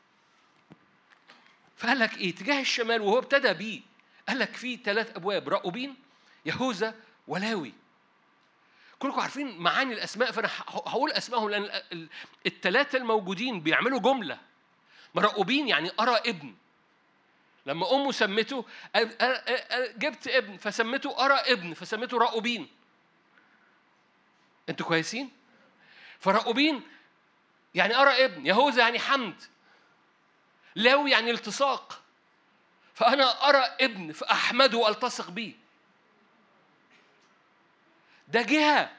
فقال 1.78 2.00
لك 2.00 2.18
إيه؟ 2.18 2.36
تجاه 2.36 2.62
الشمال 2.62 3.02
وهو 3.02 3.20
ابتدى 3.20 3.54
بيه. 3.54 3.82
قال 4.28 4.40
لك 4.40 4.54
في 4.54 4.78
ثلاث 4.78 5.16
أبواب 5.16 5.50
راؤوبين 5.50 5.96
يهوذا 6.46 6.96
ولاوي. 7.28 7.74
كلكم 9.00 9.20
عارفين 9.20 9.58
معاني 9.58 9.94
الأسماء 9.94 10.32
فأنا 10.32 10.50
هقول 10.68 11.12
أسمائهم 11.12 11.50
لأن 11.50 11.82
الثلاثه 12.46 12.98
الموجودين 12.98 13.62
بيعملوا 13.62 14.00
جملة. 14.00 14.40
راؤوبين 15.16 15.68
يعني 15.68 15.92
أرى 16.00 16.16
ابن. 16.16 16.56
لما 17.66 17.96
أمه 17.96 18.12
سمته 18.12 18.66
جبت 19.98 20.28
ابن 20.28 20.58
فسمته 20.58 21.26
أرى 21.26 21.34
ابن 21.34 21.74
فسمته 21.74 22.18
راؤوبين 22.18 22.68
أنتوا 24.70 24.86
كويسين؟ 24.86 25.32
فراؤوبين 26.20 26.82
يعني 27.76 27.96
أرى 27.96 28.26
ابن 28.26 28.46
يهوذا 28.46 28.80
يعني 28.82 29.00
حمد 29.00 29.44
لاوي 30.76 31.12
يعني 31.12 31.32
التصاق. 31.32 32.02
فأنا 32.94 33.50
أرى 33.50 33.64
ابن 33.82 34.12
فأحمده 34.12 34.78
وألتصق 34.78 35.30
به 35.30 35.56
ده 38.28 38.42
جهة. 38.42 38.92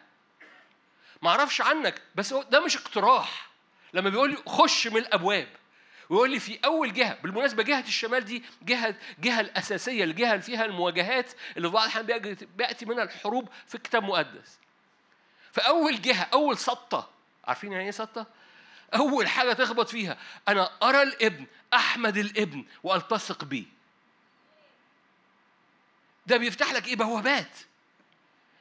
ما 1.23 1.31
أعرفش 1.31 1.61
عنك 1.61 2.03
بس 2.15 2.35
ده 2.35 2.61
مش 2.61 2.77
اقتراح. 2.77 3.51
لما 3.93 4.11
بيقول 4.11 4.31
لي 4.31 4.37
خش 4.47 4.87
من 4.87 4.97
الأبواب 4.97 5.49
ويقول 6.11 6.31
لي 6.31 6.41
في 6.41 6.59
أول 6.65 6.93
جهة 6.93 7.15
بالمناسبة 7.23 7.63
جهة 7.63 7.81
الشمال 7.81 8.25
دي 8.25 8.45
جهه 8.63 8.95
جهة 9.19 9.41
الأساسية 9.41 10.05
الجهة 10.05 10.31
اللي 10.31 10.43
فيها 10.43 10.65
المواجهات 10.65 11.33
اللي 11.57 11.69
في 11.69 11.75
بعض 11.75 11.85
الأحيان 11.85 12.37
بيأتي 12.57 12.87
منها 12.87 13.03
الحروب 13.03 13.49
في 13.67 13.75
الكتاب 13.75 14.03
المقدس 14.03 14.59
فاول 15.53 16.03
جهة 16.03 16.29
أول 16.33 16.59
سطة 16.59 17.11
عارفين 17.45 17.73
يعني 17.73 17.85
إيه 17.85 17.91
سطة؟ 17.91 18.27
أول 18.95 19.29
حاجة 19.29 19.53
تخبط 19.53 19.89
فيها 19.89 20.19
أنا 20.49 20.71
أرى 20.83 21.03
الابن 21.03 21.47
أحمد 21.75 22.17
الابن 22.17 22.65
وألتصق 22.83 23.45
بيه. 23.45 23.65
ده 26.27 26.37
بيفتح 26.37 26.73
لك 26.73 26.89
إيه؟ 26.89 26.97
بوابات. 26.97 27.59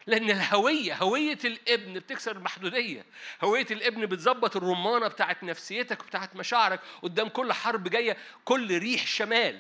لأن 0.08 0.30
الهوية 0.30 0.96
هوية 0.96 1.40
الابن 1.46 1.94
بتكسر 1.94 2.32
المحدودية 2.32 3.06
هوية 3.44 3.68
الابن 3.72 4.06
بتظبط 4.06 4.56
الرمانة 4.56 5.08
بتاعت 5.08 5.44
نفسيتك 5.44 6.04
وبتاعت 6.04 6.36
مشاعرك. 6.36 6.80
قدام 7.02 7.30
كل 7.30 7.54
حرب 7.54 7.88
جاية 7.88 8.18
كل 8.46 8.78
ريح 8.78 9.08
شمال. 9.08 9.60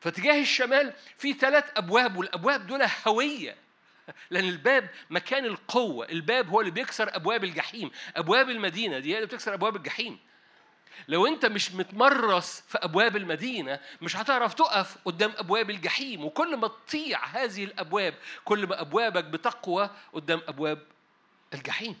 فتجاه 0.00 0.42
الشمال 0.42 0.94
في 1.18 1.32
ثلاث 1.32 1.64
أبواب 1.76 2.16
والأبواب 2.16 2.66
دول 2.66 2.82
هوية. 3.06 3.56
لأن 4.30 4.48
الباب 4.48 4.90
مكان 5.10 5.44
القوة 5.44 6.08
الباب 6.08 6.48
هو 6.48 6.60
اللي 6.60 6.70
بيكسر 6.70 7.16
أبواب 7.16 7.44
الجحيم. 7.44 7.90
أبواب 8.16 8.50
المدينة 8.50 8.98
دي 8.98 9.12
هي 9.12 9.16
اللي 9.16 9.26
بتكسر 9.26 9.54
أبواب 9.54 9.76
الجحيم. 9.76 10.18
لو 11.08 11.26
أنت 11.26 11.46
مش 11.46 11.72
متمرس 11.72 12.64
في 12.68 12.78
أبواب 12.78 13.16
المدينة 13.16 13.80
مش 14.02 14.16
هتعرف 14.16 14.54
تقف 14.54 14.96
قدام 15.04 15.32
أبواب 15.36 15.70
الجحيم. 15.70 16.24
وكل 16.24 16.56
ما 16.56 16.68
تطيع 16.68 17.24
هذه 17.26 17.64
الأبواب 17.64 18.14
كل 18.44 18.66
ما 18.66 18.80
أبوابك 18.80 19.24
بتقوى 19.24 19.90
قدام 20.12 20.42
أبواب 20.48 20.86
الجحيم. 21.54 21.96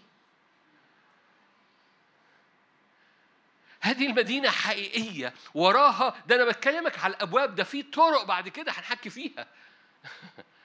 هذه 3.80 4.06
المدينة 4.06 4.50
حقيقية. 4.50 5.34
وراها 5.54 6.14
ده 6.26 6.36
أنا 6.36 6.44
بتكلمك 6.44 6.98
على 6.98 7.14
الأبواب 7.14 7.54
ده 7.54 7.64
في 7.64 7.82
طرق 7.82 8.24
بعد 8.24 8.48
كده 8.48 8.72
هنحكي 8.72 9.10
فيها. 9.10 9.46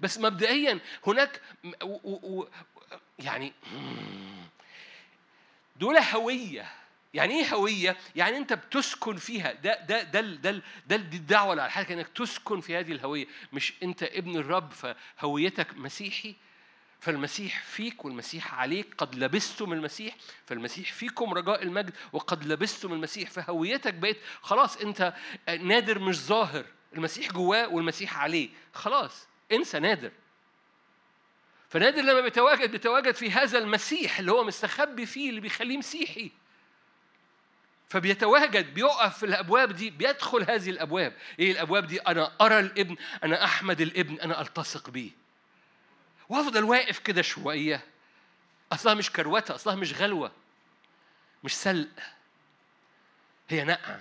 بس 0.00 0.18
مبدئيا 0.18 0.78
هناك 1.06 1.40
و 1.82 2.10
و 2.38 2.48
يعني 3.18 3.52
دول 5.76 5.96
هوية. 5.96 6.66
يعني 7.14 7.34
إيه 7.34 7.54
هوية؟ 7.54 7.96
يعني 8.16 8.36
أنت 8.36 8.52
بتسكن 8.52 9.16
فيها. 9.16 9.52
ده 9.52 9.80
ده 9.80 10.02
ده 10.02 10.20
ده, 10.20 10.62
ده 10.86 10.96
الدعوة 10.96 11.50
على 11.50 11.70
حالك 11.70 11.92
إنك 11.92 12.08
تسكن 12.08 12.60
في 12.60 12.76
هذه 12.76 12.92
الهوية. 12.92 13.26
مش 13.52 13.72
أنت 13.82 14.02
ابن 14.02 14.36
الرب 14.36 14.72
فهويتك 14.72 15.76
مسيحي 15.76 16.34
فالمسيح 17.00 17.62
فيك 17.62 18.04
والمسيح 18.04 18.54
عليك. 18.54 18.94
قد 18.98 19.14
لبستم 19.14 19.72
المسيح 19.72 20.16
فالمسيح 20.46 20.92
فيكم 20.92 21.34
رجاء 21.34 21.62
المجد 21.62 21.94
وقد 22.12 22.44
لبستم 22.44 22.92
المسيح 22.92 23.30
فهويتك 23.30 23.94
بقت 23.94 24.16
خلاص 24.42 24.76
أنت 24.76 25.14
نادر 25.48 25.98
مش 25.98 26.16
ظاهر. 26.16 26.64
المسيح 26.94 27.32
جواه 27.32 27.68
والمسيح 27.68 28.18
عليه. 28.18 28.48
خلاص. 28.74 29.28
انسى 29.52 29.78
نادر. 29.78 30.12
فنادر 31.68 32.02
لما 32.02 32.20
بيتواجد 32.20 32.70
بيتواجد 32.70 33.14
في 33.14 33.30
هذا 33.30 33.58
المسيح 33.58 34.18
اللي 34.18 34.32
هو 34.32 34.44
مستخبي 34.44 35.06
فيه 35.06 35.28
اللي 35.30 35.40
بيخليه 35.40 35.76
مسيحي. 35.76 36.30
فبيتواجد 37.88 38.74
بيقف 38.74 39.18
في 39.18 39.26
الأبواب 39.26 39.72
دي 39.72 39.90
بيدخل 39.90 40.50
هذه 40.50 40.70
الأبواب. 40.70 41.16
إيه 41.38 41.52
الأبواب 41.52 41.86
دي؟ 41.86 42.00
أنا 42.00 42.32
أرى 42.40 42.58
الابن 42.58 42.96
أنا 43.24 43.44
أحمد 43.44 43.80
الابن 43.80 44.20
أنا 44.20 44.40
ألتصق 44.40 44.90
بيه. 44.90 45.10
وأفضل 46.28 46.64
واقف 46.64 46.98
كده 46.98 47.22
شوية. 47.22 47.84
أصلها 48.72 48.94
مش 48.94 49.12
كروتة 49.12 49.54
أصلها 49.54 49.74
مش 49.74 49.92
غلوة. 49.92 50.32
مش 51.44 51.56
سلق. 51.56 51.88
هي 53.48 53.64
نقع 53.64 54.00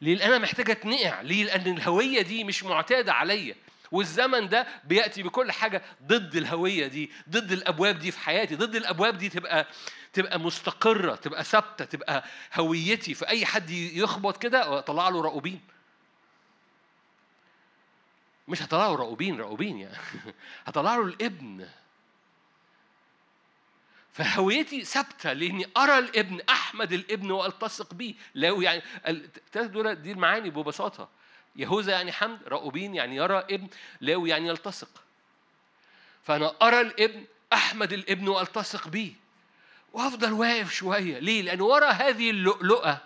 ليه؟ 0.00 0.26
أنا 0.26 0.38
محتاجة 0.38 0.72
اتنقع 0.72 1.20
ليه؟ 1.20 1.44
لأن 1.44 1.76
الهوية 1.76 2.22
دي 2.22 2.44
مش 2.44 2.64
معتادة 2.64 3.12
عليا. 3.12 3.54
والزمن 3.92 4.48
ده 4.48 4.66
بيأتي 4.84 5.22
بكل 5.22 5.52
حاجة 5.52 5.82
ضد 6.02 6.36
الهوية 6.36 6.86
دي 6.86 7.10
ضد 7.30 7.52
الأبواب 7.52 7.98
دي 7.98 8.10
في 8.10 8.18
حياتي 8.18 8.56
ضد 8.56 8.76
الأبواب 8.76 9.18
دي 9.18 9.28
تبقى 9.28 9.66
تبقى 10.12 10.40
مستقرة 10.40 11.14
تبقى 11.14 11.44
ثابتة 11.44 11.84
تبقى 11.84 12.24
هويتي. 12.54 13.14
فاي 13.14 13.46
حد 13.46 13.70
يخبط 13.70 14.42
كده 14.42 14.78
اطلع 14.78 15.08
له 15.08 15.22
رؤوبين. 15.22 15.60
مش 18.48 18.62
هطلع 18.62 18.86
له 18.86 18.94
رؤوبين 18.94 19.40
رؤوبين 19.40 19.78
يعني. 19.78 19.96
هطلع 20.66 20.96
له 20.96 21.02
الابن. 21.02 21.68
فهويتي 24.12 24.84
ثابتة 24.84 25.32
لأني 25.32 25.66
أرى 25.76 25.98
الابن 25.98 26.40
أحمد 26.48 26.92
الابن 26.92 27.30
وألتصق 27.30 27.94
به 27.94 28.14
لا 28.34 28.48
يعني 28.48 28.82
الثلاث 29.06 29.70
دول 29.70 29.94
دي 29.94 30.12
المعاني 30.12 30.50
ببساطة. 30.50 31.08
يهوذا 31.56 31.92
يعني 31.92 32.12
حمد 32.12 32.38
رأوبين 32.48 32.94
يعني 32.94 33.16
يرى 33.16 33.38
ابن 33.38 33.68
لاوي 34.00 34.30
يعني 34.30 34.48
يلتصق. 34.48 35.02
فأنا 36.22 36.54
أرى 36.62 36.80
الابن 36.80 37.24
أحمد 37.52 37.92
الابن 37.92 38.28
وألتصق 38.28 38.88
به 38.88 39.14
وأفضل 39.92 40.32
واقف 40.32 40.72
شوية. 40.72 41.18
ليه؟ 41.18 41.42
لأن 41.42 41.60
ورا 41.60 41.90
هذه 41.90 42.30
اللؤلؤة 42.30 42.98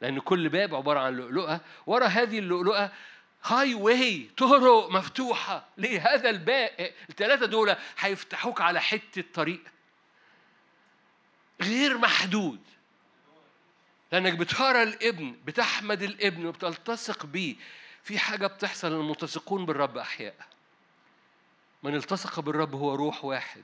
لأن 0.00 0.20
كل 0.20 0.48
باب 0.48 0.74
عبارة 0.74 1.00
عن 1.00 1.16
لؤلؤة 1.16 1.60
ورا 1.86 2.06
هذه 2.06 2.38
اللؤلؤة 2.38 2.90
هاي 3.44 3.74
واي 3.74 4.30
طرق 4.36 4.90
مفتوحة. 4.90 5.66
ليه؟ 5.76 6.14
هذا 6.14 6.30
الباب 6.30 6.92
الثلاثة 7.10 7.46
دول 7.46 7.76
هيفتحوك 7.98 8.60
على 8.60 8.80
حتة 8.80 9.24
طريق. 9.34 9.60
غير 11.62 11.98
محدود. 11.98 12.60
لأنك 14.14 14.32
بترى 14.32 14.82
الابن 14.82 15.36
بتحمد 15.44 16.02
الابن 16.02 16.46
وبتلتصق 16.46 17.26
بيه. 17.26 17.56
في 18.02 18.18
حاجة 18.18 18.46
بتحصل 18.46 18.92
الملتصقون 18.92 19.66
بالرب 19.66 19.98
أحياء. 19.98 20.34
من 21.82 21.94
التصق 21.94 22.40
بالرب 22.40 22.74
هو 22.74 22.94
روح 22.94 23.24
واحد. 23.24 23.62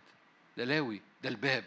ده 0.57 0.65
لاوي 0.65 1.03
ده 1.23 1.29
الباب. 1.29 1.65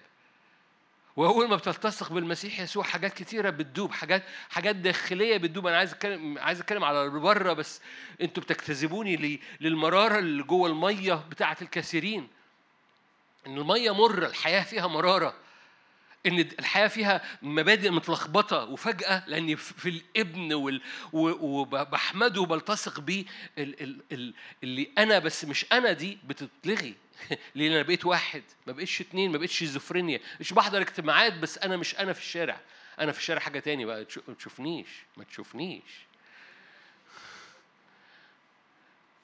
وأول 1.16 1.50
ما 1.50 1.56
بتلتصق 1.56 2.14
بالمسيح 2.14 2.60
يسوع 2.60 2.84
حاجات 2.84 3.14
كتيرة 3.14 3.50
بتدوب 3.50 3.92
حاجات 3.92 4.24
حاجات 4.50 4.76
داخلية 4.76 5.38
بتدوب. 5.38 5.68
أنا 5.68 5.78
عايز 5.78 5.92
أتكلم 5.92 6.38
عايز 6.38 6.60
أتكلم 6.60 6.84
على 6.84 7.10
بره 7.10 7.54
بس 7.54 7.82
أنتوا 8.22 8.44
بتجتذبوني 8.44 9.40
للمرارة 9.62 10.20
اللي 10.20 10.44
جوه 10.44 10.70
المية 10.70 11.14
بتاعة 11.14 11.58
الكثيرين 11.62 12.28
إن 13.48 13.58
المية 13.58 13.94
مره 13.94 14.26
الحياة 14.26 14.64
فيها 14.64 14.88
مرارة. 14.88 15.43
إن 16.26 16.40
الحياة 16.40 16.88
فيها 16.88 17.22
مبادئ 17.42 17.90
متلخبطة 17.90 18.64
وفجأة 18.64 19.24
لاني 19.28 19.56
في 19.56 19.90
الإبن. 19.90 20.80
وبحمده 21.14 22.42
وبلتصق 22.42 23.00
بيه 23.00 23.26
اللي 24.64 24.92
أنا 24.98 25.20
بس 25.20 25.46
مش 25.46 25.66
أنا 25.72 25.92
دي 25.92 26.18
بتتلغي. 26.28 26.96
لأن 27.56 27.72
أنا 27.72 27.82
بقيت 27.82 28.06
واحد 28.06 28.44
ما 28.68 28.74
بقيتش 28.74 29.02
اتنين 29.02 29.32
ما 29.32 29.38
بقيتش 29.38 29.58
شيزوفرينيا. 29.58 30.20
مش 30.40 30.54
بحضر 30.54 30.82
اجتماعات 30.82 31.34
بس 31.34 31.58
أنا 31.58 31.78
مش 31.78 31.96
أنا 31.96 32.14
في 32.14 32.20
الشارع. 32.20 32.62
أنا 33.00 33.12
في 33.12 33.20
الشارع 33.20 33.40
حاجة 33.40 33.60
تاني 33.60 33.86
بقى 33.86 34.08
ما 34.28 34.34
تشوفنيش 34.34 34.88
ما 35.18 35.24
تشوفنيش. 35.24 36.06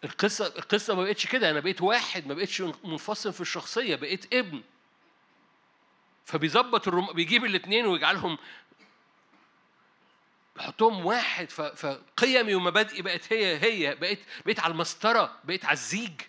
القصة 0.04 0.48
القصة 0.48 0.96
ما 0.96 1.04
بقتش 1.04 1.28
كده. 1.28 1.50
أنا 1.50 1.60
بقيت 1.60 1.82
واحد 1.82 2.28
ما 2.28 2.34
بقتش 2.34 2.62
منفصل 2.62 3.34
في 3.34 3.42
الشخصية 3.42 3.96
بقيت 3.96 4.34
ابن. 4.34 4.62
فبيظبط 6.30 6.88
الرم... 6.88 7.14
بيجيب 7.14 7.46
الاثنين 7.46 7.86
ويجعلهم 7.86 8.38
يحطهم 10.60 11.06
واحد 11.06 11.50
ف... 11.50 11.62
فقيمي 11.62 12.56
ومبادئي 12.56 13.02
بقت 13.02 13.34
هي 13.34 13.58
هي 13.58 13.96
بقيت 13.96 14.20
بقيت 14.46 14.60
على 14.60 14.72
المسطرة 14.72 15.40
بقيت 15.44 15.66
على 15.66 15.74
الزيج. 15.74 16.22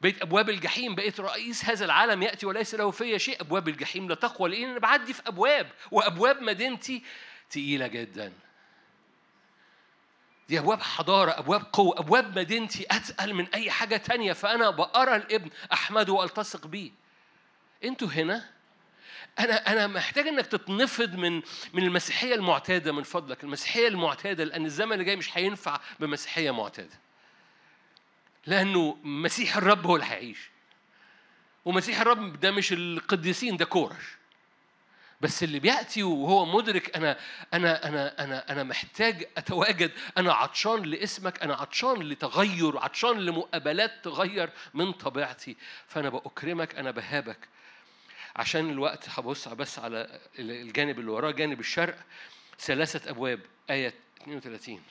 بقيت 0.00 0.22
أبواب 0.22 0.50
الجحيم 0.50 0.94
بقيت 0.94 1.20
رئيس 1.20 1.64
هذا 1.64 1.84
العالم 1.84 2.22
يأتي 2.22 2.46
وليس 2.46 2.74
له 2.74 2.90
في 2.90 3.18
شيء. 3.18 3.40
أبواب 3.40 3.68
الجحيم 3.68 4.08
لا 4.08 4.14
تقوى 4.14 4.50
لأن 4.50 4.70
أنا 4.70 4.78
بعدي 4.78 5.12
في 5.12 5.22
أبواب 5.26 5.72
وأبواب 5.90 6.42
مدينتي 6.42 7.02
تقيلة 7.50 7.86
جدا. 7.86 8.32
دي 10.48 10.58
أبواب 10.58 10.82
حضارة 10.82 11.30
أبواب 11.30 11.66
قوة 11.72 11.98
أبواب 11.98 12.38
مدينتي 12.38 12.86
أتقل 12.90 13.34
من 13.34 13.46
أي 13.54 13.70
حاجة 13.70 13.96
تانية. 13.96 14.32
فأنا 14.32 14.70
بقرا 14.70 15.16
الابن 15.16 15.50
احمده 15.72 16.12
وألتصق 16.12 16.66
بيه. 16.66 16.90
أنتوا 17.84 18.08
هنا؟ 18.08 18.61
أنا 19.38 19.72
أنا 19.72 19.86
محتاج 19.86 20.28
إنك 20.28 20.46
تتنفض 20.46 21.14
من 21.14 21.42
من 21.72 21.82
المسيحية 21.82 22.34
المعتادة 22.34 22.92
من 22.92 23.02
فضلك 23.02 23.44
المسيحية 23.44 23.88
المعتادة 23.88 24.44
لأن 24.44 24.64
الزمن 24.64 24.92
اللي 24.92 25.04
جاي 25.04 25.16
مش 25.16 25.38
هينفع 25.38 25.80
بمسيحية 26.00 26.50
معتادة. 26.50 26.98
لأنه 28.46 28.98
مسيح 29.04 29.56
الرب 29.56 29.86
هو 29.86 29.96
اللي 29.96 30.06
هيعيش. 30.06 30.50
ومسيح 31.64 32.00
الرب 32.00 32.40
ده 32.40 32.50
مش 32.50 32.72
القديسين 32.72 33.56
ده 33.56 33.64
كورش. 33.64 34.04
بس 35.20 35.42
اللي 35.42 35.58
بيأتي 35.58 36.02
وهو 36.02 36.44
مدرك 36.46 36.96
أنا 36.96 37.18
أنا 37.54 37.88
أنا 37.88 38.24
أنا 38.24 38.52
أنا 38.52 38.62
محتاج 38.62 39.28
أتواجد 39.36 39.90
أنا 40.18 40.32
عطشان 40.32 40.82
لاسمك 40.82 41.42
أنا 41.42 41.54
عطشان 41.54 42.02
لتغير 42.02 42.78
عطشان 42.78 43.18
لمقابلات 43.18 43.92
تغير 44.04 44.50
من 44.74 44.92
طبيعتي. 44.92 45.56
فأنا 45.86 46.08
بأكرمك 46.08 46.74
أنا 46.74 46.90
بهابك. 46.90 47.48
عشان 48.36 48.70
الوقت 48.70 49.08
هبص 49.08 49.48
بس 49.48 49.78
على 49.78 50.20
الجانب 50.38 50.98
اللي 50.98 51.10
وراه 51.10 51.30
جانب 51.30 51.60
الشرق 51.60 51.98
ثلاثة 52.58 53.10
أبواب 53.10 53.40
آية 53.70 53.94
32 54.22 54.82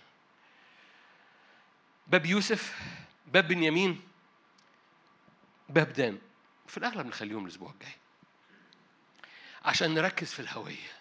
باب 2.08 2.26
يوسف 2.26 2.80
باب 3.28 3.48
بنيامين 3.48 4.02
باب 5.70 5.94
دان. 5.94 6.20
في 6.68 6.78
الأغلب 6.78 7.08
نخليهم 7.08 7.46
الأسبوع 7.46 7.72
الجاي. 7.72 7.96
عشان 9.66 9.94
نركز 9.94 10.34
في 10.34 10.40
الهوية. 10.40 10.92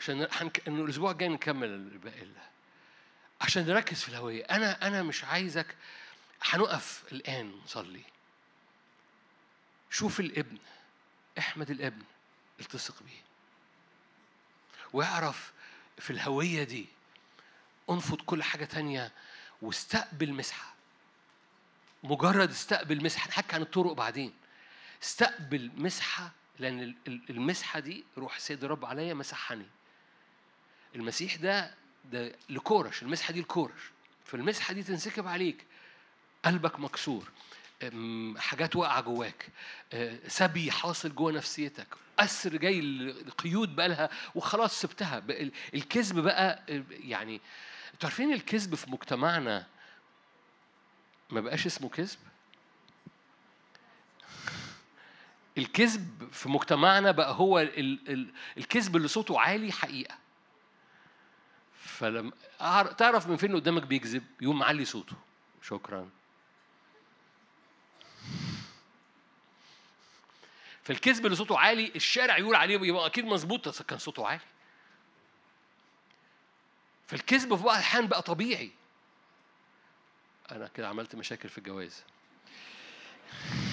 عشان 0.00 0.32
حنك... 0.32 0.68
إنه 0.68 0.84
الأسبوع 0.84 1.10
الجاي 1.10 1.28
نكمل 1.28 1.68
الباقي 1.68 2.26
عشان 3.40 3.66
نركز 3.66 4.02
في 4.02 4.08
الهوية. 4.08 4.44
أنا 4.44 4.86
أنا 4.86 5.02
مش 5.02 5.24
عايزك 5.24 5.76
هنقف 6.42 7.04
الآن 7.12 7.52
نصلي. 7.64 8.02
شوف 9.90 10.20
الابن. 10.20 10.58
احمد 11.38 11.70
الابن 11.70 12.02
التصق 12.60 13.02
بيه. 13.02 13.22
واعرف 14.92 15.52
في 15.98 16.10
الهوية 16.10 16.64
دي 16.64 16.86
انفض 17.90 18.16
كل 18.20 18.42
حاجة 18.42 18.64
تانية 18.64 19.12
واستقبل 19.62 20.32
مسحة. 20.32 20.74
مجرد 22.02 22.50
استقبل 22.50 23.04
مسحة 23.04 23.28
نحكي 23.28 23.54
عن 23.56 23.62
الطرق 23.62 23.92
بعدين. 23.92 24.34
استقبل 25.02 25.70
مسحة 25.76 26.32
لأن 26.58 26.94
المسحة 27.06 27.80
دي 27.80 28.04
روح 28.18 28.38
سيد 28.38 28.64
الرب 28.64 28.84
عليا 28.84 29.14
مسحني. 29.14 29.66
المسيح 30.94 31.36
ده 31.36 31.74
ده 32.04 32.36
لكورش 32.48 33.02
المسحة 33.02 33.32
دي 33.32 33.40
لكورش. 33.40 33.80
فالمسحة 34.24 34.74
دي 34.74 34.82
تنسكب 34.82 35.28
عليك 35.28 35.66
قلبك 36.44 36.80
مكسور. 36.80 37.30
حاجات 38.38 38.76
واقعة 38.76 39.00
جواك. 39.00 39.48
أه، 39.92 40.18
سبي 40.28 40.70
حاصل 40.70 41.14
جوا 41.14 41.32
نفسيتك. 41.32 41.86
أسر 42.18 42.56
جاي 42.56 42.80
القيود 42.80 43.76
بقالها 43.76 44.10
وخلاص 44.34 44.80
سبتها. 44.80 45.22
الكذب 45.74 46.18
بقى 46.18 46.62
يعني 46.90 47.40
أنتوا 47.94 48.08
عارفين 48.08 48.32
الكذب 48.32 48.74
في 48.74 48.90
مجتمعنا 48.90 49.66
ما 51.30 51.40
بقاش 51.40 51.66
اسمه 51.66 51.88
كذب؟ 51.88 52.18
الكذب 55.58 56.28
في 56.32 56.48
مجتمعنا 56.48 57.10
بقى 57.10 57.34
هو 57.34 57.58
الكذب 58.56 58.96
اللي 58.96 59.08
صوته 59.08 59.40
عالي 59.40 59.72
حقيقة. 59.72 60.14
فلما 61.78 62.32
تعرف 62.98 63.28
من 63.28 63.36
فين 63.36 63.54
قدامك 63.54 63.82
بيكذب؟ 63.82 64.24
يقوم 64.40 64.58
معلي 64.58 64.84
صوته. 64.84 65.16
شكرا. 65.62 66.10
فالكذب 70.84 71.24
اللي 71.26 71.36
صوته 71.36 71.58
عالي 71.58 71.92
الشارع 71.96 72.38
يقول 72.38 72.54
عليه 72.54 72.80
يبقى 72.80 73.06
أكيد 73.06 73.24
مظبوط 73.24 73.82
كان 73.82 73.98
صوته 73.98 74.26
عالي. 74.26 74.40
فالكذب 77.06 77.56
في 77.56 77.62
بعض 77.62 77.76
الأحيان 77.76 78.06
بقى 78.06 78.22
طبيعي. 78.22 78.70
أنا 80.50 80.68
كده 80.68 80.88
عملت 80.88 81.14
مشاكل 81.14 81.48
في 81.48 81.58
الجواز. 81.58 82.04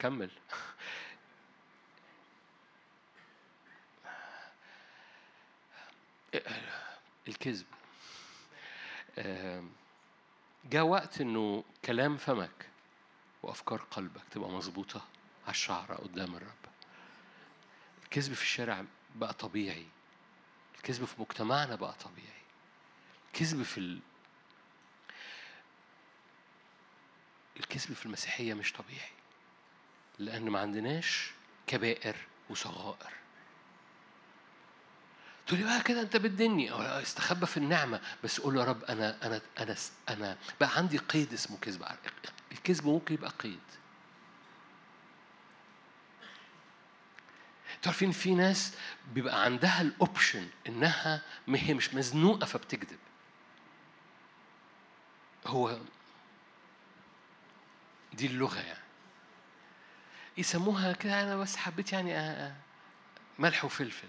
هكمل. 0.00 0.30
الكذب. 7.40 7.66
جاء 10.64 10.82
وقت 10.82 11.20
إنه 11.20 11.64
كلام 11.84 12.16
فمك 12.16 12.68
وأفكار 13.42 13.78
قلبك 13.90 14.22
تبقى 14.30 14.50
مظبوطة 14.50 15.04
على 15.44 15.50
الشعره 15.50 15.94
قدام 15.94 16.34
الرب. 16.36 16.50
الكذب 18.04 18.32
في 18.34 18.42
الشارع 18.42 18.84
بقى 19.14 19.32
طبيعي. 19.34 19.86
الكذب 20.76 21.04
في 21.04 21.20
مجتمعنا 21.20 21.74
بقى 21.74 21.92
طبيعي. 21.92 22.42
الكذب 23.26 23.62
في 23.62 23.78
ال... 23.78 24.00
الكذب 27.56 27.92
في 27.92 28.06
المسيحية 28.06 28.54
مش 28.54 28.72
طبيعي. 28.72 29.10
لأن 30.18 30.50
ما 30.50 30.60
عندناش 30.60 31.30
كبائر 31.66 32.16
وصغائر. 32.50 33.19
تقول 35.50 35.60
لي 35.62 35.66
بقى 35.66 35.82
كده 35.82 36.00
انت 36.00 36.16
بتدني. 36.16 36.72
استخبى 37.02 37.46
في 37.46 37.56
النعمة. 37.56 38.00
بس 38.24 38.40
قول 38.40 38.56
يا 38.56 38.64
رب 38.64 38.84
أنا 38.84 39.26
أنا 39.26 39.40
أنا 39.58 39.76
أنا 40.08 40.36
بقى 40.60 40.76
عندي 40.76 40.98
قيد 40.98 41.32
اسمه 41.32 41.56
كذب. 41.56 41.84
الكذب 42.52 42.86
ممكن 42.86 43.14
يبقى 43.14 43.30
قيد. 43.30 43.60
تعرفين 47.82 48.12
في 48.12 48.34
ناس 48.34 48.74
بيبقى 49.14 49.44
عندها 49.44 49.80
الاوبشن 49.80 50.48
إنها 50.66 51.22
هي 51.48 51.74
مش 51.74 51.94
مزنوقة 51.94 52.46
فبتكذب. 52.46 52.98
هو 55.46 55.78
دي 58.12 58.26
اللغة 58.26 58.58
يعني. 58.60 58.84
يسموها 60.38 60.92
كده 60.92 61.22
أنا 61.22 61.36
بس 61.36 61.56
حبيت 61.56 61.92
يعني 61.92 62.16
آه، 62.18 62.46
آه، 62.48 62.54
ملح 63.38 63.64
وفلفل. 63.64 64.08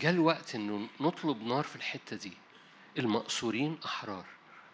جاء 0.00 0.12
الوقت 0.12 0.54
إنه 0.54 0.88
نطلب 1.00 1.42
نار 1.42 1.64
في 1.64 1.76
الحتة 1.76 2.16
دي. 2.16 2.32
المقصورين 2.98 3.78
أحرار. 3.84 4.24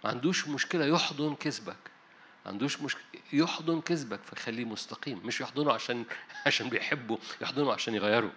ما 0.04 0.10
عندوش 0.10 0.48
مشكلة 0.48 0.84
يحضن 0.84 1.34
كذبك. 1.34 1.76
ما 2.44 2.50
عندوش 2.52 2.80
مشكله 2.80 3.04
يحضن 3.32 3.80
كذبك 3.80 4.20
فخليه 4.24 4.64
مستقيم. 4.64 5.20
مش 5.24 5.40
يحضنه 5.40 5.72
عشان 5.72 6.04
عشان 6.46 6.68
بيحبه 6.68 7.18
يحضنه 7.40 7.72
عشان 7.72 7.94
يغيره. 7.94 8.32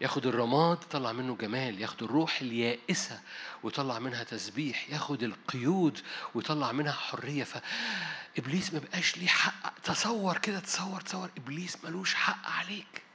ياخد 0.00 0.26
الرماد 0.26 0.82
يطلع 0.82 1.12
منه 1.12 1.36
جمال. 1.36 1.80
ياخد 1.80 2.02
الروح 2.02 2.40
اليائسة 2.40 3.20
ويطلع 3.62 3.98
منها 3.98 4.24
تسبيح. 4.24 4.90
ياخد 4.90 5.22
القيود 5.22 6.00
ويطلع 6.34 6.72
منها 6.72 6.92
حرية. 6.92 7.44
فإبليس 7.44 8.72
ما 8.74 8.78
بقاش 8.78 9.16
ليه 9.16 9.26
حق. 9.26 9.78
تصور 9.78 10.38
كده 10.38 10.60
تصور 10.60 11.00
تصور. 11.00 11.30
إبليس 11.36 11.84
ملوش 11.84 12.14
حق 12.14 12.50
عليك. 12.50 13.05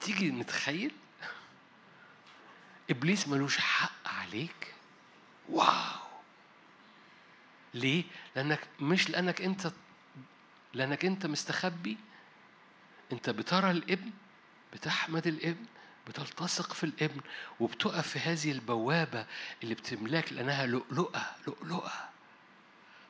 تيجي 0.00 0.30
نتخيل 0.30 0.92
إبليس 2.90 3.28
ملوش 3.28 3.58
حق 3.58 4.08
عليك؟ 4.08 4.74
واو! 5.48 5.98
ليه؟ 7.74 8.04
لأنك 8.36 8.60
مش 8.80 9.10
لأنك 9.10 9.42
أنت 9.42 9.72
لأنك 10.74 11.04
أنت 11.04 11.26
مستخبي؟ 11.26 11.96
أنت 13.12 13.30
بترى 13.30 13.70
الابن 13.70 14.10
بتحمد 14.72 15.26
الابن 15.26 15.64
بتلتصق 16.08 16.72
في 16.72 16.84
الابن 16.84 17.20
وبتقف 17.60 18.08
في 18.08 18.18
هذه 18.18 18.52
البوابة 18.52 19.26
اللي 19.62 19.74
بتملاك 19.74 20.32
لأنها 20.32 20.66
لؤلؤة 20.66 21.26
لؤلؤة. 21.46 21.92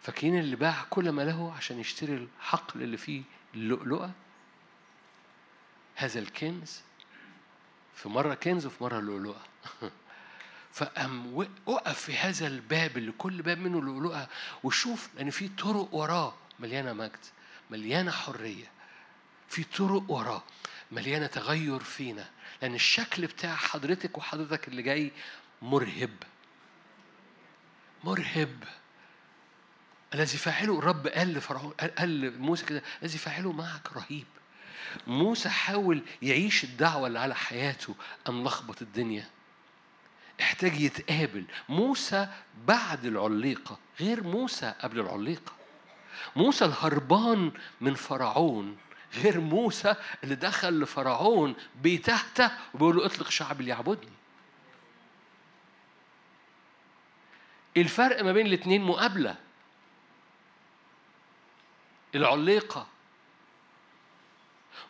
فاكرين 0.03 0.39
اللي 0.39 0.57
باع 0.57 0.85
كل 0.91 1.11
ما 1.11 1.23
له 1.23 1.55
عشان 1.57 1.79
يشتري 1.81 2.15
الحقل 2.41 2.83
اللي 2.83 2.97
فيه 2.97 3.23
اللؤلؤة؟ 3.55 4.13
هذا 5.99 6.19
الكنز 6.21 6.81
في 7.95 8.09
مرة 8.09 8.35
كنز 8.35 8.67
وفي 8.67 8.85
مرة 8.85 9.01
لؤلؤة. 9.01 9.41
فقام 10.73 11.37
وقف 11.67 12.01
في 12.01 12.17
هذا 12.17 12.47
الباب 12.47 12.97
اللي 12.97 13.13
كل 13.13 13.43
باب 13.43 13.59
منه 13.59 13.83
لؤلؤة 13.83 14.29
وشوف 14.63 15.09
لأن 15.15 15.31
في 15.31 15.49
طرق 15.49 15.95
وراه 15.95 16.35
مليانة 16.59 16.93
مجد 16.93 17.19
مليانة 17.71 18.11
حرية. 18.11 18.71
في 19.49 19.65
طرق 19.65 20.11
وراه 20.11 20.43
مليانة 20.93 21.27
تغير 21.27 21.81
فينا 21.81 22.31
لأن 22.63 22.75
الشكل 22.75 23.27
بتاع 23.27 23.55
حضرتك 23.55 24.19
وحضرتك 24.19 24.69
اللي 24.69 24.83
جاي 24.83 25.13
مرهب. 25.63 26.17
مرهب. 28.05 28.65
الذي 30.15 30.39
فاعله 30.39 30.79
الرب 30.79 31.07
قال 31.07 31.35
لفرعون 31.35 31.73
قال 31.99 32.21
لموسى 32.21 32.67
كده 32.67 32.83
الذي 33.03 33.19
فاعله 33.19 33.53
معك 33.53 33.93
رهيب. 33.93 34.27
موسى 35.07 35.49
حاول 35.49 36.03
يعيش 36.23 36.65
الدعوة 36.65 37.07
اللي 37.07 37.19
على 37.19 37.35
حياته 37.35 37.95
أم 38.29 38.45
لخبط 38.45 38.83
الدنيا. 38.83 39.29
احتاج 40.41 40.81
يتقابل. 40.81 41.45
موسى 41.69 42.29
بعد 42.67 43.05
العليقة 43.05 43.79
غير 44.01 44.23
موسى 44.23 44.75
قبل 44.81 45.01
العليقة. 45.01 45.53
موسى 46.37 46.65
الهربان 46.65 47.53
من 47.81 47.95
فرعون 47.95 48.77
غير 49.15 49.41
موسى 49.41 49.95
اللي 50.25 50.35
دخل 50.35 50.81
لفرعون 50.81 51.57
بيتهته 51.83 52.51
وبيقول 52.75 52.97
له 52.97 53.07
اطلق 53.07 53.31
شعب 53.31 53.61
اللي 53.61 53.71
يعبدني 53.71 54.13
الفرق 57.77 58.23
ما 58.25 58.33
بين 58.33 58.47
الاثنين 58.47 58.83
مقابلة. 58.83 59.37
العليقة 62.15 62.87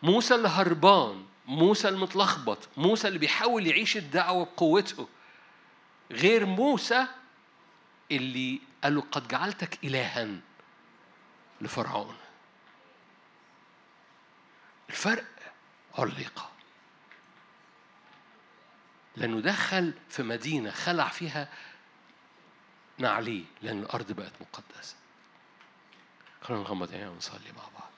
موسى 0.02 0.34
اللي 0.34 0.48
هربان 0.48 1.26
موسى 1.46 1.88
المتلخبط 1.88 2.68
موسى 2.76 3.08
اللي 3.08 3.18
بيحاول 3.18 3.66
يعيش 3.66 3.96
الدعوة 3.96 4.44
بقوته 4.44 5.08
غير 6.10 6.46
موسى 6.46 7.06
اللي 8.10 8.60
قال 8.84 8.94
له 8.94 9.00
قد 9.00 9.28
جعلتك 9.28 9.84
إلها 9.84 10.40
لفرعون. 11.60 12.16
الفرق 14.88 15.24
علقة 15.98 16.50
لأنه 19.16 19.40
دخل 19.40 19.94
في 20.08 20.22
مدينة 20.22 20.70
خلع 20.70 21.08
فيها 21.08 21.48
نعليه 22.98 23.44
لأن 23.62 23.82
الأرض 23.82 24.12
بقت 24.12 24.32
مقدسة. 24.40 24.96
خلينا 26.42 26.62
نغمض 26.62 26.92
عينينا 26.92 27.10
ونصلي 27.10 27.52
مع 27.56 27.62
بعض. 27.62 27.90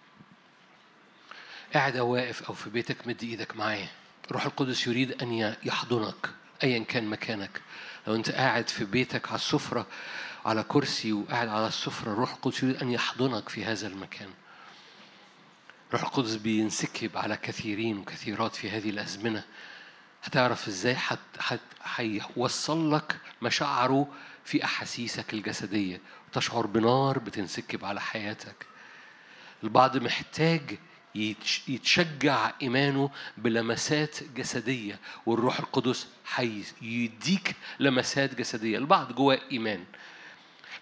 قاعد 1.75 1.97
أو 1.97 2.09
واقف 2.09 2.43
أو 2.43 2.55
في 2.55 2.71
بيتك 2.71 3.07
مد 3.07 3.23
إيدك 3.23 3.57
معايا. 3.57 3.89
الروح 4.27 4.45
القدس 4.45 4.87
يريد 4.87 5.23
أن 5.23 5.55
يحضنك 5.64 6.31
أيا 6.62 6.85
كان 6.85 7.05
مكانك. 7.07 7.61
لو 8.07 8.14
أنت 8.14 8.31
قاعد 8.31 8.68
في 8.68 8.85
بيتك 8.85 9.29
على 9.29 9.35
السفرة 9.37 9.87
على 10.45 10.62
كرسي 10.62 11.12
وقاعد 11.12 11.49
على 11.49 11.66
السفرة 11.66 12.12
الروح 12.12 12.33
القدس 12.33 12.62
يريد 12.62 12.77
أن 12.83 12.91
يحضنك 12.91 13.49
في 13.49 13.64
هذا 13.64 13.87
المكان. 13.87 14.29
الروح 15.89 16.03
القدس 16.03 16.35
بينسكب 16.35 17.16
على 17.16 17.37
كثيرين 17.37 17.99
وكثيرات 17.99 18.57
في 18.57 18.71
هذه 18.71 18.91
الأزمنة. 18.91 19.45
هتعرف 20.23 20.68
إزاي 20.68 20.97
هيوصل 21.97 22.95
لك 22.95 23.16
مشاعره 23.43 24.09
في 24.45 24.64
أحاسيسك 24.64 25.35
الجسدية. 25.35 26.01
وتشعر 26.29 26.66
بنار 26.66 27.18
بتنسكب 27.18 27.85
على 27.85 28.01
حياتك. 28.01 28.66
البعض 29.64 29.97
محتاج 29.97 30.79
يتشجع 31.68 32.52
إيمانه 32.62 33.11
بلمسات 33.36 34.16
جسدية 34.36 34.98
والروح 35.26 35.58
القدس 35.58 36.06
هيديك 36.34 37.56
لمسات 37.80 38.34
جسدية. 38.34 38.78
البعض 38.78 39.12
جواه 39.12 39.40
إيمان. 39.52 39.84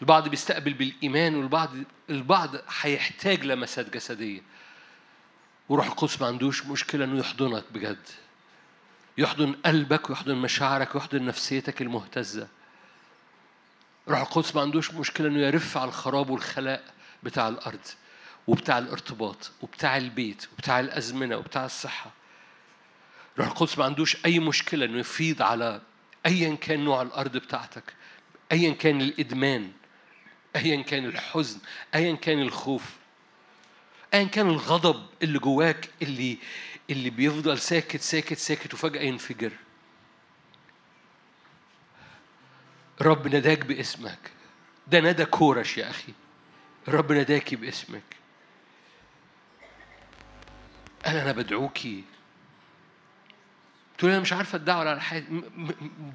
البعض 0.02 0.28
بيستقبل 0.28 0.72
بالإيمان 0.72 1.34
والبعض 1.34 1.70
البعض 2.10 2.50
هيحتاج 2.80 3.44
لمسات 3.44 3.94
جسدية. 3.94 4.40
وروح 5.68 5.86
القدس 5.86 6.20
ما 6.20 6.26
عندوش 6.26 6.66
مشكلة 6.66 7.04
إنه 7.04 7.18
يحضنك 7.18 7.64
بجد. 7.72 8.08
يحضن 9.18 9.52
قلبك 9.52 10.10
ويحضن 10.10 10.34
مشاعرك 10.34 10.94
ويحضن 10.94 11.24
نفسيتك 11.24 11.82
المهتزة. 11.82 12.48
روح 14.08 14.20
القدس 14.20 14.54
ما 14.54 14.60
عندوش 14.60 14.90
مشكلة 14.94 15.28
إنه 15.28 15.38
يرف 15.38 15.76
على 15.76 15.88
الخراب 15.88 16.30
والخلاء 16.30 16.84
بتاع 17.22 17.48
الأرض. 17.48 17.80
وبتاع 18.48 18.78
الارتباط 18.78 19.50
وبتاع 19.62 19.96
البيت 19.96 20.46
وبتاع 20.52 20.80
الأزمنة 20.80 21.36
وبتاع 21.36 21.64
الصحة. 21.64 22.10
روح 23.38 23.46
القدس 23.46 23.78
ما 23.78 23.84
عندوش 23.84 24.16
أي 24.26 24.38
مشكلة 24.38 24.84
إنه 24.84 24.98
يفيض 24.98 25.42
على 25.42 25.80
أيا 26.26 26.54
كان 26.54 26.84
نوع 26.84 27.02
الأرض 27.02 27.36
بتاعتك 27.36 27.94
أيا 28.52 28.72
كان 28.72 29.00
الإدمان 29.00 29.72
أيا 30.56 30.82
كان 30.82 31.04
الحزن 31.04 31.58
أيا 31.94 32.14
كان 32.14 32.40
الخوف 32.42 32.82
أيا 34.14 34.24
كان 34.24 34.48
الغضب 34.48 35.06
اللي 35.22 35.38
جواك 35.38 35.90
اللي 36.02 36.38
اللي 36.90 37.10
بيفضل 37.10 37.58
ساكت 37.58 38.00
ساكت 38.00 38.38
ساكت 38.38 38.74
وفجأة 38.74 39.00
ينفجر. 39.02 39.52
رب 43.02 43.28
نداك 43.34 43.66
باسمك. 43.66 44.18
ده 44.86 45.00
ندى 45.00 45.24
كورش 45.24 45.78
يا 45.78 45.90
أخي. 45.90 46.12
رب 46.88 47.12
نداكي 47.12 47.56
باسمك. 47.56 48.02
قال 51.06 51.16
أنا 51.16 51.32
بدعوكي. 51.32 52.04
تقول 53.98 54.10
أنا 54.10 54.20
مش 54.20 54.32
عارفة 54.32 54.56
الدعوة 54.56 54.80
على 54.80 55.00
حياتي 55.00 55.42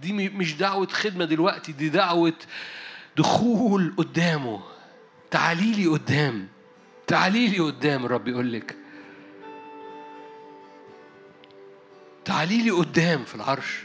دي 0.02 0.30
مش 0.30 0.56
دعوة 0.56 0.88
خدمة 0.88 1.26
دلوقتي 1.26 1.72
دي 1.72 1.90
دعوة 1.90 2.34
دخول 3.18 3.94
قدامه. 3.98 4.64
تعالي 5.32 5.72
لي 5.72 5.88
قدام. 5.88 6.48
تعالي 7.08 7.48
لي 7.48 7.60
قدام 7.60 8.06
الرب 8.06 8.28
يقول 8.28 8.54
لك. 8.54 8.76
تعالي 12.26 12.62
لي 12.62 12.72
قدام 12.72 13.26
في 13.26 13.36
العرش. 13.36 13.84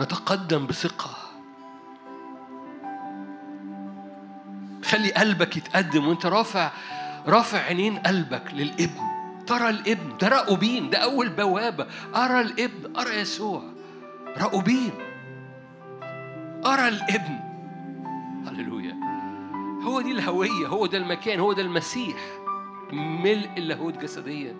نتقدم 0.00 0.66
بثقة. 0.66 1.27
خلي 4.88 5.12
قلبك 5.12 5.56
يتقدم 5.56 6.08
وانت 6.08 6.26
رافع 6.26 6.70
رافع 7.26 7.58
عينين 7.58 7.98
قلبك 7.98 8.42
للابن. 8.52 9.00
ترى 9.46 9.70
الابن 9.70 10.16
ده 10.20 10.28
رأوبين 10.28 10.90
ده 10.90 10.98
أول 10.98 11.28
بوابة. 11.28 11.86
أرى 12.14 12.40
الابن 12.40 12.96
أرى 12.96 13.14
يسوع. 13.14 13.62
رأوبين 14.38 14.90
أرى 16.66 16.88
الابن. 16.88 17.38
هللويا. 18.46 18.96
هو 19.82 20.00
دي 20.00 20.12
الهوية 20.12 20.66
هو 20.66 20.86
ده 20.86 20.98
المكان 20.98 21.40
هو 21.40 21.52
ده 21.52 21.62
المسيح. 21.62 22.16
ملء 22.92 23.50
اللاهوت 23.56 23.98
جسديا. 23.98 24.54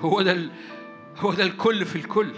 هو 0.00 0.22
ده 0.22 0.32
ال... 0.32 0.50
هو 1.18 1.32
ده 1.34 1.42
الكل 1.44 1.84
في 1.84 1.96
الكل. 1.96 2.32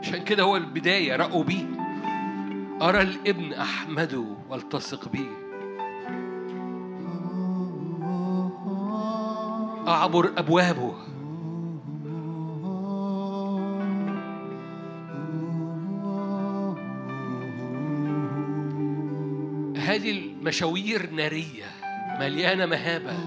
عشان 0.00 0.24
كده 0.24 0.42
هو 0.42 0.56
البداية 0.56 1.16
بيه 1.42 1.73
أرى 2.84 3.02
الابن 3.02 3.52
أحمده 3.52 4.24
والتصق 4.50 5.08
بيه 5.08 5.44
أعبر 9.88 10.32
أبوابه. 10.36 10.94
هذه 19.76 20.10
المشاوير 20.10 21.10
نارية 21.10 21.64
مليانة 22.20 22.66
مهابة 22.66 23.18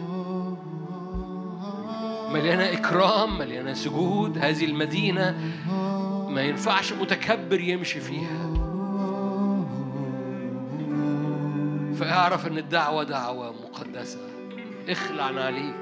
مليانة 2.34 2.64
إكرام 2.64 3.38
مليانة 3.38 3.74
سجود. 3.74 4.38
هذه 4.38 4.66
المدينة 4.66 5.38
ما 6.30 6.42
ينفعش 6.42 6.94
متكبر 6.94 7.60
يمشي 7.60 8.00
فيها. 8.00 8.47
فأعرف 12.00 12.48
أن 12.48 12.58
الدعوة 12.58 13.04
دعوة 13.04 13.54
مقدسة. 13.64 14.20
اخلع 14.90 15.24
عليك 15.24 15.76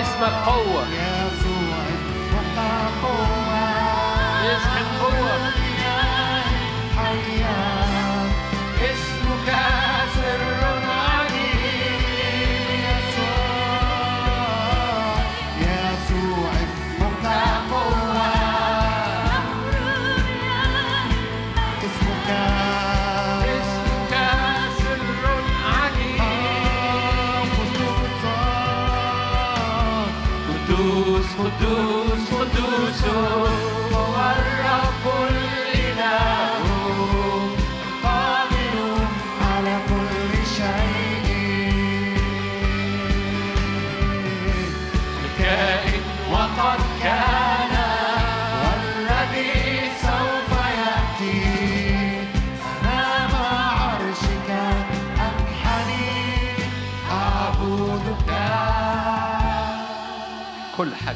اسمك 0.00 0.32
قوة 0.46 0.95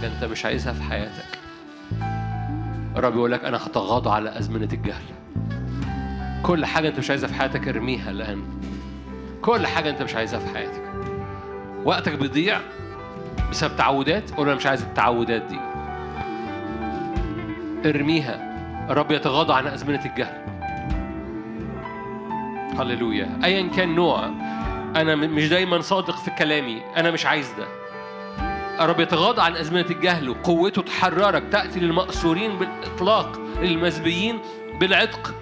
حاجة 0.01 0.13
أنت 0.13 0.25
مش 0.25 0.45
عايزها 0.45 0.73
في 0.73 0.83
حياتك. 0.83 1.39
الرب 2.97 3.15
يقول 3.15 3.33
لك 3.33 3.45
أنا 3.45 3.57
هتغاضى 3.57 4.11
على 4.11 4.39
أزمنة 4.39 4.69
الجهل. 4.73 5.03
كل 6.43 6.67
حاجة 6.67 6.89
أنت 6.89 6.99
مش 6.99 7.11
عايزها 7.11 7.29
في 7.29 7.35
حياتك 7.35 7.69
ارميها 7.69 8.11
الآن. 8.11 8.43
كل 9.43 9.67
حاجة 9.67 9.91
أنت 9.91 10.03
مش 10.03 10.15
عايزها 10.15 10.39
في 10.39 10.55
حياتك. 10.55 10.83
وقتك 11.85 12.13
بيضيع 12.13 12.61
بسبب 13.51 13.77
تعودات. 13.77 14.31
قول 14.31 14.47
أنا 14.47 14.57
مش 14.57 14.67
عايز 14.67 14.83
التعودات 14.83 15.43
دي. 15.43 15.59
ارميها. 17.89 18.51
الرب 18.91 19.11
يتغاضى 19.11 19.53
عن 19.53 19.67
أزمنة 19.67 20.05
الجهل. 20.05 20.45
هللويا. 22.79 23.39
أيا 23.45 23.69
كان 23.69 23.95
نوع. 23.95 24.31
أنا 24.97 25.15
مش 25.15 25.49
دايما 25.49 25.81
صادق 25.81 26.17
في 26.17 26.31
كلامي. 26.31 26.83
أنا 26.97 27.11
مش 27.11 27.27
عايز 27.27 27.53
ده. 27.59 27.80
الرب 28.81 29.01
يتغاضى 29.01 29.43
عن 29.43 29.57
أزمنة 29.57 29.87
الجهل 29.91 30.29
وقوته 30.29 30.83
تحررك 30.83 31.43
تأتي 31.53 31.81
للمأسورين 31.81 32.59
بالإطلاق 32.59 33.41
للمزبيين 33.61 34.41
بالعتق. 34.81 35.35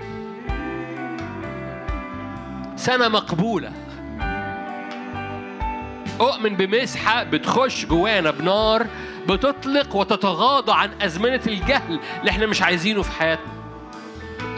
سنة 2.77 3.09
مقبولة. 3.09 3.73
أؤمن 6.21 6.57
بمسحة 6.57 7.23
بتخش 7.23 7.87
جوانا 7.87 8.31
بنار 8.31 8.87
بتطلق 9.29 9.97
وتتغاضى 9.97 10.73
عن 10.73 10.91
أزمنة 11.03 11.41
الجهل 11.47 12.01
اللي 12.21 12.31
إحنا 12.31 12.47
مش 12.47 12.63
عايزينه 12.63 13.03
في 13.03 13.13
حياتنا. 13.13 13.53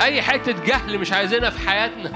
أي 0.03 0.23
حتة 0.23 0.65
جهل 0.65 0.99
مش 0.99 1.13
عايزينها 1.13 1.51
في 1.51 1.69
حياتنا 1.69 2.11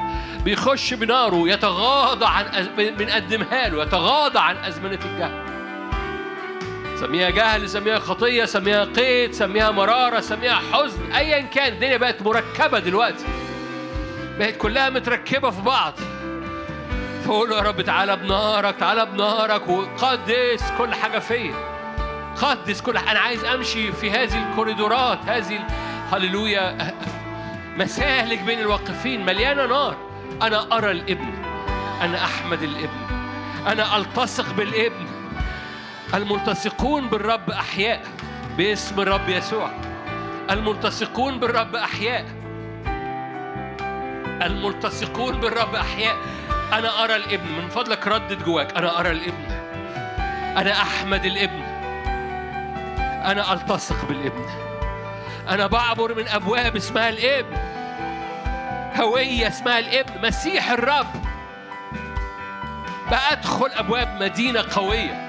بيخش 0.45 0.95
بناره 0.95 1.49
يتغاضى 1.49 2.27
عن 2.27 2.45
أز... 2.45 2.69
بنقدمها 2.77 3.69
له 3.69 3.83
يتغاضى 3.83 4.39
عن 4.39 4.57
أزمنة 4.57 4.99
الجهل. 5.05 5.44
سميها 7.01 7.31
جهل 7.31 7.69
سميها 7.69 7.99
خطية 7.99 8.45
سميها 8.45 8.85
قيد 8.85 9.33
سميها 9.33 9.71
مرارة 9.71 10.21
سميها 10.21 10.61
حزن 10.73 11.13
أيا 11.13 11.41
كان 11.41 11.73
الدنيا 11.73 11.97
بقت 11.97 12.23
مركبة 12.23 12.79
دلوقتي. 12.79 13.25
بقت 14.39 14.57
كلها 14.57 14.91
متركبة 14.91 15.51
في 15.51 15.61
بعض. 15.61 15.95
فقول 17.25 17.53
يا 17.53 17.61
رب 17.61 17.81
تعالى 17.81 18.17
بنارك 18.17 18.77
تعالى 18.77 19.07
بنارك 19.07 19.69
وقدس 19.69 20.73
كل 20.79 20.95
حاجة 20.95 21.19
فيا. 21.19 21.55
قدس 22.43 22.81
كل 22.81 22.99
حاجة. 22.99 23.11
أنا 23.11 23.21
عايز 23.21 23.45
أمشي 23.45 23.93
في 23.93 24.11
هذه 24.11 24.51
الكوريدورات 24.51 25.19
هذه 25.27 25.61
هللويا. 26.13 26.95
مسالك 27.77 28.43
بين 28.43 28.61
الواقفين 28.61 29.27
مليانة 29.27 29.67
نار. 29.67 29.97
أنا 30.43 30.79
أرى 30.79 30.91
الإبن. 30.91 31.35
أنا 32.03 32.25
أحمد 32.25 32.63
الإبن. 32.63 33.05
أنا 33.67 33.97
ألتصق 33.97 34.53
بالإبن. 34.53 35.14
الملتصقون 36.15 37.09
بالرب 37.09 37.51
أحياء 37.51 38.01
باسم 38.57 39.01
الرب 39.01 39.29
يسوع. 39.29 39.71
الملتصقون 40.51 41.41
بالرب 41.41 41.75
أحياء. 41.75 42.25
الملتصقون 44.43 45.41
بالرب 45.41 45.75
أحياء. 45.75 46.17
أنا 46.73 47.05
أرى 47.05 47.17
الإبن. 47.17 47.53
من 47.63 47.69
فضلك 47.69 48.09
ردد 48.09 48.45
جواك. 48.45 48.77
أنا 48.77 49.01
أرى 49.01 49.11
الإبن. 49.11 49.53
أنا 50.57 50.73
أحمد 50.73 51.25
الإبن. 51.25 51.63
أنا 53.25 53.53
ألتصق 53.53 54.05
بالإبن. 54.09 54.47
أنا 55.49 55.67
بعبر 55.67 56.15
من 56.15 56.29
أبواب 56.29 56.77
اسمها 56.77 57.09
الإبن. 57.09 57.57
هوية 59.01 59.49
اسمها 59.49 59.79
الإبن. 59.79 60.27
مسيح 60.27 60.71
الرب. 60.71 61.07
بأدخل 63.11 63.71
أبواب 63.77 64.23
مدينة 64.23 64.65
قوية. 64.75 65.24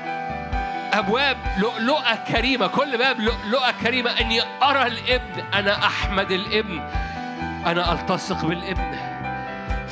أبواب 0.99 1.37
لؤلؤة 1.57 2.15
كريمة 2.15 2.67
كل 2.67 2.97
باب 2.97 3.19
لؤلؤة 3.19 3.71
كريمة. 3.83 4.11
أني 4.11 4.41
أرى 4.63 4.87
الإبن 4.87 5.43
أنا 5.53 5.85
أحمد 5.85 6.31
الإبن. 6.31 6.79
أنا 7.65 7.93
ألتصق 7.93 8.45
بالإبن. 8.45 8.95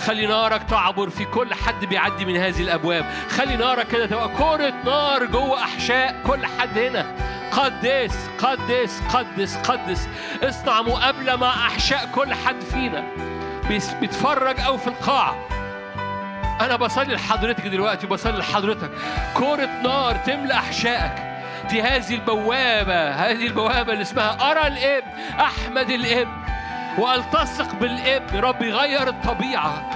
خلي 0.06 0.28
نارك 0.28 0.64
تعبر 0.64 1.10
في 1.10 1.26
كل 1.26 1.54
حد 1.54 1.86
بيعدي 1.86 2.26
من 2.26 2.38
هذه 2.38 2.62
الأبواب. 2.62 3.06
خلي 3.30 3.56
نارك 3.56 3.88
كده 3.88 4.06
تبقى 4.06 4.30
كرة 4.30 4.74
نار 4.86 5.26
جوه 5.26 5.64
أحشاء 5.64 6.16
كل 6.28 6.46
حد 6.46 6.78
هنا. 6.78 7.06
قدس 7.52 8.30
قدس 8.40 9.02
قدس 9.14 9.58
قدس. 9.58 10.08
اصنع 10.44 10.82
مقابلة 10.82 11.36
مع 11.36 11.68
أحشاء 11.68 12.10
كل 12.16 12.34
حد 12.34 12.62
فينا. 12.62 13.04
بيتفرج 14.02 14.60
أو 14.60 14.78
في 14.78 14.88
القاعة 14.88 15.36
أنا 16.62 16.76
بصلي 16.76 17.16
لحضرتك 17.16 17.68
دلوقتي 17.68 18.08
بصلي 18.08 18.38
لحضرتك. 18.38 18.92
كرة 19.34 19.70
نار 19.84 20.16
تملى 20.16 20.54
أحشائك 20.54 21.34
في 21.70 21.82
هذه 21.82 22.14
البوابة 22.14 23.12
هذه 23.12 23.48
البوابة 23.48 23.94
اللي 23.94 24.02
اسمها 24.02 24.52
أرى 24.52 24.68
الإبن 24.68 25.08
أحمد 25.40 25.90
الإبن. 25.90 26.44
وألتصق 26.98 27.76
بالإبن 27.76 28.40
رب 28.40 28.62
يغير 28.62 29.08
الطبيعة. 29.08 29.90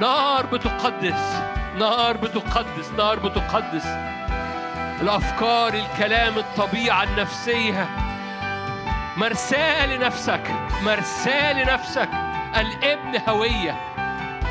نار 0.00 0.46
بتقدس 0.46 1.42
نار 1.78 2.16
بتقدس 2.16 2.90
نار 2.98 3.18
بتقدس. 3.18 3.86
الأفكار 5.00 5.74
الكلام 5.74 6.38
الطبيعة 6.38 7.02
النفسية. 7.02 7.88
مرساه 9.16 9.86
لنفسك 9.86 10.42
مرساه 10.82 11.52
لنفسك. 11.52 12.08
الإبن 12.56 13.20
هوية 13.28 13.76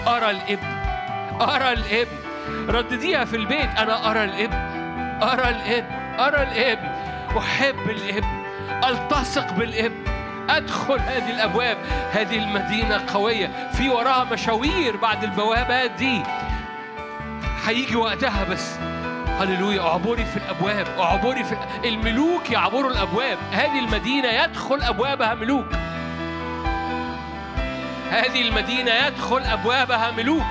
أرى 0.07 0.31
الإبن. 0.31 0.76
أرى 1.41 1.73
الإبن. 1.73 2.17
ردديها 2.69 3.25
في 3.25 3.35
البيت. 3.35 3.69
أنا 3.79 4.11
أرى 4.11 4.23
الإبن. 4.23 4.57
أرى 5.23 5.49
الإبن. 5.49 6.19
أرى 6.19 6.43
الإبن. 6.43 6.89
أحب 7.37 7.89
الإبن. 7.89 8.43
ألتصق 8.87 9.53
بالإبن. 9.53 10.03
أدخل 10.49 10.99
هذه 10.99 11.31
الأبواب. 11.31 11.77
هذه 12.11 12.37
المدينة 12.37 13.03
قوية. 13.13 13.69
في 13.73 13.89
وراها 13.89 14.23
مشاوير 14.23 14.97
بعد 14.97 15.23
البوابات 15.23 15.91
دي. 15.91 16.23
هيجي 17.65 17.95
وقتها 17.95 18.43
بس. 18.43 18.75
هللويا. 19.39 19.81
أعبري 19.81 20.25
في 20.25 20.37
الأبواب. 20.37 20.87
أعبري 20.99 21.43
في 21.43 21.57
الملوك 21.85 22.51
يعبروا 22.51 22.91
الأبواب. 22.91 23.37
هذه 23.51 23.79
المدينة 23.79 24.27
يدخل 24.27 24.81
أبوابها 24.81 25.33
ملوك. 25.33 25.67
هذه 28.11 28.41
المدينة 28.41 28.91
يدخل 28.91 29.43
أبوابها 29.43 30.11
ملوك. 30.11 30.45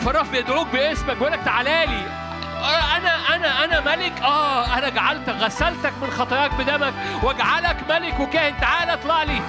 فالرب 0.00 0.34
يدعوك 0.34 0.68
باسمك 0.68 1.16
بيقول 1.16 1.32
لك 1.32 1.40
تعالى 1.44 1.86
لي. 1.86 2.02
آه، 2.62 2.96
أنا 2.96 3.34
أنا 3.34 3.64
أنا 3.64 3.80
ملك. 3.80 4.20
آه 4.22 4.78
أنا 4.78 4.88
جعلتك 4.88 5.34
غسلتك 5.34 5.92
من 6.02 6.10
خطاياك 6.10 6.54
بدمك 6.54 6.94
واجعلك 7.22 7.76
ملك 7.88 8.20
وكاهن. 8.20 8.60
تعالى 8.60 8.92
اطلع 8.92 9.22
لي. 9.22 9.40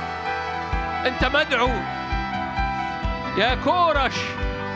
أنت 1.05 1.25
مدعو. 1.25 1.69
يا 3.37 3.55
كورش 3.55 4.15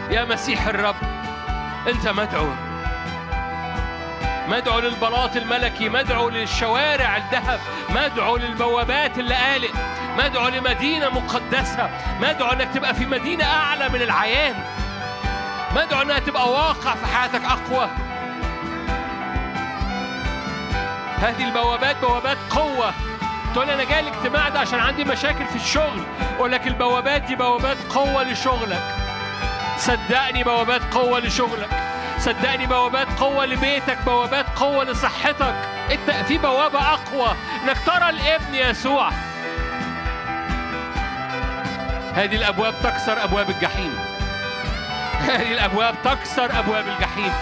يا 0.09 0.25
مسيح 0.25 0.67
الرب 0.67 0.95
أنت 1.87 2.07
مدعو. 2.07 2.47
مدعو 4.47 4.79
للبلاط 4.79 5.35
الملكي 5.35 5.89
مدعو 5.89 6.29
للشوارع 6.29 7.17
الذهب 7.17 7.59
مدعو 7.89 8.37
للبوابات 8.37 9.19
اللي 9.19 9.35
قالق 9.35 9.71
مدعو 10.17 10.47
لمدينة 10.47 11.09
مقدسة 11.09 11.89
مدعو 12.19 12.51
إنك 12.51 12.67
تبقى 12.73 12.95
في 12.95 13.05
مدينة 13.05 13.45
أعلى 13.45 13.89
من 13.89 14.01
العيان. 14.01 14.55
مدعو 15.75 16.01
إنها 16.01 16.19
تبقى 16.19 16.51
واقع 16.51 16.95
في 16.95 17.05
حياتك 17.05 17.41
أقوى. 17.45 17.89
هذه 21.21 21.43
البوابات 21.43 21.95
بوابات 22.01 22.37
قوة. 22.49 22.93
تقول 23.53 23.69
أنا 23.69 23.83
جاي 23.83 23.99
الاجتماع 23.99 24.49
ده 24.49 24.59
عشان 24.59 24.79
عندي 24.79 25.03
مشاكل 25.03 25.45
في 25.45 25.55
الشغل. 25.55 26.03
أقول 26.35 26.51
لك 26.51 26.67
البوابات 26.67 27.21
دي 27.21 27.35
بوابات 27.35 27.77
قوة 27.89 28.23
لشغلك. 28.23 28.83
صدقني 29.77 30.43
بوابات 30.43 30.81
قوة 30.93 31.19
لشغلك. 31.19 31.69
صدقني 32.19 32.65
بوابات 32.65 33.07
قوة 33.19 33.45
لبيتك 33.45 33.97
بوابات 34.05 34.45
قوة 34.55 34.83
لصحتك. 34.83 35.55
أنت 35.91 36.25
في 36.27 36.37
بوابة 36.37 36.79
أقوى. 36.79 37.35
إنك 37.63 37.77
ترى 37.85 38.09
الابن 38.09 38.55
يسوع. 38.55 39.09
هذه 42.15 42.35
الأبواب 42.35 42.73
تكسر 42.83 43.23
أبواب 43.23 43.49
الجحيم. 43.49 44.10
هذه 45.21 45.53
الأبواب 45.53 45.95
تكسر 46.03 46.59
أبواب 46.59 46.87
الجحيم. 46.87 47.33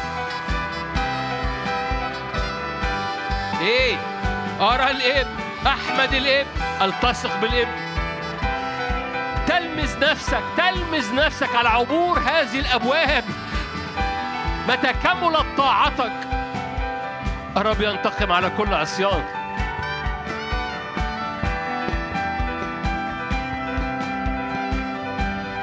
إيه؟ 3.61 3.97
ارى 4.61 4.91
الإبن 4.91 5.30
أحمد 5.68 6.14
الإبن 6.14 6.49
التصق 6.81 7.41
بالإبن. 7.41 7.89
تلمس 9.47 9.95
نفسك 9.95 10.43
تلمس 10.57 11.11
نفسك 11.11 11.56
على 11.56 11.69
عبور 11.69 12.19
هذه 12.19 12.60
الأبواب. 12.60 13.23
متى 14.68 14.93
كملت 14.93 15.45
طاعتك؟ 15.57 16.11
الرب 17.57 17.81
ينتقم 17.81 18.31
على 18.31 18.49
كل 18.49 18.73
عصيان. 18.73 19.38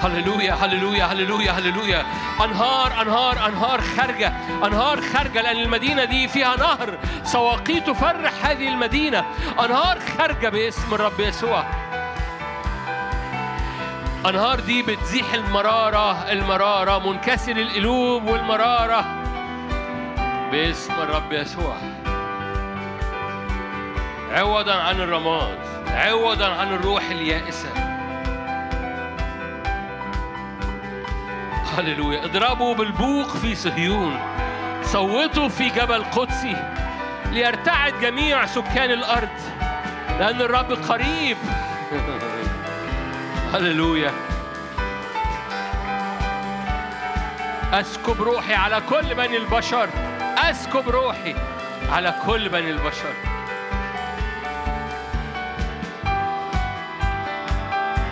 هللويا 0.01 0.55
هللويا 0.55 1.05
هللويا 1.05 1.53
هللويا 1.53 2.05
انهار 2.45 3.03
انهار 3.03 3.47
انهار 3.47 3.81
خارجه 3.81 4.33
انهار 4.67 5.01
خارجه 5.01 5.43
لأن 5.43 5.57
المدينة 5.57 6.05
دي 6.05 6.29
فيها 6.29 6.57
نهر. 6.57 6.99
سواقي 7.25 7.81
تفرح 7.81 8.47
هذه 8.47 8.69
المدينة. 8.69 9.25
أنهار 9.65 9.99
خارجة 10.19 10.49
باسم 10.49 10.95
الرب 10.95 11.21
يسوع. 11.21 11.65
أنهار 14.27 14.61
دي 14.61 14.83
بتزيح 14.83 15.35
المرارة 15.35 16.33
المرارة. 16.33 17.11
منكسر 17.11 17.57
القلوب 17.57 18.29
والمرارة. 18.29 19.05
باسم 20.53 20.93
الرب 20.93 21.33
يسوع. 21.33 21.77
عوضا 24.33 24.75
عن 24.75 25.01
الرماد. 25.01 25.59
عوضا 25.89 26.49
عن 26.49 26.75
الروح 26.75 27.03
اليائسة. 27.11 27.86
هللويا. 31.77 32.25
اضربوا 32.25 32.75
بالبوق 32.75 33.37
في 33.37 33.55
صهيون. 33.55 34.19
صوتوا 34.83 35.49
في 35.49 35.69
جبل 35.69 36.05
قدسي 36.05 36.57
ليرتعد 37.33 38.01
جميع 38.01 38.47
سكان 38.47 38.91
الأرض 38.91 39.29
لأن 40.19 40.41
الرب 40.41 40.73
قريب. 40.73 41.37
هللويا. 43.55 44.13
أسكب 47.73 48.23
روحي 48.23 48.55
على 48.55 48.81
كل 48.89 49.15
بني 49.15 49.37
البشر. 49.37 49.89
أسكب 50.39 50.89
روحي 50.89 51.35
على 51.93 52.15
كل 52.27 52.49
بني 52.49 52.71
البشر. 52.71 53.36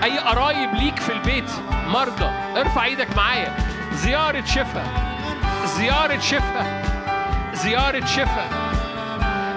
أي 0.04 0.18
قرايب 0.18 0.74
ليك 0.74 0.98
في 0.98 1.12
البيت؟ 1.12 1.50
مرضى. 1.88 2.30
ارفع 2.56 2.84
إيدك 2.84 3.16
معايا. 3.16 3.56
زيارة 3.92 4.44
شفاء 4.44 4.86
زيارة 5.64 6.18
شفاء 6.18 6.84
زيارة 7.52 8.04
شفاء 8.06 8.48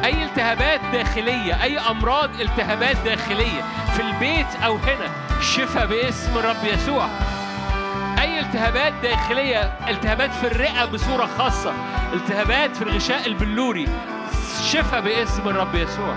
أي 0.06 0.24
التهابات 0.24 0.82
داخلية 0.94 1.64
أي 1.64 1.80
أمراض 1.80 2.30
التهابات 2.40 2.98
داخلية 3.06 3.62
في 3.96 4.02
البيت 4.02 4.48
أو 4.66 4.76
هنا. 4.76 5.42
شفاء 5.42 5.86
باسم 5.86 6.38
الرب 6.38 6.64
يسوع. 6.64 7.08
أي 8.20 8.40
التهابات 8.40 8.94
داخلية 9.04 9.62
التهابات 9.90 10.34
في 10.34 10.48
الرئة 10.48 10.86
بصورة 10.86 11.30
خاصة 11.38 11.74
التهابات 12.14 12.76
في 12.76 12.82
الغشاء 12.82 13.28
البلوري. 13.28 13.88
شفاء 14.72 15.02
باسم 15.02 15.50
الرب 15.50 15.76
يسوع. 15.76 16.16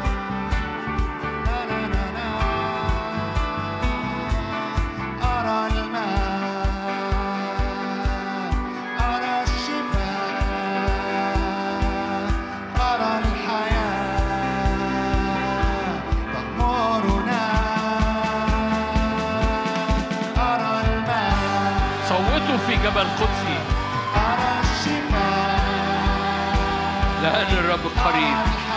لأن 28.09 28.70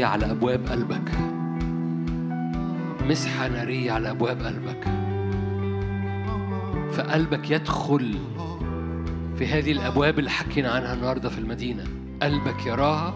نارية 0.00 0.12
على 0.12 0.30
أبواب 0.30 0.66
قلبك. 0.66 1.10
مسحة 3.08 3.48
نارية 3.48 3.92
على 3.92 4.10
أبواب 4.10 4.42
قلبك. 4.42 4.84
فقلبك 6.92 7.50
يدخل 7.50 8.18
في 9.36 9.46
هذه 9.46 9.72
الأبواب 9.72 10.18
اللي 10.18 10.30
حكينا 10.30 10.70
عنها 10.70 10.94
النهاردة 10.94 11.28
في 11.28 11.38
المدينة. 11.38 11.84
قلبك 12.22 12.66
يراها 12.66 13.14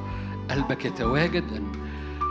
قلبك 0.51 0.85
يتواجد 0.85 1.45
لأن 1.53 1.73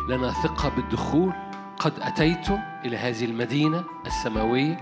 لنا 0.09 0.31
ثقة 0.31 0.69
بالدخول. 0.69 1.33
قد 1.79 1.93
أتيت 2.01 2.47
إلى 2.85 2.97
هذه 2.97 3.25
المدينة 3.25 3.83
السماوية 4.05 4.77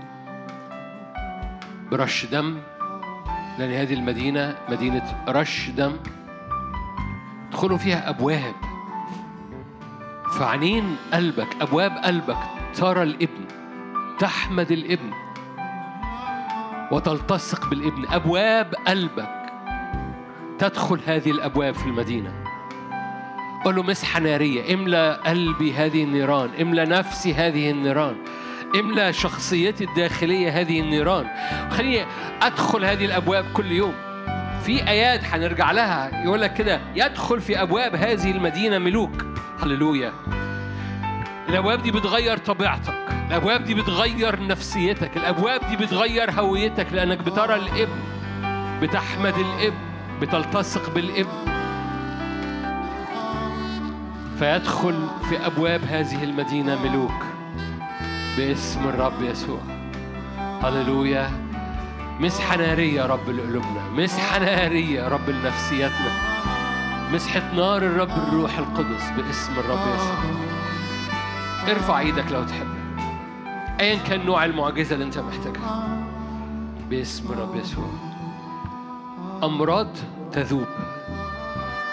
برش 1.90 2.26
دم. 2.26 2.58
لأن 3.58 3.72
هذه 3.72 3.94
المدينة 3.94 4.56
مدينة 4.68 5.24
رش 5.28 5.70
دم. 5.70 5.92
ادخلوا 7.48 7.78
فيها 7.78 8.08
أبواب. 8.10 8.71
فعنين 10.38 10.96
قلبك 11.12 11.48
أبواب 11.60 11.98
قلبك 12.04 12.38
ترى 12.74 13.02
الابن 13.02 13.44
تحمد 14.18 14.70
الابن 14.72 15.10
وتلتصق 16.90 17.70
بالابن. 17.70 18.06
أبواب 18.12 18.74
قلبك 18.86 19.42
تدخل 20.58 21.00
هذه 21.06 21.30
الأبواب 21.30 21.74
في 21.74 21.86
المدينة. 21.86 22.32
قل 23.64 23.76
له 23.76 23.82
مسحة 23.82 24.20
نارية 24.20 24.74
املى 24.74 25.20
قلبي 25.26 25.72
هذه 25.72 26.04
النيران 26.04 26.50
املى 26.60 26.84
نفسي 26.84 27.34
هذه 27.34 27.70
النيران 27.70 28.16
املى 28.80 29.12
شخصيتي 29.12 29.84
الداخلية 29.84 30.60
هذه 30.60 30.80
النيران. 30.80 31.26
خليني 31.70 32.06
أدخل 32.42 32.84
هذه 32.84 33.04
الأبواب 33.04 33.44
كل 33.54 33.72
يوم. 33.72 33.94
في 34.64 34.88
آيات 34.88 35.24
هنرجع 35.24 35.72
لها 35.72 36.24
يقول 36.24 36.40
لك 36.40 36.54
كده 36.54 36.80
يدخل 36.94 37.40
في 37.40 37.62
أبواب 37.62 37.96
هذه 37.96 38.30
المدينة 38.30 38.78
ملوك. 38.78 39.31
هللويا. 39.62 40.12
الأبواب 41.48 41.82
دي 41.82 41.90
بتغير 41.90 42.36
طبيعتك. 42.36 42.94
الأبواب 43.28 43.64
دي 43.64 43.74
بتغير 43.74 44.46
نفسيتك. 44.46 45.16
الأبواب 45.16 45.60
دي 45.68 45.76
بتغير 45.76 46.30
هويتك 46.30 46.86
لأنك 46.92 47.18
بترى 47.18 47.54
الإبن 47.54 48.00
بتحمد 48.82 49.34
الإبن 49.38 49.78
بتلتصق 50.20 50.90
بالإبن. 50.94 51.52
فيدخل 54.38 55.06
في 55.28 55.46
أبواب 55.46 55.80
هذه 55.84 56.24
المدينة 56.24 56.82
ملوك 56.82 57.24
باسم 58.36 58.88
الرب 58.88 59.22
يسوع. 59.22 59.60
هللويا. 60.62 61.30
مسحة 62.20 62.56
نارية 62.56 63.00
يا 63.00 63.06
رب 63.06 63.30
لقلوبنا. 63.30 63.90
مسحة 63.96 64.38
نارية 64.38 65.00
يا 65.00 65.08
رب 65.08 65.30
لنفسياتنا. 65.30 66.31
مسحة 67.12 67.54
نار 67.54 67.82
الرب 67.82 68.10
الروح 68.10 68.58
القدس 68.58 69.10
باسم 69.16 69.52
الرب 69.52 69.94
يسوع. 69.94 70.24
ارفع 71.68 71.98
إيدك 71.98 72.32
لو 72.32 72.44
تحب. 72.44 72.66
ايا 73.80 73.96
كان 73.96 74.26
نوع 74.26 74.44
المعجزة 74.44 74.94
اللي 74.94 75.04
أنت 75.04 75.18
محتاجها. 75.18 75.98
باسم 76.90 77.32
الرب 77.32 77.56
يسوع. 77.56 77.90
أمراض 79.42 79.88
تذوب. 80.32 80.66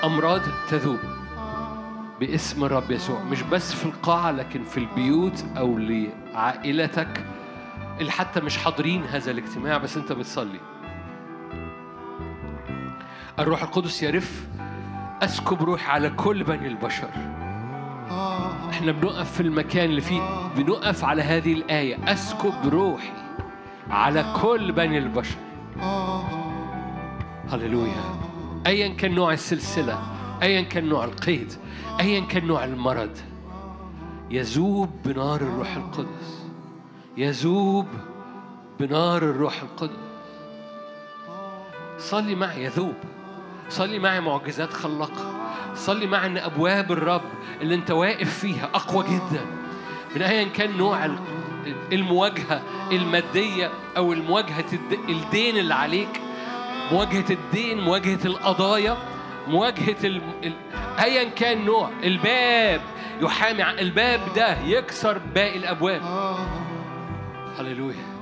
أمراض 0.03 0.41
تذوب. 0.69 0.99
باسم 2.19 2.63
الرب 2.63 2.91
يسوع. 2.91 3.23
مش 3.23 3.41
بس 3.41 3.73
في 3.73 3.85
القاعة 3.85 4.31
لكن 4.31 4.63
في 4.63 4.77
البيوت 4.77 5.45
أو 5.57 5.77
لعائلتك 5.77 7.25
اللي 7.99 8.11
حتى 8.11 8.39
مش 8.39 8.57
حاضرين 8.57 9.03
هذا 9.03 9.31
الاجتماع 9.31 9.77
بس 9.77 9.97
أنت 9.97 10.11
بتصلي. 10.11 10.59
الروح 13.39 13.63
القدس 13.63 14.03
يرف 14.03 14.47
أسكب 15.21 15.63
روحي 15.63 15.91
على 15.91 16.09
كل 16.09 16.43
بني 16.43 16.67
البشر. 16.67 17.09
إحنا 18.69 18.91
بنقف 18.91 19.31
في 19.31 19.41
المكان 19.41 19.85
اللي 19.89 20.01
فيه 20.01 20.21
بنقف 20.57 21.05
على 21.05 21.21
هذه 21.21 21.53
الآية 21.53 22.13
أسكب 22.13 22.53
روحي 22.65 23.11
على 23.89 24.33
كل 24.41 24.71
بني 24.71 24.97
البشر. 24.97 25.37
هللويا. 27.49 28.19
ايا 28.67 28.87
كان 28.87 29.15
نوع 29.15 29.33
السلسلة 29.33 29.99
ايا 30.41 30.61
كان 30.61 30.89
نوع 30.89 31.05
القيد 31.05 31.53
ايا 31.99 32.19
كان 32.19 32.47
نوع 32.47 32.63
المرض. 32.63 33.17
يذوب 34.31 34.89
بنار 35.05 35.41
الروح 35.41 35.75
القدس. 35.75 36.45
يذوب 37.17 37.87
بنار 38.79 39.17
الروح 39.17 39.61
القدس. 39.61 40.09
صلي 41.97 42.35
معي 42.35 42.63
يذوب. 42.63 42.95
صلي 43.69 43.99
معي 43.99 44.19
معجزات 44.19 44.73
خلاقة 44.73 45.35
صلي 45.75 46.07
معي 46.07 46.27
إن 46.27 46.37
أبواب 46.37 46.91
الرب 46.91 47.21
اللي 47.61 47.75
أنت 47.75 47.91
واقف 47.91 48.39
فيها 48.39 48.69
أقوى 48.73 49.03
جدا. 49.03 49.45
من 50.15 50.21
ايا 50.21 50.43
كان 50.43 50.77
نوع 50.77 51.05
ال- 51.05 51.19
المواجهة 51.93 52.61
المادية 52.91 53.71
أو 53.97 54.13
المواجهة 54.13 54.65
الد- 54.73 55.09
الدين 55.09 55.57
اللي 55.57 55.73
عليك. 55.73 56.21
مواجهة 56.91 57.25
الدين 57.29 57.81
مواجهة 57.81 58.19
القضايا 58.25 58.97
مواجهة 59.47 59.95
ال... 60.03 60.21
ال... 60.43 60.53
أيا 60.99 61.23
كان 61.29 61.65
نوع. 61.65 61.89
الباب 62.03 62.81
يحامي 63.21 63.69
الباب 63.81 64.19
ده 64.35 64.61
يكسر 64.61 65.17
باقي 65.35 65.57
الأبواب. 65.57 66.01
هللويا. 67.59 68.18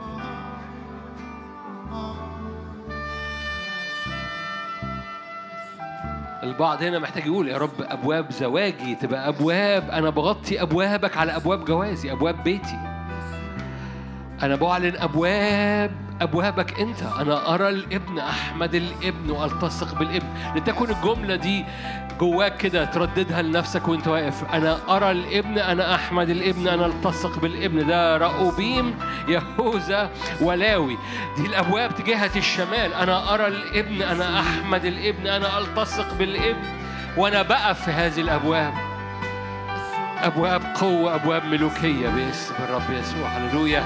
البعض 6.47 6.83
هنا 6.83 6.99
محتاج 6.99 7.25
يقول 7.25 7.47
يا 7.47 7.57
رب 7.57 7.81
أبواب 7.81 8.31
زواجي 8.31 8.95
تبقى 8.95 9.29
أبواب 9.29 9.89
أنا 9.89 10.09
بغطي 10.09 10.61
أبوابك 10.61 11.17
على 11.17 11.35
أبواب 11.35 11.65
جوازي 11.65 12.11
أبواب 12.11 12.43
بيتي. 12.43 12.79
أنا 14.43 14.55
بعلن 14.55 14.95
أبواب 14.97 15.91
أبوابك 16.21 16.79
أنت. 16.79 17.01
أنا 17.19 17.53
أرى 17.53 17.69
الابن 17.69 18.19
أحمد 18.19 18.75
الابن 18.75 19.31
وألتصق 19.31 19.95
بالابن. 19.95 20.27
لتكن 20.55 20.89
الجملة 20.89 21.35
دي 21.35 21.65
جواك 22.19 22.57
كده 22.57 22.85
ترددها 22.85 23.41
لنفسك 23.41 23.87
وأنت 23.87 24.07
واقف. 24.07 24.53
أنا 24.53 24.77
أرى 24.89 25.11
الابن 25.11 25.57
أنا 25.57 25.95
أحمد 25.95 26.29
الابن 26.29 26.67
أنا 26.67 26.85
ألتصق 26.85 27.39
بالابن. 27.39 27.87
ده 27.87 28.17
رأوبيم 28.17 28.99
يهوذا 29.27 30.09
ولاوي. 30.41 30.97
دي 31.37 31.45
الأبواب 31.47 31.95
تجهة 31.95 32.31
الشمال. 32.35 32.93
أنا 32.93 33.33
أرى 33.33 33.47
الابن 33.47 34.01
أنا 34.01 34.39
أحمد 34.39 34.85
الابن 34.85 35.27
أنا 35.27 35.59
ألتصق 35.59 36.13
بالابن. 36.13 36.63
وأنا 37.17 37.41
بقف 37.41 37.85
في 37.85 37.91
هذه 37.91 38.21
الأبواب. 38.21 38.73
أبواب 40.17 40.61
قوة 40.75 41.15
أبواب 41.15 41.45
ملوكية 41.45 42.09
باسم 42.09 42.53
الرب 42.63 42.91
يسوع. 42.91 43.27
هللويا. 43.27 43.83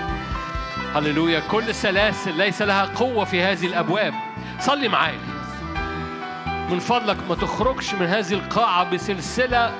هللويا. 0.95 1.39
كل 1.39 1.75
سلاسل 1.75 2.37
ليس 2.37 2.61
لها 2.61 2.85
قوة 2.85 3.25
في 3.25 3.43
هذه 3.43 3.65
الأبواب. 3.65 4.13
صلي 4.59 4.87
معايا. 4.87 5.19
من 6.69 6.79
فضلك 6.79 7.17
ما 7.29 7.35
تخرجش 7.35 7.93
من 7.93 8.05
هذه 8.07 8.33
القاعة 8.33 8.83
بسلسلة 8.89 9.73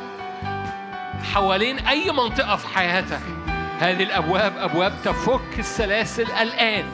حوالين 1.33 1.79
أي 1.79 2.11
منطقة 2.11 2.55
في 2.55 2.67
حياتك. 2.67 3.21
هذه 3.79 4.03
الأبواب 4.03 4.57
أبواب 4.57 4.93
تفك 5.03 5.59
السلاسل 5.59 6.31
الآن. 6.31 6.85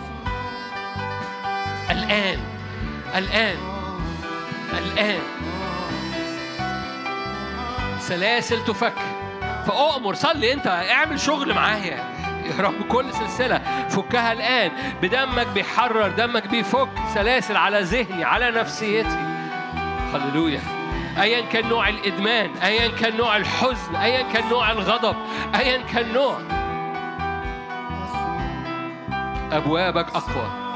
الآن. 1.92 2.40
الآن. 3.16 3.58
الآن. 4.78 5.22
سلاسل 8.00 8.64
تفك. 8.64 8.94
فأؤمر 9.68 10.14
صلي 10.14 10.54
أنت 10.54 10.68
اعمل 10.68 11.20
شغل 11.20 11.54
معايا. 11.54 12.17
يا 12.48 12.64
رب 12.64 12.88
كل 12.88 13.14
سلسلة 13.14 13.62
فكها 13.90 14.32
الآن. 14.32 14.72
بدمك 15.02 15.48
بيحرر 15.48 16.08
دمك 16.08 16.48
بيفك. 16.48 16.90
سلاسل 17.14 17.58
على 17.58 17.82
ذهني 17.82 18.24
على 18.24 18.52
نفسيتي. 18.52 19.18
هللويا. 20.14 20.62
ايا 21.22 21.42
كان 21.42 21.70
نوع 21.70 21.90
الإدمان 21.90 22.50
ايا 22.64 22.88
كان 22.88 23.18
نوع 23.18 23.38
الحزن 23.38 23.96
ايا 23.96 24.22
كان 24.34 24.50
نوع 24.50 24.72
الغضب 24.72 25.16
ايا 25.56 25.82
كان 25.82 26.14
نوع. 26.14 26.38
أبوابك 29.52 30.16
أقوى. 30.16 30.67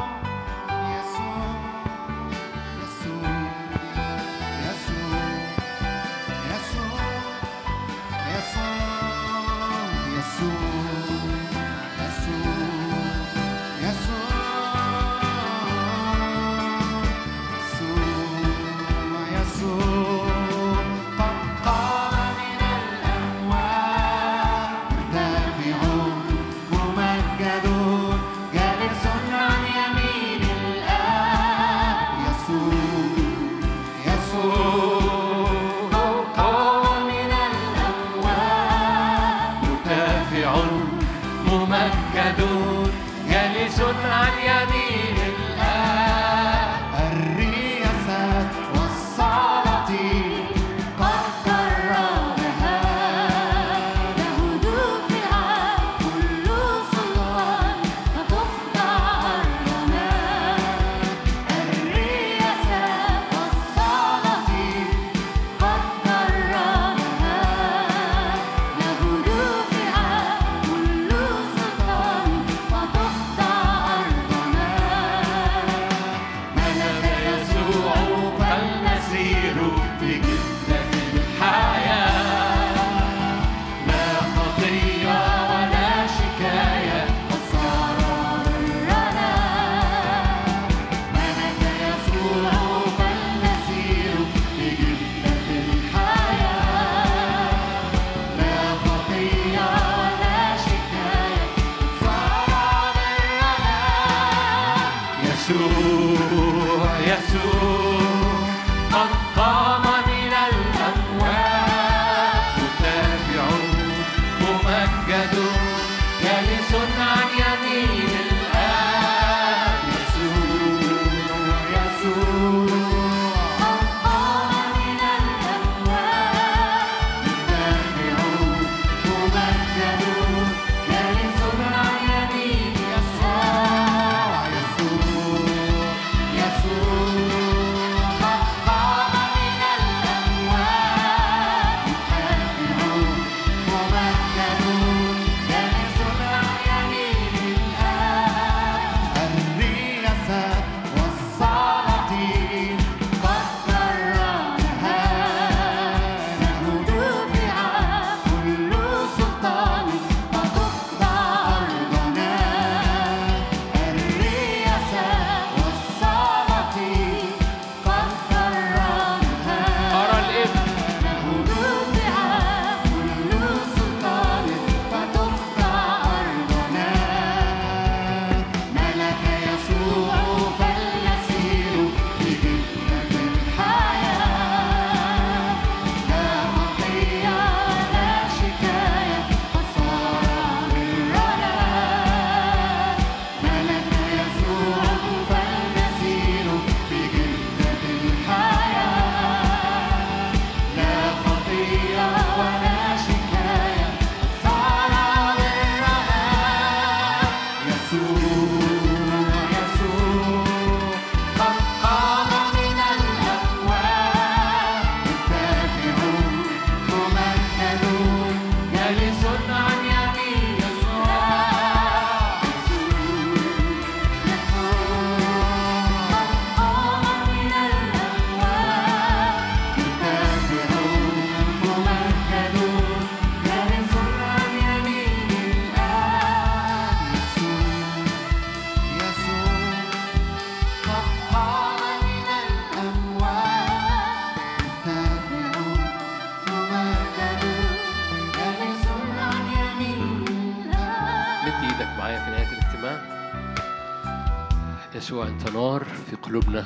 قلوبنا 256.31 256.65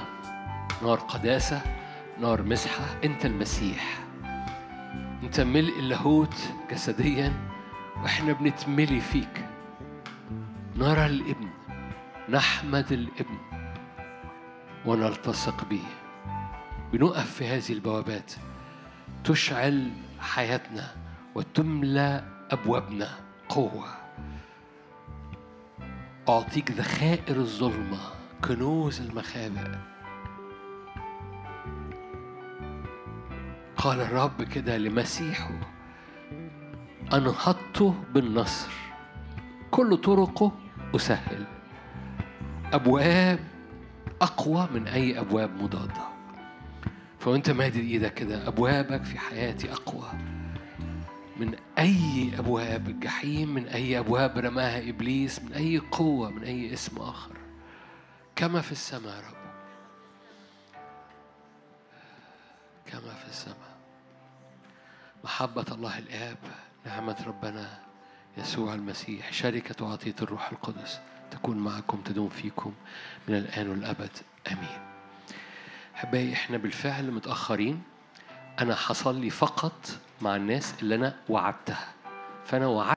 نار 0.84 1.00
قداسة 1.00 1.62
نار 2.22 2.44
مسحة 2.44 2.86
أنت 3.04 3.26
المسيح. 3.26 4.00
أنت 5.24 5.40
ملء 5.40 5.80
اللاهوت 5.80 6.36
جسديا 6.72 7.34
وإحنا 8.04 8.34
بنتملي 8.34 9.02
فيك. 9.02 9.46
نرى 10.76 11.06
الابن 11.06 11.50
نحمد 12.30 12.92
الابن 12.92 13.38
ونلتصق 14.86 15.66
به. 15.70 15.84
بنقف 16.94 17.32
في 17.32 17.48
هذه 17.48 17.74
البوابات. 17.74 18.34
تشعل 19.24 19.92
حياتنا 20.20 20.96
وتملى 21.36 22.24
أبوابنا 22.52 23.10
قوة. 23.50 23.88
أعطيك 26.30 26.72
ذخائر 26.72 27.36
الظلمة. 27.38 28.15
كنوز 28.44 29.02
المخابئ. 29.02 29.78
قال 33.78 34.02
الرب 34.02 34.44
كده 34.44 34.78
لمسيحه 34.78 35.52
أنهضته 37.14 37.95
بالنصر 38.14 38.72
كل 39.72 39.98
طرقه 39.98 40.52
أسهل. 40.95 41.45
أبواب 42.74 43.40
أقوى 44.22 44.68
من 44.74 44.88
أي 44.88 45.20
أبواب 45.20 45.62
مضادة. 45.62 46.07
فوانت 47.20 47.49
مادد 47.49 47.76
إيدك 47.76 48.14
كده 48.14 48.48
أبوابك 48.48 49.03
في 49.03 49.20
حياتي 49.20 49.72
أقوى 49.72 50.10
من 51.40 51.56
أي 51.80 52.32
أبواب 52.40 52.90
الجحيم 52.90 53.53
من 53.53 53.68
أي 53.68 53.99
أبواب 53.99 54.38
رماها 54.38 54.90
إبليس 54.90 55.44
من 55.44 55.53
أي 55.53 55.78
قوة 55.78 56.30
من 56.30 56.44
أي 56.44 56.74
اسم 56.74 56.98
آخر. 57.02 57.35
كما 58.36 58.62
في 58.62 58.72
السماء 58.72 59.16
يا 59.16 59.20
رب. 59.20 59.36
كما 62.86 63.14
في 63.14 63.28
السماء. 63.30 63.76
محبة 65.24 65.66
الله 65.72 65.99
الآب 65.99 66.38
نعمة 66.86 67.24
ربنا 67.28 67.80
يسوع 68.38 68.74
المسيح 68.74 69.34
شركة 69.34 69.86
وعطية 69.86 70.16
الروح 70.22 70.52
القدس 70.52 70.99
تكون 71.32 71.57
معكم 71.57 72.02
تدوم 72.02 72.30
فيكم 72.30 72.74
من 73.28 73.36
الآن 73.36 73.70
والأبد. 73.70 74.12
آمين. 74.52 74.80
أحبائي 75.95 76.34
إحنا 76.34 76.57
بالفعل 76.57 77.12
متأخرين. 77.12 77.84
أنا 78.60 78.76
حصل 78.76 79.22
لي 79.22 79.30
فقط 79.30 79.99
مع 80.22 80.36
الناس 80.36 80.76
اللي 80.82 80.95
أنا 80.95 81.16
وعدتها. 81.30 81.88
فأنا 82.45 82.68
وعدت 82.68 82.91